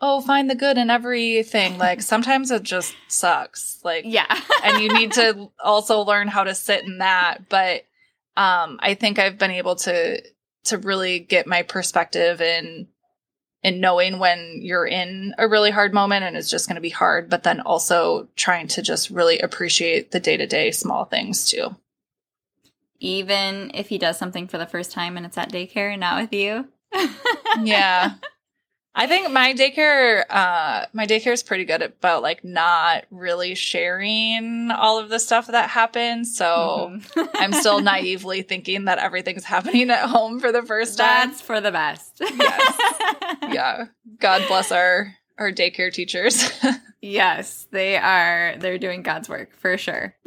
oh, 0.00 0.20
find 0.20 0.48
the 0.48 0.54
good 0.54 0.78
in 0.78 0.90
everything. 0.90 1.78
Like, 1.78 2.02
sometimes 2.02 2.50
it 2.50 2.62
just 2.62 2.94
sucks. 3.08 3.80
Like, 3.84 4.04
yeah. 4.06 4.40
and 4.64 4.82
you 4.82 4.92
need 4.92 5.12
to 5.12 5.50
also 5.62 6.00
learn 6.00 6.28
how 6.28 6.44
to 6.44 6.54
sit 6.54 6.84
in 6.84 6.98
that. 6.98 7.48
But 7.48 7.84
um, 8.36 8.78
I 8.80 8.94
think 8.94 9.18
I've 9.18 9.38
been 9.38 9.50
able 9.50 9.76
to, 9.76 10.22
to 10.64 10.78
really 10.78 11.20
get 11.20 11.46
my 11.46 11.62
perspective 11.62 12.40
in 12.40 12.88
in 13.64 13.80
knowing 13.80 14.18
when 14.18 14.60
you're 14.62 14.86
in 14.86 15.34
a 15.36 15.48
really 15.48 15.70
hard 15.70 15.92
moment 15.92 16.24
and 16.24 16.36
it's 16.36 16.48
just 16.48 16.68
going 16.68 16.76
to 16.76 16.80
be 16.80 16.90
hard, 16.90 17.28
but 17.28 17.42
then 17.42 17.60
also 17.60 18.28
trying 18.36 18.68
to 18.68 18.82
just 18.82 19.10
really 19.10 19.40
appreciate 19.40 20.12
the 20.12 20.20
day 20.20 20.36
to 20.36 20.46
day 20.46 20.70
small 20.70 21.04
things 21.04 21.50
too. 21.50 21.74
Even 23.00 23.70
if 23.74 23.88
he 23.88 23.98
does 23.98 24.18
something 24.18 24.48
for 24.48 24.58
the 24.58 24.66
first 24.66 24.92
time 24.92 25.16
and 25.16 25.24
it's 25.24 25.38
at 25.38 25.52
daycare 25.52 25.92
and 25.92 26.00
not 26.00 26.20
with 26.20 26.32
you. 26.32 26.66
yeah. 27.62 28.14
I 28.94 29.06
think 29.06 29.30
my 29.30 29.54
daycare, 29.54 30.24
uh, 30.28 30.86
my 30.92 31.06
daycare 31.06 31.32
is 31.32 31.44
pretty 31.44 31.64
good 31.64 31.82
about 31.82 32.20
like 32.20 32.42
not 32.42 33.04
really 33.12 33.54
sharing 33.54 34.72
all 34.72 34.98
of 34.98 35.08
the 35.08 35.20
stuff 35.20 35.46
that 35.46 35.70
happens. 35.70 36.36
So 36.36 36.90
mm-hmm. 36.92 37.20
I'm 37.34 37.52
still 37.52 37.80
naively 37.80 38.42
thinking 38.42 38.86
that 38.86 38.98
everything's 38.98 39.44
happening 39.44 39.90
at 39.90 40.08
home 40.08 40.40
for 40.40 40.50
the 40.50 40.62
first 40.62 40.98
time. 40.98 41.28
That's 41.28 41.40
for 41.40 41.60
the 41.60 41.70
best. 41.70 42.20
yes. 42.20 42.78
Yeah. 43.52 43.84
God 44.18 44.42
bless 44.48 44.72
our 44.72 45.14
our 45.38 45.52
daycare 45.52 45.92
teachers. 45.92 46.50
yes, 47.00 47.68
they 47.70 47.96
are. 47.96 48.56
They're 48.58 48.78
doing 48.78 49.02
God's 49.02 49.28
work 49.28 49.54
for 49.56 49.78
sure. 49.78 50.16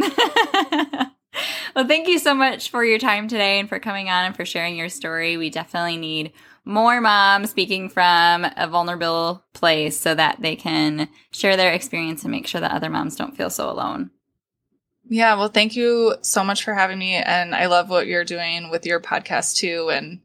well, 1.75 1.87
thank 1.87 2.07
you 2.07 2.19
so 2.19 2.33
much 2.33 2.69
for 2.69 2.83
your 2.83 2.99
time 2.99 3.27
today 3.27 3.59
and 3.59 3.69
for 3.69 3.79
coming 3.79 4.09
on 4.09 4.25
and 4.25 4.35
for 4.35 4.45
sharing 4.45 4.75
your 4.75 4.89
story. 4.89 5.37
We 5.37 5.49
definitely 5.49 5.97
need 5.97 6.33
more 6.63 7.01
moms 7.01 7.49
speaking 7.49 7.89
from 7.89 8.45
a 8.55 8.67
vulnerable 8.67 9.43
place 9.53 9.97
so 9.99 10.13
that 10.13 10.41
they 10.41 10.55
can 10.55 11.09
share 11.31 11.57
their 11.57 11.73
experience 11.73 12.23
and 12.23 12.31
make 12.31 12.47
sure 12.47 12.61
that 12.61 12.71
other 12.71 12.89
moms 12.89 13.15
don't 13.15 13.35
feel 13.35 13.49
so 13.49 13.69
alone. 13.69 14.11
Yeah, 15.09 15.35
well, 15.35 15.49
thank 15.49 15.75
you 15.75 16.15
so 16.21 16.43
much 16.43 16.63
for 16.63 16.73
having 16.73 16.99
me. 16.99 17.15
And 17.15 17.55
I 17.55 17.65
love 17.65 17.89
what 17.89 18.07
you're 18.07 18.23
doing 18.23 18.69
with 18.69 18.85
your 18.85 18.99
podcast 18.99 19.57
too 19.57 19.89
and 19.91 20.21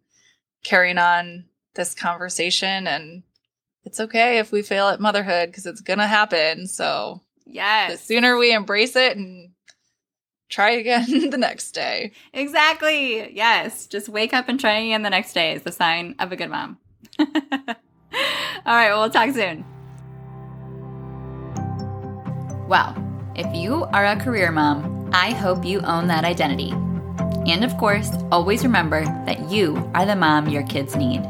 carrying 0.62 0.98
on 0.98 1.46
this 1.74 1.94
conversation. 1.94 2.86
And 2.86 3.22
it's 3.84 4.00
okay 4.00 4.38
if 4.38 4.52
we 4.52 4.62
fail 4.62 4.88
at 4.88 5.00
motherhood 5.00 5.48
because 5.48 5.66
it's 5.66 5.80
going 5.80 5.98
to 5.98 6.06
happen. 6.06 6.66
So, 6.66 7.22
yes. 7.46 7.92
The 7.92 7.98
sooner 8.14 8.36
we 8.36 8.52
embrace 8.52 8.94
it 8.96 9.16
and 9.16 9.50
try 10.48 10.70
again 10.70 11.30
the 11.30 11.38
next 11.38 11.72
day. 11.72 12.12
Exactly. 12.32 13.32
Yes. 13.34 13.86
Just 13.86 14.08
wake 14.08 14.32
up 14.32 14.48
and 14.48 14.58
try 14.58 14.78
again 14.78 15.02
the 15.02 15.10
next 15.10 15.32
day 15.32 15.52
is 15.52 15.62
the 15.62 15.72
sign 15.72 16.14
of 16.18 16.32
a 16.32 16.36
good 16.36 16.50
mom. 16.50 16.78
All 17.18 17.26
right. 18.66 18.90
Well, 18.90 19.00
we'll 19.00 19.10
talk 19.10 19.34
soon. 19.34 19.64
Well, 22.68 22.96
if 23.36 23.54
you 23.54 23.84
are 23.92 24.06
a 24.06 24.16
career 24.16 24.50
mom, 24.50 25.10
I 25.12 25.30
hope 25.30 25.64
you 25.64 25.80
own 25.80 26.08
that 26.08 26.24
identity. 26.24 26.70
And 27.50 27.64
of 27.64 27.76
course, 27.78 28.10
always 28.32 28.64
remember 28.64 29.04
that 29.04 29.50
you 29.50 29.90
are 29.94 30.04
the 30.04 30.16
mom 30.16 30.48
your 30.48 30.64
kids 30.64 30.96
need. 30.96 31.22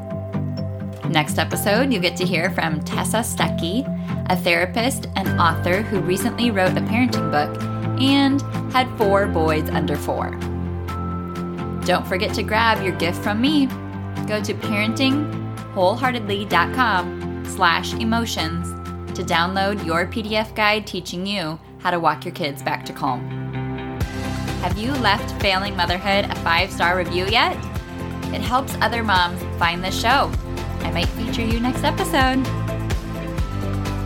Next 1.11 1.39
episode, 1.39 1.93
you 1.93 2.01
get 2.01 2.17
to 2.17 2.25
hear 2.25 2.51
from 2.51 2.81
Tessa 2.81 3.19
Stuckey, 3.19 3.85
a 4.31 4.37
therapist 4.37 5.07
and 5.15 5.29
author 5.41 5.83
who 5.83 6.01
recently 6.01 6.51
wrote 6.51 6.77
a 6.77 6.81
parenting 6.81 7.31
book 7.31 7.76
and 8.01 8.43
had 8.73 8.89
four 8.99 9.27
boys 9.27 9.69
under 9.71 9.97
four. 9.97 10.31
Don't 11.85 12.07
forget 12.07 12.35
to 12.35 12.43
grab 12.43 12.83
your 12.83 12.95
gift 12.97 13.23
from 13.23 13.41
me. 13.41 13.67
Go 14.27 14.43
to 14.43 14.55
parentingwholeheartedly.com 14.55 17.45
slash 17.47 17.95
emotions 17.95 18.67
to 19.17 19.23
download 19.23 19.87
your 19.87 20.07
PDF 20.07 20.55
guide 20.55 20.87
teaching 20.87 21.27
you 21.27 21.59
how 21.79 21.91
to 21.91 21.99
walk 22.01 22.25
your 22.25 22.35
kids 22.35 22.63
back 22.63 22.85
to 22.87 22.93
calm. 22.93 23.21
Have 24.63 24.77
you 24.77 24.93
left 24.95 25.41
Failing 25.41 25.77
Motherhood 25.77 26.25
a 26.25 26.35
five-star 26.37 26.97
review 26.97 27.27
yet? 27.27 27.57
It 28.35 28.41
helps 28.41 28.75
other 28.81 29.05
moms 29.05 29.41
find 29.59 29.85
the 29.85 29.93
show. 29.93 30.33
I 30.81 30.91
might 30.91 31.09
feature 31.11 31.45
you 31.45 31.61
next 31.61 31.85
episode. 31.85 32.45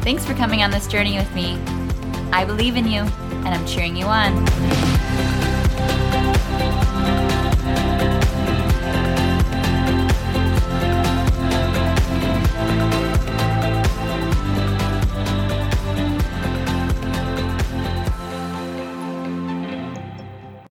Thanks 0.02 0.26
for 0.26 0.34
coming 0.34 0.62
on 0.62 0.70
this 0.70 0.86
journey 0.86 1.16
with 1.16 1.34
me. 1.34 1.58
I 2.32 2.44
believe 2.44 2.76
in 2.76 2.86
you 2.86 3.06
and 3.44 3.54
I'm 3.54 3.66
cheering 3.66 3.96
you 3.96 4.06
on. 4.06 4.46